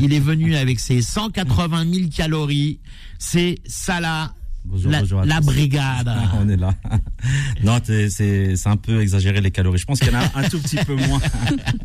Il 0.00 0.12
est 0.12 0.20
venu 0.20 0.56
avec 0.56 0.80
ses 0.80 1.02
180 1.02 1.92
000 1.92 2.08
calories. 2.14 2.78
C'est 3.18 3.58
Salah, 3.66 4.34
Bonjour, 4.64 4.90
la, 4.92 5.00
bonjour 5.00 5.24
la 5.24 5.40
brigade. 5.40 6.12
On 6.40 6.48
est 6.48 6.56
là. 6.56 6.74
Non, 7.64 7.78
c'est 7.82 8.10
c'est 8.10 8.56
un 8.66 8.76
peu 8.76 9.00
exagéré 9.00 9.40
les 9.40 9.50
calories. 9.50 9.78
Je 9.78 9.86
pense 9.86 10.00
qu'il 10.00 10.12
y 10.12 10.16
en 10.16 10.20
a 10.20 10.30
un 10.34 10.48
tout 10.48 10.60
petit 10.60 10.76
peu 10.76 10.94
moins. 10.94 11.20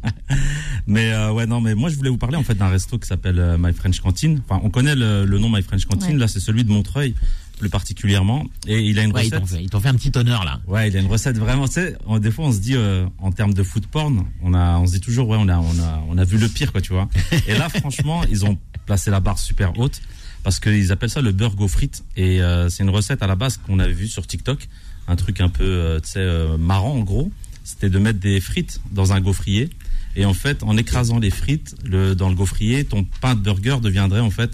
Mais 0.88 1.12
euh, 1.12 1.32
ouais, 1.32 1.48
non, 1.48 1.62
mais 1.62 1.74
moi 1.74 1.90
je 1.90 1.96
voulais 1.96 2.10
vous 2.10 2.18
parler 2.18 2.38
en 2.38 2.44
fait 2.44 2.54
d'un 2.54 2.68
resto 2.68 3.00
qui 3.00 3.08
s'appelle 3.08 3.40
euh, 3.40 3.58
My 3.58 3.74
French 3.74 4.02
Canteen. 4.02 4.42
Enfin, 4.48 4.62
on 4.64 4.70
connaît 4.70 4.96
le, 4.96 5.26
le 5.26 5.40
nom 5.40 5.50
My 5.50 5.64
French. 5.64 5.84
Ouais. 5.88 6.14
Là, 6.14 6.28
c'est 6.28 6.40
celui 6.40 6.64
de 6.64 6.70
Montreuil 6.70 7.16
plus 7.56 7.70
particulièrement. 7.70 8.46
Et 8.68 8.80
il 8.82 9.00
a 9.00 9.04
une 9.04 9.12
Ouais, 9.14 9.24
recette. 9.24 9.46
fait, 9.48 9.64
ils 9.64 9.70
t'ont 9.70 9.80
fait 9.80 9.90
un 9.90 9.96
petit 9.96 10.12
honneur 10.18 10.44
là. 10.44 10.60
Ouais, 10.68 10.90
il 10.90 10.98
a 10.98 11.00
une 11.00 11.08
recette 11.08 11.38
vraiment. 11.38 11.68
Tu 11.68 11.74
sais, 11.76 11.96
on- 12.06 12.20
des 12.20 12.32
fois 12.32 12.46
on 12.46 12.52
se 12.52 12.60
dit 12.60 12.76
euh, 12.76 13.06
en 13.20 13.32
termes 13.32 13.54
de 13.54 13.64
food 13.64 13.88
porn, 13.88 14.26
on 14.42 14.54
a, 14.54 14.78
on 14.80 14.88
se 14.88 14.94
dit 14.94 15.00
toujours 15.02 15.28
ouais, 15.30 15.38
on 15.40 15.48
a, 15.48 15.58
on 15.58 15.80
a, 15.80 16.04
on 16.10 16.18
a 16.18 16.24
vu 16.24 16.38
le 16.38 16.48
pire 16.50 16.72
quoi, 16.72 16.82
tu 16.82 16.94
vois. 16.94 17.08
Et 17.48 17.54
là, 17.58 17.70
franchement, 17.70 18.24
ils 18.30 18.46
ont 18.46 18.58
placé 18.86 19.10
la 19.12 19.20
barre 19.20 19.40
super 19.40 19.78
haute 19.80 20.02
parce 20.44 20.60
qu'ils 20.60 20.92
appellent 20.92 21.10
ça 21.10 21.22
le 21.22 21.32
burger 21.32 21.64
aux 21.64 21.68
frites. 21.68 22.04
Et 22.16 22.42
euh, 22.42 22.70
c'est 22.70 22.84
une 22.84 22.90
recette 22.90 23.24
à 23.24 23.28
la 23.28 23.36
base 23.36 23.58
qu'on 23.58 23.80
avait 23.80 23.94
vue 23.94 24.08
sur 24.08 24.28
TikTok, 24.28 24.68
un 25.08 25.16
truc 25.16 25.42
un 25.42 25.50
peu, 25.50 25.64
euh, 25.64 26.00
tu 26.00 26.10
sais, 26.12 26.58
marrant 26.60 26.94
en 26.94 27.00
gros. 27.04 27.32
C'était 27.64 27.90
de 27.90 27.98
mettre 27.98 28.20
des 28.20 28.40
frites 28.40 28.80
dans 28.92 29.12
un 29.14 29.22
gaufrier. 29.22 29.70
Et 30.16 30.24
en 30.24 30.34
fait, 30.36 30.62
en 30.64 30.78
écrasant 30.78 31.18
les 31.20 31.32
frites 31.32 31.76
le, 31.84 32.14
dans 32.16 32.30
le 32.30 32.36
gaufrier, 32.36 32.86
ton 32.86 33.04
pain 33.22 33.34
de 33.36 33.40
burger 33.42 33.78
deviendrait 33.82 34.20
en 34.20 34.30
fait 34.30 34.52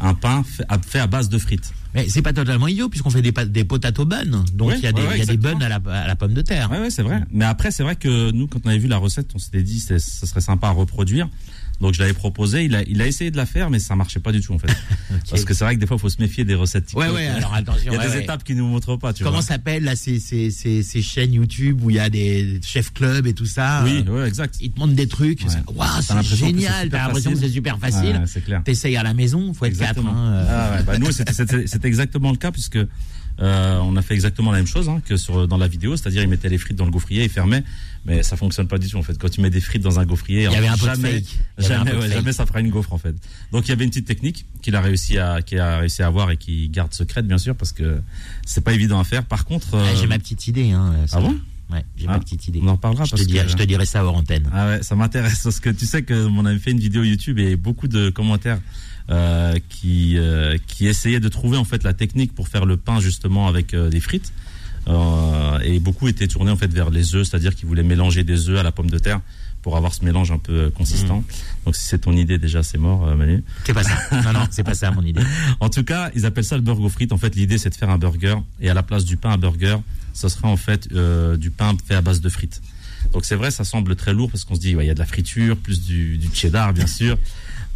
un 0.00 0.14
pain 0.14 0.42
fait 0.44 0.64
à, 0.68 0.78
fait 0.78 1.00
à 1.00 1.06
base 1.08 1.28
de 1.28 1.38
frites. 1.38 1.72
Mais 1.94 2.08
c'est 2.08 2.22
pas 2.22 2.32
totalement 2.32 2.68
idiot 2.68 2.88
puisqu'on 2.88 3.10
fait 3.10 3.22
des, 3.22 3.32
des 3.32 3.64
potato 3.64 4.04
buns. 4.04 4.44
Donc 4.54 4.72
il 4.76 4.82
y 4.82 4.86
a 4.86 4.92
des, 4.92 5.02
ouais, 5.02 5.18
y 5.18 5.22
a 5.22 5.26
des 5.26 5.36
buns 5.36 5.60
à 5.60 5.68
la, 5.68 5.80
à 5.86 6.06
la 6.06 6.16
pomme 6.16 6.34
de 6.34 6.42
terre. 6.42 6.70
Ouais, 6.70 6.78
ouais, 6.78 6.90
c'est 6.90 7.02
vrai. 7.02 7.20
Mais 7.30 7.44
après, 7.44 7.70
c'est 7.70 7.82
vrai 7.82 7.96
que 7.96 8.30
nous, 8.30 8.46
quand 8.46 8.60
on 8.64 8.68
avait 8.68 8.78
vu 8.78 8.88
la 8.88 8.98
recette, 8.98 9.28
on 9.34 9.38
s'était 9.38 9.62
dit 9.62 9.84
que 9.84 9.98
ça 9.98 10.26
serait 10.26 10.40
sympa 10.40 10.68
à 10.68 10.70
reproduire. 10.70 11.28
Donc 11.82 11.94
je 11.94 11.98
l'avais 11.98 12.12
proposé. 12.14 12.64
Il 12.64 12.76
a, 12.76 12.82
il 12.84 13.02
a 13.02 13.06
essayé 13.08 13.32
de 13.32 13.36
la 13.36 13.44
faire, 13.44 13.68
mais 13.68 13.80
ça 13.80 13.96
marchait 13.96 14.20
pas 14.20 14.30
du 14.30 14.40
tout 14.40 14.54
en 14.54 14.58
fait. 14.58 14.68
Parce 15.30 15.44
que 15.44 15.52
c'est 15.52 15.64
vrai 15.64 15.74
que 15.74 15.80
des 15.80 15.86
fois, 15.86 15.96
il 15.96 16.00
faut 16.00 16.08
se 16.08 16.22
méfier 16.22 16.44
des 16.44 16.54
recettes. 16.54 16.86
TikTok. 16.86 17.04
Ouais, 17.04 17.10
ouais, 17.12 17.26
alors 17.26 17.52
attention. 17.52 17.92
Il 17.92 17.92
y 17.92 17.96
a 17.96 17.98
ouais, 17.98 18.06
des 18.06 18.12
ouais. 18.14 18.22
étapes 18.22 18.44
qui 18.44 18.54
nous 18.54 18.66
montrent 18.66 18.96
pas. 18.96 19.12
Tu 19.12 19.24
Comment 19.24 19.42
s'appellent 19.42 19.82
là 19.82 19.96
ces, 19.96 20.20
ces, 20.20 20.52
ces, 20.52 20.84
ces 20.84 21.02
chaînes 21.02 21.32
YouTube 21.34 21.80
où 21.82 21.90
il 21.90 21.96
y 21.96 21.98
a 21.98 22.08
des 22.08 22.60
chefs 22.64 22.92
clubs 22.92 23.26
et 23.26 23.34
tout 23.34 23.46
ça 23.46 23.82
Oui, 23.84 24.04
euh, 24.06 24.22
ouais, 24.22 24.28
exact. 24.28 24.56
Ils 24.60 24.70
te 24.70 24.78
montrent 24.78 24.94
des 24.94 25.08
trucs. 25.08 25.44
Waouh, 25.74 25.88
c'est 26.00 26.22
génial. 26.36 26.84
super 26.84 27.00
T'as 27.00 27.06
l'impression 27.06 27.32
que 27.32 27.38
c'est 27.38 27.48
super 27.48 27.78
facile. 27.78 28.16
Ouais, 28.16 28.26
c'est 28.26 28.44
clair. 28.44 28.62
T'essayes 28.64 28.96
à 28.96 29.02
la 29.02 29.12
maison, 29.12 29.52
faut 29.52 29.64
être 29.64 29.76
quatre. 29.76 29.98
Exactement. 29.98 30.16
hein, 30.16 30.32
euh. 30.34 30.46
Ah 30.48 30.76
ouais, 30.76 30.82
bah 30.84 30.98
nous, 30.98 31.10
c'était 31.10 31.88
exactement 31.88 32.30
le 32.30 32.36
cas 32.36 32.52
puisque 32.52 32.78
euh, 33.40 33.78
on 33.78 33.96
a 33.96 34.02
fait 34.02 34.14
exactement 34.14 34.50
la 34.52 34.58
même 34.58 34.66
chose 34.66 34.88
hein, 34.88 35.00
que 35.04 35.16
sur 35.16 35.48
dans 35.48 35.56
la 35.56 35.66
vidéo, 35.68 35.96
c'est-à-dire 35.96 36.22
ils 36.22 36.28
mettaient 36.28 36.48
les 36.48 36.58
frites 36.58 36.76
dans 36.76 36.84
le 36.84 36.90
gaufrier, 36.90 37.24
ils 37.24 37.30
fermaient, 37.30 37.64
mais 38.04 38.22
ça 38.22 38.36
fonctionne 38.36 38.68
pas 38.68 38.78
du 38.78 38.88
tout 38.88 38.98
en 38.98 39.02
fait. 39.02 39.18
Quand 39.18 39.28
tu 39.30 39.40
mets 39.40 39.50
des 39.50 39.60
frites 39.60 39.82
dans 39.82 39.98
un 39.98 40.04
gaufrier, 40.04 40.44
Il 40.44 40.52
y 40.52 40.56
avait 40.56 40.68
un 40.68 40.76
peu 40.76 40.86
de 40.88 40.94
jamais, 40.94 41.12
fake. 41.14 41.38
Il 41.58 41.64
jamais, 41.66 41.90
peu 41.90 41.96
de 41.96 42.00
ouais, 42.02 42.06
fake. 42.08 42.16
jamais 42.18 42.32
ça 42.32 42.46
fera 42.46 42.60
une 42.60 42.70
gaufre 42.70 42.92
en 42.92 42.98
fait. 42.98 43.14
Donc 43.50 43.66
il 43.66 43.70
y 43.70 43.72
avait 43.72 43.84
une 43.84 43.90
petite 43.90 44.06
technique 44.06 44.44
qu'il 44.60 44.76
a 44.76 44.80
réussi 44.80 45.18
à, 45.18 45.42
qu'il 45.42 45.58
a 45.58 45.78
réussi 45.78 46.02
à 46.02 46.06
avoir 46.06 46.30
et 46.30 46.36
qui 46.36 46.68
garde 46.68 46.92
secrète 46.94 47.26
bien 47.26 47.38
sûr 47.38 47.56
parce 47.56 47.72
que 47.72 48.00
c'est 48.46 48.62
pas 48.62 48.74
évident 48.74 49.00
à 49.00 49.04
faire. 49.04 49.24
Par 49.24 49.44
contre, 49.44 49.68
Ah, 49.72 49.76
euh, 49.78 49.94
j'ai 50.00 50.06
ma 50.06 50.18
petite 50.18 50.46
idée. 50.46 50.70
Hein, 50.72 50.92
ça 51.06 51.16
ah 51.18 51.20
bon? 51.22 51.34
Ouais, 51.72 51.84
j'ai 51.96 52.06
Ah, 52.06 52.12
ma 52.12 52.18
petite 52.18 52.46
idée. 52.48 52.60
on 52.62 52.68
en 52.68 52.72
reparlera 52.72 53.04
Je 53.06 53.14
te, 53.16 53.22
dirai, 53.22 53.48
je 53.48 53.56
te 53.56 53.62
dirai 53.62 53.86
ça 53.86 54.04
hors 54.04 54.14
antenne. 54.14 54.48
Ah 54.52 54.66
ouais, 54.68 54.82
ça 54.82 54.94
m'intéresse 54.94 55.40
parce 55.42 55.58
que 55.58 55.70
tu 55.70 55.86
sais 55.86 56.02
que 56.02 56.26
on 56.26 56.44
avait 56.44 56.58
fait 56.58 56.72
une 56.72 56.80
vidéo 56.80 57.02
YouTube 57.02 57.38
et 57.38 57.56
beaucoup 57.56 57.88
de 57.88 58.10
commentaires 58.10 58.58
euh, 59.10 59.58
qui 59.68 60.16
euh, 60.16 60.56
qui 60.66 60.86
essayaient 60.86 61.20
de 61.20 61.28
trouver 61.28 61.56
en 61.56 61.64
fait 61.64 61.82
la 61.82 61.92
technique 61.92 62.34
pour 62.34 62.48
faire 62.48 62.64
le 62.66 62.76
pain 62.76 63.00
justement 63.00 63.48
avec 63.48 63.74
euh, 63.74 63.90
des 63.90 64.00
frites 64.00 64.32
Euh, 64.88 65.60
et 65.60 65.78
beaucoup 65.78 66.08
étaient 66.08 66.26
tournés 66.26 66.50
en 66.50 66.56
fait 66.56 66.72
vers 66.72 66.90
les 66.90 67.14
œufs, 67.14 67.24
c'est-à-dire 67.28 67.54
qu'ils 67.54 67.68
voulaient 67.68 67.84
mélanger 67.84 68.24
des 68.24 68.48
œufs 68.48 68.58
à 68.58 68.64
la 68.64 68.72
pomme 68.72 68.90
de 68.90 68.98
terre 68.98 69.20
pour 69.62 69.76
avoir 69.76 69.94
ce 69.94 70.04
mélange 70.04 70.32
un 70.32 70.38
peu 70.38 70.52
euh, 70.52 70.70
consistant. 70.70 71.18
Mmh. 71.20 71.64
Donc 71.66 71.76
si 71.76 71.84
c'est 71.84 72.00
ton 72.00 72.12
idée 72.16 72.36
déjà, 72.36 72.64
c'est 72.64 72.78
mort, 72.78 73.06
Manu. 73.14 73.44
C'est 73.64 73.74
pas 73.74 73.84
ça. 73.84 73.96
Non, 74.24 74.32
non, 74.32 74.46
c'est 74.50 74.64
pas 74.64 74.74
ça 74.74 74.90
mon 74.90 75.02
idée. 75.02 75.22
En 75.60 75.68
tout 75.68 75.84
cas, 75.84 76.10
ils 76.16 76.26
appellent 76.26 76.42
ça 76.44 76.56
le 76.56 76.62
burger 76.62 76.82
aux 76.82 76.88
frites. 76.88 77.12
En 77.12 77.18
fait, 77.18 77.36
l'idée 77.36 77.58
c'est 77.58 77.70
de 77.70 77.76
faire 77.76 77.90
un 77.90 77.98
burger 77.98 78.38
et 78.60 78.68
à 78.70 78.74
la 78.74 78.82
place 78.82 79.04
du 79.04 79.16
pain 79.16 79.30
à 79.30 79.36
burger, 79.36 79.76
ce 80.14 80.28
serait 80.28 80.48
en 80.48 80.56
fait 80.56 80.88
euh, 80.92 81.36
du 81.36 81.50
pain 81.52 81.76
fait 81.86 81.94
à 81.94 82.02
base 82.02 82.20
de 82.20 82.28
frites. 82.28 82.60
Donc 83.12 83.24
c'est 83.24 83.36
vrai, 83.36 83.52
ça 83.52 83.62
semble 83.64 83.94
très 83.94 84.12
lourd 84.12 84.30
parce 84.32 84.44
qu'on 84.44 84.56
se 84.56 84.60
dit, 84.60 84.74
ouais, 84.74 84.84
il 84.84 84.88
y 84.88 84.90
a 84.90 84.94
de 84.94 84.98
la 84.98 85.06
friture, 85.06 85.56
plus 85.56 85.80
du, 85.84 86.18
du 86.18 86.28
cheddar 86.32 86.72
bien 86.72 86.86
sûr, 86.88 87.16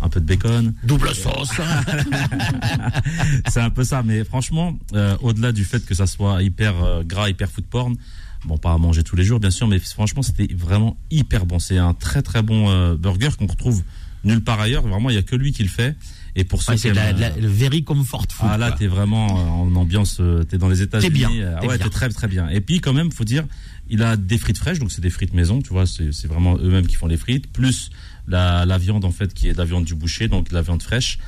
un 0.00 0.08
peu 0.08 0.20
de 0.20 0.26
bacon. 0.26 0.74
Double 0.84 1.14
sauce. 1.14 1.50
c'est 3.48 3.60
un 3.60 3.70
peu 3.70 3.84
ça. 3.84 4.02
Mais 4.02 4.24
franchement, 4.24 4.78
euh, 4.94 5.16
au-delà 5.20 5.52
du 5.52 5.64
fait 5.64 5.84
que 5.84 5.94
ça 5.94 6.06
soit 6.06 6.42
hyper 6.42 6.82
euh, 6.82 7.02
gras, 7.02 7.28
hyper 7.28 7.50
food 7.50 7.64
porn, 7.64 7.96
bon, 8.44 8.58
pas 8.58 8.72
à 8.72 8.78
manger 8.78 9.02
tous 9.02 9.16
les 9.16 9.24
jours, 9.24 9.40
bien 9.40 9.50
sûr, 9.50 9.66
mais 9.66 9.78
franchement, 9.78 10.22
c'était 10.22 10.52
vraiment 10.54 10.96
hyper 11.10 11.46
bon. 11.46 11.58
C'est 11.58 11.78
un 11.78 11.94
très 11.94 12.22
très 12.22 12.42
bon 12.42 12.70
euh, 12.70 12.94
burger 12.94 13.30
qu'on 13.38 13.46
retrouve 13.46 13.82
nulle 14.24 14.42
part 14.42 14.60
ailleurs. 14.60 14.86
Vraiment, 14.86 15.10
il 15.10 15.16
y 15.16 15.18
a 15.18 15.22
que 15.22 15.36
lui 15.36 15.52
qui 15.52 15.62
le 15.62 15.68
fait. 15.68 15.96
Et 16.36 16.44
pour 16.44 16.62
ceux 16.62 16.72
Ouais, 16.72 16.78
c'est 16.78 16.92
le 16.92 17.48
very 17.48 17.82
comfort 17.82 18.26
food. 18.30 18.48
ah 18.50 18.58
là, 18.58 18.70
t'es 18.70 18.86
vraiment 18.86 19.26
euh, 19.26 19.48
en 19.48 19.74
ambiance, 19.74 20.18
euh, 20.20 20.44
t'es 20.44 20.58
dans 20.58 20.68
les 20.68 20.82
États-Unis. 20.82 21.10
bien, 21.10 21.30
euh, 21.32 21.58
t'es 21.60 21.66
ouais, 21.66 21.78
t'es 21.78 21.88
très 21.88 22.10
très 22.10 22.28
bien. 22.28 22.48
Et 22.50 22.60
puis 22.60 22.80
quand 22.80 22.92
même, 22.92 23.10
faut 23.10 23.24
dire, 23.24 23.44
il 23.88 24.02
a 24.02 24.16
des 24.16 24.36
frites 24.36 24.58
fraîches, 24.58 24.78
donc 24.78 24.92
c'est 24.92 25.00
des 25.00 25.10
frites 25.10 25.32
maison, 25.32 25.62
tu 25.62 25.70
vois, 25.70 25.86
c'est 25.86 26.12
c'est 26.12 26.28
vraiment 26.28 26.58
eux-mêmes 26.58 26.86
qui 26.86 26.96
font 26.96 27.06
les 27.06 27.16
frites, 27.16 27.50
plus 27.50 27.90
la, 28.28 28.66
la 28.66 28.76
viande 28.76 29.06
en 29.06 29.12
fait 29.12 29.32
qui 29.32 29.48
est 29.48 29.54
de 29.54 29.58
la 29.58 29.64
viande 29.64 29.84
du 29.84 29.94
boucher, 29.94 30.28
donc 30.28 30.50
de 30.50 30.54
la 30.54 30.60
viande 30.60 30.82
fraîche. 30.82 31.18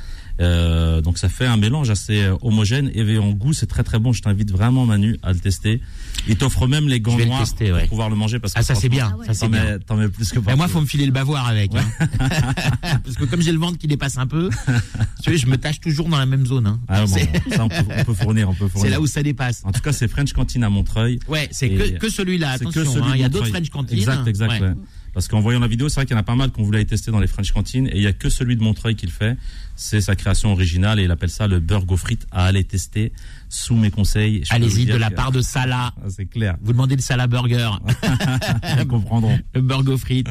Euh, 0.41 1.01
donc 1.01 1.19
ça 1.19 1.29
fait 1.29 1.47
un 1.47 1.57
mélange 1.57 1.91
assez 1.91 2.23
euh, 2.23 2.37
homogène 2.43 2.91
et 2.95 3.19
en 3.19 3.31
goût 3.31 3.53
c'est 3.53 3.67
très 3.67 3.83
très 3.83 3.99
bon. 3.99 4.13
Je 4.13 4.23
t'invite 4.23 4.51
vraiment 4.53 4.87
Manu 4.87 5.17
à 5.23 5.33
le 5.33 5.39
tester. 5.39 5.81
Il 6.29 6.37
t'offre 6.37 6.67
même 6.67 6.89
les 6.89 7.01
gants 7.01 7.17
noirs 7.19 7.41
tester, 7.41 7.73
ouais. 7.73 7.81
pour 7.81 7.89
pouvoir 7.91 8.11
le 8.11 8.17
manger 8.17 8.39
parce 8.39 8.53
que 8.55 8.59
Ah 8.61 8.63
ça 8.63 8.75
c'est 8.75 8.89
bien, 8.89 9.17
ça 9.27 9.35
c'est 9.35 9.49
bien. 9.49 9.65
mets, 9.65 9.79
t'en 9.81 9.97
mets 9.97 10.09
plus 10.09 10.31
que 10.31 10.39
Mais 10.39 10.45
moi, 10.55 10.57
partout. 10.57 10.73
faut 10.75 10.81
me 10.83 10.87
filer 10.87 11.07
le 11.07 11.13
bavoir 11.13 11.47
avec. 11.49 11.75
hein. 11.75 11.85
Parce 13.05 13.17
que 13.17 13.25
comme 13.25 13.41
j'ai 13.43 13.53
le 13.53 13.59
ventre 13.59 13.79
qui 13.79 13.87
dépasse 13.87 14.19
un 14.19 14.27
peu, 14.27 14.51
tu 15.23 15.31
sais, 15.33 15.37
je 15.39 15.47
me 15.47 15.57
tâche 15.57 15.81
toujours 15.81 16.09
dans 16.09 16.19
la 16.19 16.27
même 16.27 16.47
zone. 16.47 16.67
hein. 16.67 16.81
Ah, 16.89 17.05
bon, 17.07 17.17
ça 17.51 17.65
on 17.65 17.69
peut, 17.69 17.77
on 17.99 18.05
peut 18.05 18.15
fournir, 18.15 18.49
on 18.49 18.55
peut 18.55 18.69
fournir. 18.69 18.85
C'est 18.85 18.91
là 18.91 19.01
où 19.01 19.07
ça 19.07 19.23
dépasse. 19.23 19.63
En 19.65 19.73
tout 19.73 19.81
cas, 19.81 19.93
c'est 19.93 20.09
French 20.09 20.33
Cantine 20.33 20.65
à 20.65 20.71
Montreuil. 20.71 21.19
Ouais, 21.29 21.49
c'est 21.51 21.69
Et 21.69 21.75
que, 21.77 21.99
que 21.99 22.09
celui-là. 22.11 22.51
Attention, 22.53 22.83
hein, 23.05 23.13
il 23.15 23.21
y 23.21 23.25
a 23.25 23.29
d'autres. 23.29 23.49
French 23.49 23.71
cantines. 23.71 23.99
Exact, 23.99 24.27
exact. 24.27 24.63
Parce 25.15 25.29
qu'en 25.29 25.41
voyant 25.41 25.61
la 25.61 25.67
vidéo, 25.67 25.89
c'est 25.89 25.97
vrai 25.97 26.07
qu'il 26.07 26.15
y 26.15 26.17
en 26.17 26.21
a 26.21 26.25
pas 26.25 26.35
mal 26.35 26.51
qu'on 26.51 26.63
voulait 26.63 26.85
tester 26.85 27.11
dans 27.11 27.21
les 27.21 27.27
French 27.27 27.53
cantines 27.53 27.87
et 27.89 27.97
il 27.97 28.03
y 28.03 28.07
a 28.07 28.13
que 28.13 28.29
celui 28.29 28.57
de 28.57 28.63
Montreuil 28.63 28.95
qui 28.95 29.07
le 29.07 29.13
fait. 29.13 29.37
C'est 29.77 30.01
sa 30.01 30.17
création 30.17 30.53
originale 30.53 31.01
et 31.01 31.05
il 31.05 31.11
appelle 31.11 31.31
ça 31.31 31.47
le 31.47 31.61
burger 31.61 31.97
frites 31.97 32.27
à 32.31 32.45
aller 32.47 32.65
tester 32.65 33.13
sous 33.49 33.75
mes 33.77 33.91
conseils. 33.91 34.43
Allez-y, 34.51 34.87
de 34.87 34.95
la 34.97 35.11
que- 35.11 35.15
part 35.15 35.33
de 35.33 35.41
Salah. 35.41 35.93
Ah, 35.97 36.07
c'est 36.09 36.27
clair. 36.27 36.57
Vous 36.63 36.73
demandez 36.73 36.97
le 36.97 37.03
Salah 37.03 37.27
Burger, 37.27 37.71
Ils 38.81 38.87
comprendront. 38.87 39.39
le 39.55 39.61
burger 39.61 39.93
aux 39.93 39.99
frites. 39.99 40.29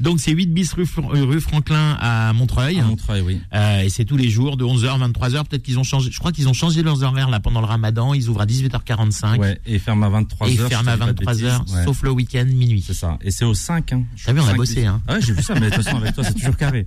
Donc 0.00 0.20
c'est 0.20 0.32
8 0.32 0.46
bis 0.52 0.72
rue, 0.72 0.84
Fr- 0.84 1.06
rue 1.10 1.40
Franklin 1.40 1.96
à 2.00 2.32
Montreuil. 2.32 2.80
À 2.80 2.84
Montreuil, 2.84 3.20
oui. 3.22 3.40
Euh, 3.54 3.82
et 3.82 3.88
c'est 3.88 4.04
tous 4.04 4.16
les 4.16 4.28
jours 4.28 4.56
de 4.56 4.64
11h, 4.64 4.98
23h. 5.12 5.44
Peut-être 5.46 5.62
qu'ils 5.62 5.78
ont 5.78 5.84
changé. 5.84 6.10
Je 6.10 6.18
crois 6.18 6.32
qu'ils 6.32 6.48
ont 6.48 6.52
changé 6.52 6.82
leurs 6.82 7.02
horaires 7.02 7.30
là 7.30 7.40
pendant 7.40 7.60
le 7.60 7.66
ramadan. 7.66 8.14
Ils 8.14 8.28
ouvrent 8.28 8.42
à 8.42 8.46
18h45 8.46 9.38
Ouais. 9.38 9.60
Et 9.66 9.78
ferme 9.78 10.02
à 10.04 10.08
23h. 10.10 10.48
et 10.50 10.56
ferment 10.68 10.90
à 10.90 10.96
23h, 10.96 11.84
sauf 11.84 12.02
le 12.02 12.10
week-end, 12.10 12.44
minuit. 12.46 12.82
C'est 12.86 12.94
ça. 12.94 13.18
Et 13.22 13.30
c'est 13.30 13.44
au 13.44 13.54
5. 13.54 13.92
Hein. 13.92 14.04
T'as 14.24 14.32
vu, 14.32 14.40
on 14.40 14.44
a 14.44 14.48
5 14.50 14.56
bossé, 14.56 14.86
hein. 14.86 15.00
Ah 15.06 15.14
ouais, 15.14 15.20
j'ai 15.22 15.32
vu 15.32 15.42
ça, 15.42 15.54
mais 15.54 15.70
de 15.70 15.74
toute 15.74 15.84
façon, 15.84 15.96
avec 15.98 16.14
toi, 16.14 16.24
c'est 16.24 16.34
toujours 16.34 16.56
carré. 16.56 16.86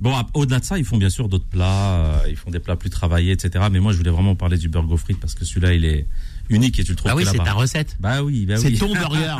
Bon, 0.00 0.12
au-delà 0.34 0.58
de 0.60 0.64
ça, 0.64 0.76
ils 0.78 0.84
font 0.84 0.96
bien 0.98 1.08
sûr 1.10 1.28
d'autres 1.28 1.46
plats. 1.46 1.94
euh, 1.94 2.18
ils 2.28 2.36
font 2.36 2.50
des 2.50 2.58
plats 2.60 2.76
plus 2.76 2.90
travaillés, 2.90 3.32
etc. 3.32 3.64
Mais 3.70 3.80
moi, 3.80 3.92
je 3.92 3.98
voulais 3.98 4.10
vraiment 4.10 4.34
parler 4.34 4.58
du 4.58 4.68
burger 4.68 4.96
frites 4.96 5.20
parce 5.20 5.34
que 5.34 5.44
celui-là, 5.44 5.72
il 5.74 5.84
est 5.84 6.06
unique 6.50 6.78
et 6.78 6.84
tu 6.84 6.90
le 6.90 6.96
trouves 6.96 7.10
Ah 7.12 7.16
oui, 7.16 7.24
c'est 7.30 7.38
ta 7.38 7.52
recette. 7.52 7.96
Bah 8.00 8.22
oui, 8.22 8.44
bah 8.44 8.56
C'est 8.58 8.68
oui. 8.68 8.78
ton 8.78 8.92
burger. 8.92 9.36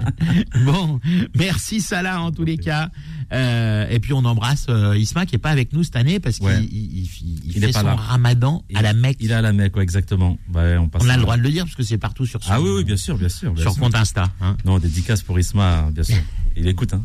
bon, 0.64 0.98
merci 1.36 1.80
Salah 1.80 2.20
en 2.20 2.32
tous 2.32 2.44
les 2.44 2.56
cas. 2.58 2.90
Euh, 3.32 3.86
et 3.90 4.00
puis 4.00 4.14
on 4.14 4.24
embrasse 4.24 4.66
euh, 4.70 4.96
Isma 4.96 5.26
qui 5.26 5.36
est 5.36 5.38
pas 5.38 5.50
avec 5.50 5.74
nous 5.74 5.84
cette 5.84 5.96
année 5.96 6.18
parce 6.18 6.38
qu'il 6.38 6.46
Ouais. 6.46 6.62
il, 6.64 7.00
il- 7.04 7.10
il 7.44 7.56
Il 7.56 7.60
fait 7.60 7.68
est 7.68 7.72
pas 7.72 7.80
son 7.80 7.86
là. 7.86 7.94
ramadan 7.94 8.64
à 8.74 8.80
la 8.82 8.94
Mecque. 8.94 9.18
Il 9.20 9.30
est 9.30 9.34
à 9.34 9.42
la 9.42 9.52
Mecque, 9.52 9.76
ouais, 9.76 9.82
exactement. 9.82 10.38
Bah, 10.48 10.62
on 10.80 10.88
passe 10.88 11.02
On 11.04 11.08
a 11.10 11.16
le 11.16 11.22
droit 11.22 11.36
de 11.36 11.42
le 11.42 11.50
dire 11.50 11.64
parce 11.64 11.76
que 11.76 11.82
c'est 11.82 11.98
partout 11.98 12.24
sur 12.24 12.42
son, 12.42 12.50
Ah 12.50 12.60
oui, 12.60 12.70
oui, 12.70 12.84
bien 12.84 12.96
sûr, 12.96 13.18
bien 13.18 13.28
sûr. 13.28 13.52
bien 13.52 13.62
sur 13.62 13.72
sûr. 13.74 13.82
compte 13.82 13.94
Insta. 13.94 14.30
hein. 14.40 14.56
Non, 14.64 14.78
dédicace 14.78 15.22
pour 15.22 15.38
Isma, 15.38 15.90
bien 15.92 16.02
sûr. 16.04 16.16
Il 16.56 16.66
écoute, 16.66 16.94
hein. 16.94 17.02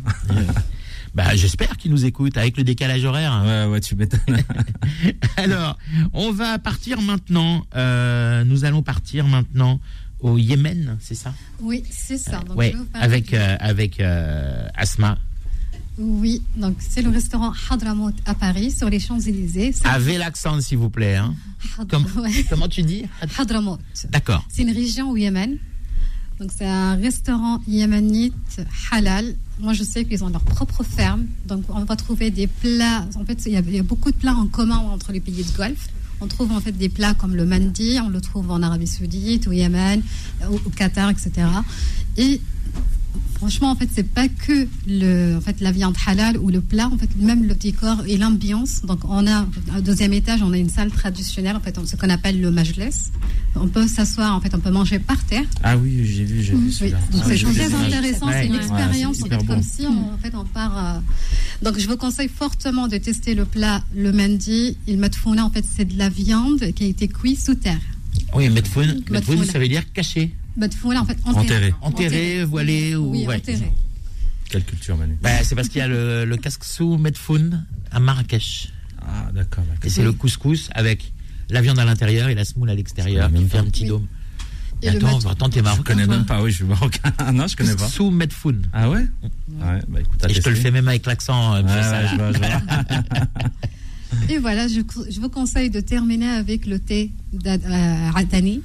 Bah, 1.15 1.35
j'espère 1.35 1.77
qu'ils 1.77 1.91
nous 1.91 2.05
écoutent 2.05 2.37
avec 2.37 2.57
le 2.57 2.63
décalage 2.63 3.03
horaire. 3.05 3.43
Ouais, 3.45 3.71
ouais, 3.71 3.79
tu 3.81 3.95
m'étonnes. 3.95 4.19
Alors, 5.37 5.77
on 6.13 6.31
va 6.31 6.57
partir 6.59 7.01
maintenant. 7.01 7.65
euh, 7.75 8.43
nous 8.43 8.65
allons 8.65 8.81
partir 8.81 9.27
maintenant 9.27 9.79
au 10.19 10.37
Yémen, 10.37 10.97
c'est 11.01 11.15
ça? 11.15 11.33
Oui, 11.59 11.83
c'est 11.91 12.17
ça. 12.17 12.39
Donc, 12.39 12.57
Ouais, 12.57 12.71
je 12.71 12.77
vais 12.77 12.79
vous 12.83 12.85
parler 12.89 13.05
avec 13.05 13.33
euh, 13.33 13.57
avec 13.59 13.99
euh, 13.99 14.67
Asma. 14.73 15.17
Oui, 15.99 16.41
donc 16.55 16.77
c'est 16.79 17.03
le 17.03 17.09
restaurant 17.11 17.53
Hadramaut 17.69 18.09
à 18.25 18.33
Paris, 18.33 18.71
sur 18.71 18.89
les 18.89 18.99
Champs-Élysées. 18.99 19.73
C'est- 19.73 19.85
Avec 19.87 20.17
l'accent, 20.17 20.59
s'il 20.61 20.79
vous 20.79 20.89
plaît. 20.89 21.17
hein. 21.17 21.35
Hadra- 21.77 21.87
Comme- 21.87 22.05
ouais. 22.23 22.43
Comment 22.49 22.67
tu 22.67 22.81
dis? 22.81 23.05
Hadramaut. 23.37 23.77
D'accord. 24.09 24.43
C'est 24.49 24.63
une 24.63 24.71
région 24.73 25.11
au 25.11 25.17
Yémen. 25.17 25.57
Donc 26.39 26.49
c'est 26.57 26.65
un 26.65 26.95
restaurant 26.95 27.61
yéménite 27.67 28.33
halal. 28.91 29.35
Moi 29.59 29.73
je 29.73 29.83
sais 29.83 30.05
qu'ils 30.05 30.23
ont 30.23 30.29
leur 30.29 30.41
propre 30.41 30.83
ferme. 30.83 31.27
Donc 31.45 31.63
on 31.69 31.83
va 31.83 31.95
trouver 31.95 32.31
des 32.31 32.47
plats. 32.47 33.05
En 33.15 33.25
fait, 33.25 33.43
il 33.45 33.53
y 33.53 33.79
a, 33.79 33.83
beaucoup 33.83 34.11
de 34.11 34.17
plats 34.17 34.35
en 34.35 34.47
commun 34.47 34.77
entre 34.77 35.11
les 35.11 35.19
pays 35.19 35.43
de 35.43 35.57
Golfe. 35.57 35.87
On 36.21 36.27
trouve 36.27 36.51
en 36.51 36.59
fait 36.59 36.71
des 36.71 36.89
plats 36.89 37.13
comme 37.13 37.35
le 37.35 37.45
mandi, 37.45 37.99
on 38.03 38.09
le 38.09 38.21
trouve 38.21 38.49
en 38.49 38.61
Arabie 38.61 38.87
Saoudite, 38.87 39.47
au 39.47 39.51
Yémen, 39.51 40.01
au, 40.49 40.55
au 40.55 40.69
Qatar, 40.69 41.09
etc. 41.09 41.31
Et 42.17 42.39
franchement, 43.43 43.71
en 43.71 43.75
fait, 43.75 43.89
c'est 43.93 44.07
pas 44.07 44.29
que 44.29 44.67
le, 44.87 45.35
en 45.35 45.41
fait, 45.41 45.59
la 45.59 45.71
viande 45.73 45.95
halal 46.07 46.37
ou 46.37 46.49
le 46.49 46.61
plat, 46.61 46.87
en 46.87 46.97
fait, 46.97 47.09
même 47.19 47.43
le 47.45 47.53
décor 47.55 47.97
et 48.07 48.15
l'ambiance. 48.17 48.81
Donc, 48.85 48.99
on 49.03 49.27
a, 49.27 49.45
au 49.77 49.81
deuxième 49.81 50.13
étage, 50.13 50.41
on 50.41 50.53
a 50.53 50.57
une 50.57 50.69
salle 50.69 50.91
traditionnelle, 50.91 51.57
en 51.57 51.59
fait, 51.59 51.77
ce 51.85 51.97
qu'on 51.97 52.09
appelle 52.09 52.39
le 52.39 52.51
majles. 52.51 52.89
On 53.55 53.67
peut 53.67 53.85
s'asseoir, 53.85 54.33
en 54.33 54.39
fait, 54.39 54.55
on 54.55 54.59
peut 54.59 54.71
manger 54.71 54.97
par 54.99 55.21
terre. 55.25 55.43
Ah 55.61 55.75
oui, 55.77 56.05
j'ai 56.05 56.23
vu, 56.23 56.41
j'ai 56.41 56.53
vu 56.53 56.71
Oui, 56.81 56.91
donc 56.91 57.21
Ah, 57.21 57.25
c'est 57.27 57.35
vu 57.35 57.53
très 57.53 57.73
intéressant, 57.73 58.27
Ouais, 58.27 58.33
c'est 58.43 58.47
une 58.47 58.55
expérience 58.55 59.21
en 59.21 59.25
fait, 59.25 59.37
bon. 59.37 59.45
comme 59.45 59.61
si 59.63 59.85
on, 59.85 60.13
en 60.13 60.17
fait, 60.17 60.33
on 60.35 60.45
part. 60.45 60.77
euh, 60.77 60.99
Donc 61.65 61.77
je 61.77 61.87
vous 61.87 61.97
conseille 61.97 62.29
fortement 62.29 62.87
de 62.87 62.97
tester 62.97 63.35
le 63.35 63.43
plat, 63.45 63.83
le 63.93 64.11
mandi. 64.13 64.77
Il 64.87 64.97
matfouna, 64.99 65.45
en 65.45 65.49
fait, 65.51 65.65
c'est 65.75 65.85
de 65.85 65.97
la 65.97 66.07
viande 66.09 66.71
qui 66.75 66.85
a 66.85 66.87
été 66.87 67.09
cuite 67.09 67.39
sous 67.43 67.55
terre. 67.55 67.81
Oui, 68.33 68.47
Medfoun. 68.49 69.03
ça 69.51 69.59
veut 69.59 69.67
dire 69.67 69.83
caché, 69.91 70.33
Matfouna, 70.57 71.01
en 71.01 71.05
fait, 71.05 71.17
enterré. 71.25 71.39
Enterré. 71.41 71.73
enterré, 71.81 72.43
voilé 72.45 72.95
ou 72.95 73.11
Oui, 73.11 73.25
ouais. 73.27 73.37
enterré. 73.37 73.71
Quelle 74.49 74.63
culture, 74.63 74.95
Manu 74.97 75.17
Bah, 75.21 75.43
c'est 75.43 75.55
parce 75.55 75.67
qu'il 75.69 75.79
y 75.79 75.81
a 75.81 75.87
le, 75.87 76.25
le 76.25 76.37
casque 76.37 76.63
sous 76.63 76.97
Medfoun 76.97 77.65
à 77.91 77.99
Marrakech. 77.99 78.71
Ah, 79.01 79.29
d'accord, 79.33 79.63
d'accord. 79.63 79.83
Et 79.85 79.89
c'est 79.89 80.03
le 80.03 80.11
couscous 80.13 80.69
avec 80.75 81.11
la 81.49 81.61
viande 81.61 81.79
à 81.79 81.85
l'intérieur 81.85 82.29
et 82.29 82.35
la 82.35 82.45
semoule 82.45 82.69
à 82.69 82.75
l'extérieur 82.75 83.25
Je 83.29 83.29
qui 83.29 83.35
connais 83.35 83.49
fait 83.49 83.57
un 83.57 83.65
petit 83.65 83.83
Oui. 83.83 83.89
dôme. 83.89 84.07
Et 84.83 84.89
attends, 84.89 85.19
mat- 85.21 85.31
attends, 85.31 85.49
t'es 85.49 85.59
Je 85.59 85.63
marocain. 85.63 85.83
connais 85.93 86.05
toi 86.05 86.17
même 86.17 86.25
pas, 86.25 86.41
oui, 86.43 86.51
je 86.51 86.57
suis 86.57 86.65
marocain. 86.65 87.11
non, 87.33 87.47
je 87.47 87.55
connais 87.55 87.75
pas. 87.75 87.87
Sous 87.87 88.11
Medfoun. 88.11 88.61
Ah 88.73 88.89
ouais 88.89 89.05
Ouais, 89.49 89.79
bah 89.87 89.99
écoute, 90.01 90.25
Et 90.29 90.33
je 90.33 90.41
te 90.41 90.49
le 90.49 90.55
fais 90.55 90.71
même 90.71 90.87
avec 90.87 91.05
l'accent. 91.05 91.53
euh, 91.55 91.57
Ouais, 91.57 91.63
monsieur 91.63 91.77
ouais, 91.77 91.83
Salah. 91.83 92.07
je 92.11 92.15
vois, 92.15 92.31
je 92.31 92.37
vois. 92.37 94.29
Et 94.29 94.37
voilà, 94.37 94.67
je, 94.67 94.81
je 95.09 95.19
vous 95.19 95.29
conseille 95.29 95.69
de 95.71 95.79
terminer 95.79 96.27
avec 96.29 96.65
le 96.67 96.79
thé 96.79 97.11
d'Atani. 97.33 98.61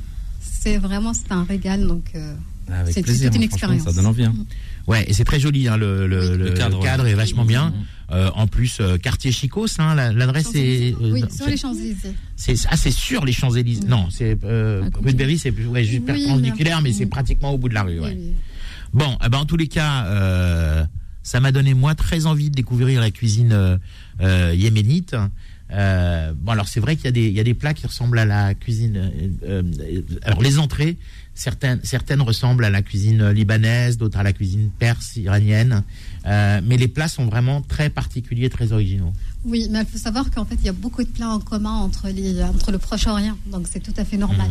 C'est 0.60 0.78
vraiment 0.78 1.14
c'est 1.14 1.30
un 1.30 1.44
régal, 1.44 1.86
donc 1.86 2.04
euh, 2.14 2.34
Avec 2.70 2.92
C'est 2.94 3.02
toute 3.02 3.16
une 3.20 3.28
hein, 3.36 3.40
expérience. 3.44 3.82
Ça 3.84 3.92
donne 3.92 4.06
envie. 4.06 4.24
hein. 4.24 4.34
Ouais, 4.86 5.04
et 5.08 5.12
c'est 5.12 5.24
très 5.24 5.38
joli, 5.38 5.68
hein, 5.68 5.76
le, 5.76 6.06
le, 6.06 6.20
Oui. 6.20 6.38
le- 6.38 6.44
Le 6.44 6.50
cadre, 6.52 6.78
le 6.78 6.82
cadre 6.82 7.04
ouais. 7.04 7.10
est 7.10 7.14
vachement 7.14 7.44
bien. 7.44 7.70
Mhm. 7.70 7.74
Euh, 8.10 8.30
en 8.34 8.46
plus, 8.46 8.78
euh, 8.80 8.96
quartier 8.96 9.32
Chicos, 9.32 9.66
hein, 9.78 9.94
la- 9.94 10.12
l'adresse 10.12 10.54
est. 10.54 10.94
euh, 10.94 11.12
oui, 11.12 11.20
sur 11.20 11.30
c'est- 11.44 11.50
les 11.50 11.56
Champs-Élysées. 11.58 12.14
c'est 12.36 12.54
ah, 12.70 12.76
c'est 12.76 12.90
sur 12.90 13.24
les 13.24 13.32
Champs 13.32 13.50
Élysées. 13.54 13.82
Mhm. 13.82 13.88
Non, 13.88 14.08
c'est 14.10 14.38
euh, 14.44 14.88
rue 15.02 15.12
de 15.12 15.16
Berry, 15.18 15.38
c'est 15.38 15.50
ouais, 15.50 15.84
juste 15.84 16.02
Oui, 16.08 16.24
perpendiculaire, 16.24 16.80
mais 16.82 16.88
mais- 16.88 16.94
c'est 16.94 17.06
pratiquement 17.06 17.50
au 17.52 17.58
bout 17.58 17.68
de 17.68 17.74
la 17.74 17.82
rue. 17.82 18.00
Ouais. 18.00 18.12
Oui, 18.16 18.16
oui. 18.18 18.32
Bon, 18.94 19.16
eh 19.24 19.28
ben, 19.28 19.38
en 19.38 19.44
tous 19.44 19.58
les 19.58 19.68
cas, 19.68 20.06
euh, 20.06 20.84
ça 21.22 21.40
m'a 21.40 21.52
donné 21.52 21.74
moi 21.74 21.94
très 21.94 22.24
envie 22.26 22.48
de 22.48 22.54
découvrir 22.54 23.00
la 23.02 23.10
cuisine 23.10 23.52
euh, 23.52 23.76
euh, 24.22 24.54
yéménite. 24.56 25.14
Euh, 25.70 26.32
bon, 26.34 26.52
alors 26.52 26.68
c'est 26.68 26.80
vrai 26.80 26.96
qu'il 26.96 27.04
y 27.04 27.08
a 27.08 27.12
des 27.12 27.26
il 27.26 27.34
y 27.34 27.40
a 27.40 27.44
des 27.44 27.54
plats 27.54 27.74
qui 27.74 27.86
ressemblent 27.86 28.18
à 28.18 28.24
la 28.24 28.54
cuisine. 28.54 28.96
euh, 28.96 29.62
euh, 29.62 30.02
alors 30.22 30.40
les 30.40 30.58
entrées, 30.58 30.96
certaines 31.34 31.80
certaines 31.82 32.22
ressemblent 32.22 32.64
à 32.64 32.70
la 32.70 32.82
cuisine 32.82 33.30
libanaise, 33.30 33.98
d'autres 33.98 34.18
à 34.18 34.22
la 34.22 34.32
cuisine 34.32 34.70
perse, 34.78 35.16
iranienne. 35.16 35.82
Euh, 36.26 36.60
mais 36.64 36.76
les 36.76 36.88
plats 36.88 37.08
sont 37.08 37.26
vraiment 37.26 37.60
très 37.60 37.90
particuliers, 37.90 38.48
très 38.50 38.72
originaux. 38.72 39.12
Oui, 39.44 39.68
mais 39.70 39.80
il 39.80 39.86
faut 39.86 39.98
savoir 39.98 40.30
qu'en 40.30 40.44
fait, 40.44 40.56
il 40.60 40.66
y 40.66 40.68
a 40.70 40.72
beaucoup 40.72 41.02
de 41.02 41.08
plats 41.08 41.28
en 41.28 41.38
commun 41.38 41.72
entre, 41.72 42.08
les, 42.08 42.42
entre 42.42 42.72
le 42.72 42.78
Proche-Orient, 42.78 43.36
donc 43.46 43.66
c'est 43.70 43.80
tout 43.80 43.94
à 43.96 44.04
fait 44.04 44.16
normal. 44.16 44.50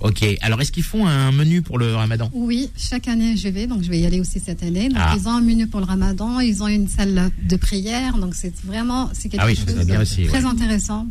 Ok. 0.00 0.24
Alors 0.42 0.60
est-ce 0.60 0.70
qu'ils 0.70 0.84
font 0.84 1.06
un 1.06 1.32
menu 1.32 1.60
pour 1.62 1.76
le 1.78 1.94
Ramadan? 1.94 2.30
Oui, 2.32 2.70
chaque 2.76 3.08
année 3.08 3.36
je 3.36 3.48
vais, 3.48 3.66
donc 3.66 3.82
je 3.82 3.90
vais 3.90 3.98
y 3.98 4.06
aller 4.06 4.20
aussi 4.20 4.38
cette 4.38 4.62
année. 4.62 4.88
Donc 4.88 4.98
Ah. 5.00 5.14
ils 5.18 5.26
ont 5.26 5.32
un 5.32 5.40
menu 5.40 5.66
pour 5.66 5.80
le 5.80 5.86
Ramadan, 5.86 6.38
ils 6.40 6.62
ont 6.62 6.68
une 6.68 6.88
salle 6.88 7.30
de 7.42 7.56
prière, 7.56 8.16
donc 8.18 8.34
c'est 8.34 8.54
vraiment 8.64 9.10
c'est 9.12 9.28
quelque 9.28 9.42
Ah 9.42 9.46
oui, 9.46 9.56
chose 9.56 9.66
de 9.66 9.96
aussi, 9.96 10.24
très 10.26 10.38
ouais. 10.44 10.44
intéressant. 10.50 11.06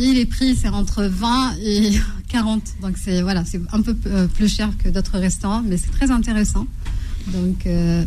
Et 0.00 0.12
les 0.12 0.26
prix 0.26 0.56
c'est 0.56 0.68
entre 0.68 1.04
20 1.04 1.54
et 1.62 1.92
40, 2.28 2.62
donc 2.82 2.96
c'est 3.00 3.22
voilà, 3.22 3.44
c'est 3.44 3.60
un 3.72 3.80
peu 3.80 3.96
euh, 4.06 4.26
plus 4.26 4.52
cher 4.52 4.70
que 4.82 4.88
d'autres 4.88 5.18
restaurants, 5.18 5.62
mais 5.64 5.76
c'est 5.76 5.92
très 5.92 6.10
intéressant. 6.10 6.66
Donc 7.28 7.66
euh, 7.66 8.04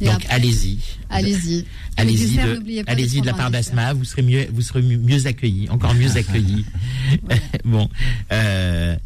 Donc 0.00 0.24
allez-y. 0.28 0.78
allez-y. 1.10 1.64
Allez-y 1.96 2.36
de, 2.36 2.84
allez-y 2.86 3.20
de 3.20 3.26
la 3.26 3.34
part 3.34 3.50
d'Asma, 3.50 3.92
vous 3.92 4.04
serez 4.04 4.22
mieux, 4.22 4.46
vous 4.52 4.62
serez 4.62 4.82
mieux, 4.82 5.26
accueillis, 5.26 5.68
encore 5.70 5.94
mieux 5.94 6.16
accueillis. 6.16 6.64
bon, 7.64 7.88
euh, 8.32 8.96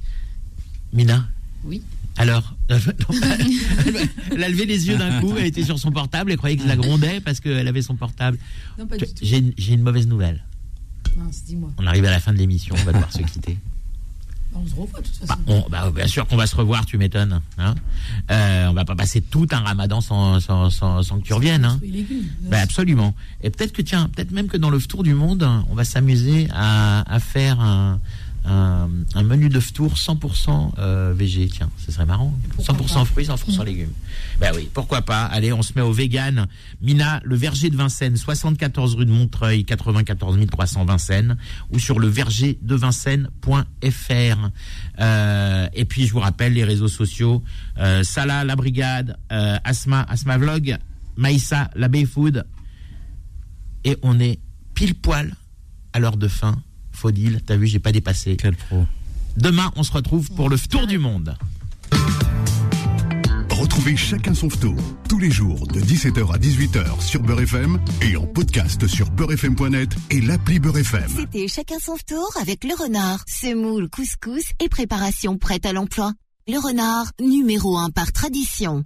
Mina. 0.93 1.29
Oui. 1.65 1.83
Alors, 2.19 2.55
elle 2.69 4.45
a 4.45 4.49
levé 4.49 4.67
les 4.67 4.87
yeux 4.89 4.99
d'un 4.99 5.21
coup, 5.21 5.35
elle 5.39 5.47
était 5.47 5.65
sur 5.65 5.79
son 5.79 5.91
portable, 5.91 6.31
elle 6.33 6.37
croyait 6.37 6.57
que 6.57 6.63
je 6.63 6.69
la 6.69 6.77
grondais 6.77 7.21
parce 7.21 7.41
qu'elle 7.41 7.67
avait 7.67 7.81
son 7.83 7.97
portable. 7.97 8.37
Non, 8.79 8.87
pas 8.87 8.99
du 8.99 9.07
tout. 9.07 9.13
J'ai 9.23 9.39
une- 9.39 9.53
j'ai 9.57 9.73
une 9.73 9.83
mauvaise 9.83 10.07
nouvelle. 10.07 10.45
Mince, 11.17 11.43
dis-moi. 11.47 11.71
On 11.79 11.87
arrive 11.87 12.05
à 12.05 12.11
la 12.11 12.21
fin 12.21 12.33
de 12.35 12.39
l'émission, 12.39 12.75
on 12.79 12.85
va 12.85 12.93
devoir 12.93 13.11
se 13.13 13.23
quitter. 13.23 13.57
On 14.55 14.67
se 14.67 14.75
revoit 14.75 15.01
de 15.01 15.07
toute 15.07 15.27
Bah, 15.27 15.37
façon. 15.47 15.65
on- 15.67 15.71
bah, 15.71 15.91
bien 15.95 16.07
sûr 16.07 16.27
qu'on 16.27 16.37
va 16.37 16.47
se 16.47 16.55
revoir, 16.57 16.85
tu 16.87 16.99
m'étonnes. 16.99 17.41
Hein 17.59 17.75
euh, 18.31 18.67
on 18.69 18.73
va 18.75 18.85
pas 18.85 18.95
passer 18.95 19.21
tout 19.21 19.47
un 19.51 19.61
ramadan 19.61 20.01
sans, 20.01 20.41
sans, 20.41 20.71
sans, 20.71 21.03
sans 21.03 21.19
que 21.19 21.25
tu 21.25 21.33
reviennes. 21.33 21.65
Hein 21.65 21.81
légumes. 21.83 22.25
Bah, 22.43 22.59
absolument. 22.61 23.15
Et 23.43 23.51
peut-être 23.51 23.73
que 23.73 23.83
tiens, 23.83 24.09
peut-être 24.15 24.31
même 24.31 24.49
que 24.49 24.57
dans 24.57 24.71
le 24.71 24.81
tour 24.81 25.03
du 25.03 25.15
monde, 25.15 25.49
on 25.71 25.75
va 25.75 25.85
s'amuser 25.85 26.49
à, 26.53 27.03
à 27.13 27.19
faire 27.21 27.61
un, 27.61 27.99
un, 28.45 28.89
un 29.15 29.23
menu 29.23 29.49
de 29.49 29.61
tour 29.61 29.95
100% 29.95 30.73
euh, 30.79 31.15
végé. 31.17 31.49
Tiens, 31.49 31.71
ce 31.79 31.93
serait 31.93 32.07
marrant. 32.07 32.35
Pourquoi 32.57 32.75
100% 32.75 32.95
pas 32.95 33.05
fruits, 33.05 33.25
100% 33.27 33.65
légumes. 33.65 33.93
Bah 34.41 34.49
oui, 34.55 34.69
pourquoi 34.73 35.03
pas. 35.03 35.25
Allez, 35.25 35.53
on 35.53 35.63
se 35.63 35.73
met 35.77 35.83
au 35.83 35.93
vegan. 35.93 36.47
Mina, 36.81 37.21
le 37.25 37.37
verger 37.37 37.71
de 37.71 37.77
Vincennes, 37.77 38.17
74 38.17 38.97
rue 38.97 39.07
de 39.07 39.13
Montreuil, 39.13 39.65
94 39.65 40.39
300 40.47 40.85
Vincennes, 40.85 41.37
ou 41.71 41.79
sur 41.79 41.99
le 41.99 42.09
verger 42.09 42.59
de 42.63 42.75
Vincennes.fr. 42.75 44.51
Euh, 44.99 45.69
et 45.73 45.85
puis 45.85 46.07
je 46.07 46.13
vous 46.13 46.21
rappelle 46.21 46.53
les 46.55 46.65
réseaux 46.65 46.89
sociaux 46.89 47.43
euh, 47.79 48.03
Salah, 48.03 48.45
la 48.45 48.57
brigade, 48.57 49.17
euh, 49.31 49.57
Asma, 49.65 50.05
Asma 50.09 50.39
Vlog, 50.39 50.77
Maïssa, 51.17 51.71
la 51.75 51.89
Bay 51.89 52.05
Food, 52.05 52.45
et 53.85 53.97
on 54.03 54.19
est 54.21 54.39
pile 54.75 54.95
poil 54.95 55.35
à 55.93 55.99
l'heure 55.99 56.17
de 56.17 56.29
fin. 56.29 56.63
Faudil, 56.93 57.41
t'as 57.45 57.57
vu, 57.57 57.67
j'ai 57.67 57.79
pas 57.79 57.93
dépassé. 57.93 58.37
Quel 58.37 58.57
pro. 58.57 58.85
Demain, 59.37 59.73
on 59.77 59.83
se 59.83 59.93
retrouve 59.93 60.31
pour 60.33 60.49
le 60.49 60.59
tour 60.59 60.87
du 60.87 60.99
monde. 60.99 61.37
Retrouvez 63.51 63.97
chacun 63.97 64.35
son 64.35 64.49
tour 64.49 64.77
tous 65.09 65.19
les 65.19 65.31
jours 65.31 65.67
de 65.69 65.81
17h 65.81 66.35
à 66.35 66.39
18h 66.39 67.01
sur 67.01 67.23
Beurre 67.23 67.43
FM 67.43 67.79
et 68.01 68.17
en 68.17 68.27
podcast 68.27 68.87
sur 68.87 69.11
beurrefm.net 69.11 69.91
et 70.11 70.21
l'appli 70.21 70.59
Beurre 70.59 70.79
FM. 70.79 71.09
C'était 71.17 71.49
chacun 71.49 71.79
son 71.79 71.97
tour 72.07 72.31
avec 72.41 72.65
le 72.65 72.75
renard, 72.75 73.23
semoule, 73.29 73.89
couscous 73.89 74.45
et 74.59 74.69
préparation 74.69 75.39
prête 75.39 75.65
à 75.67 75.73
l'emploi. 75.73 76.13
Le 76.49 76.59
renard, 76.59 77.07
numéro 77.21 77.79
un 77.79 77.91
par 77.91 78.11
tradition. 78.13 78.83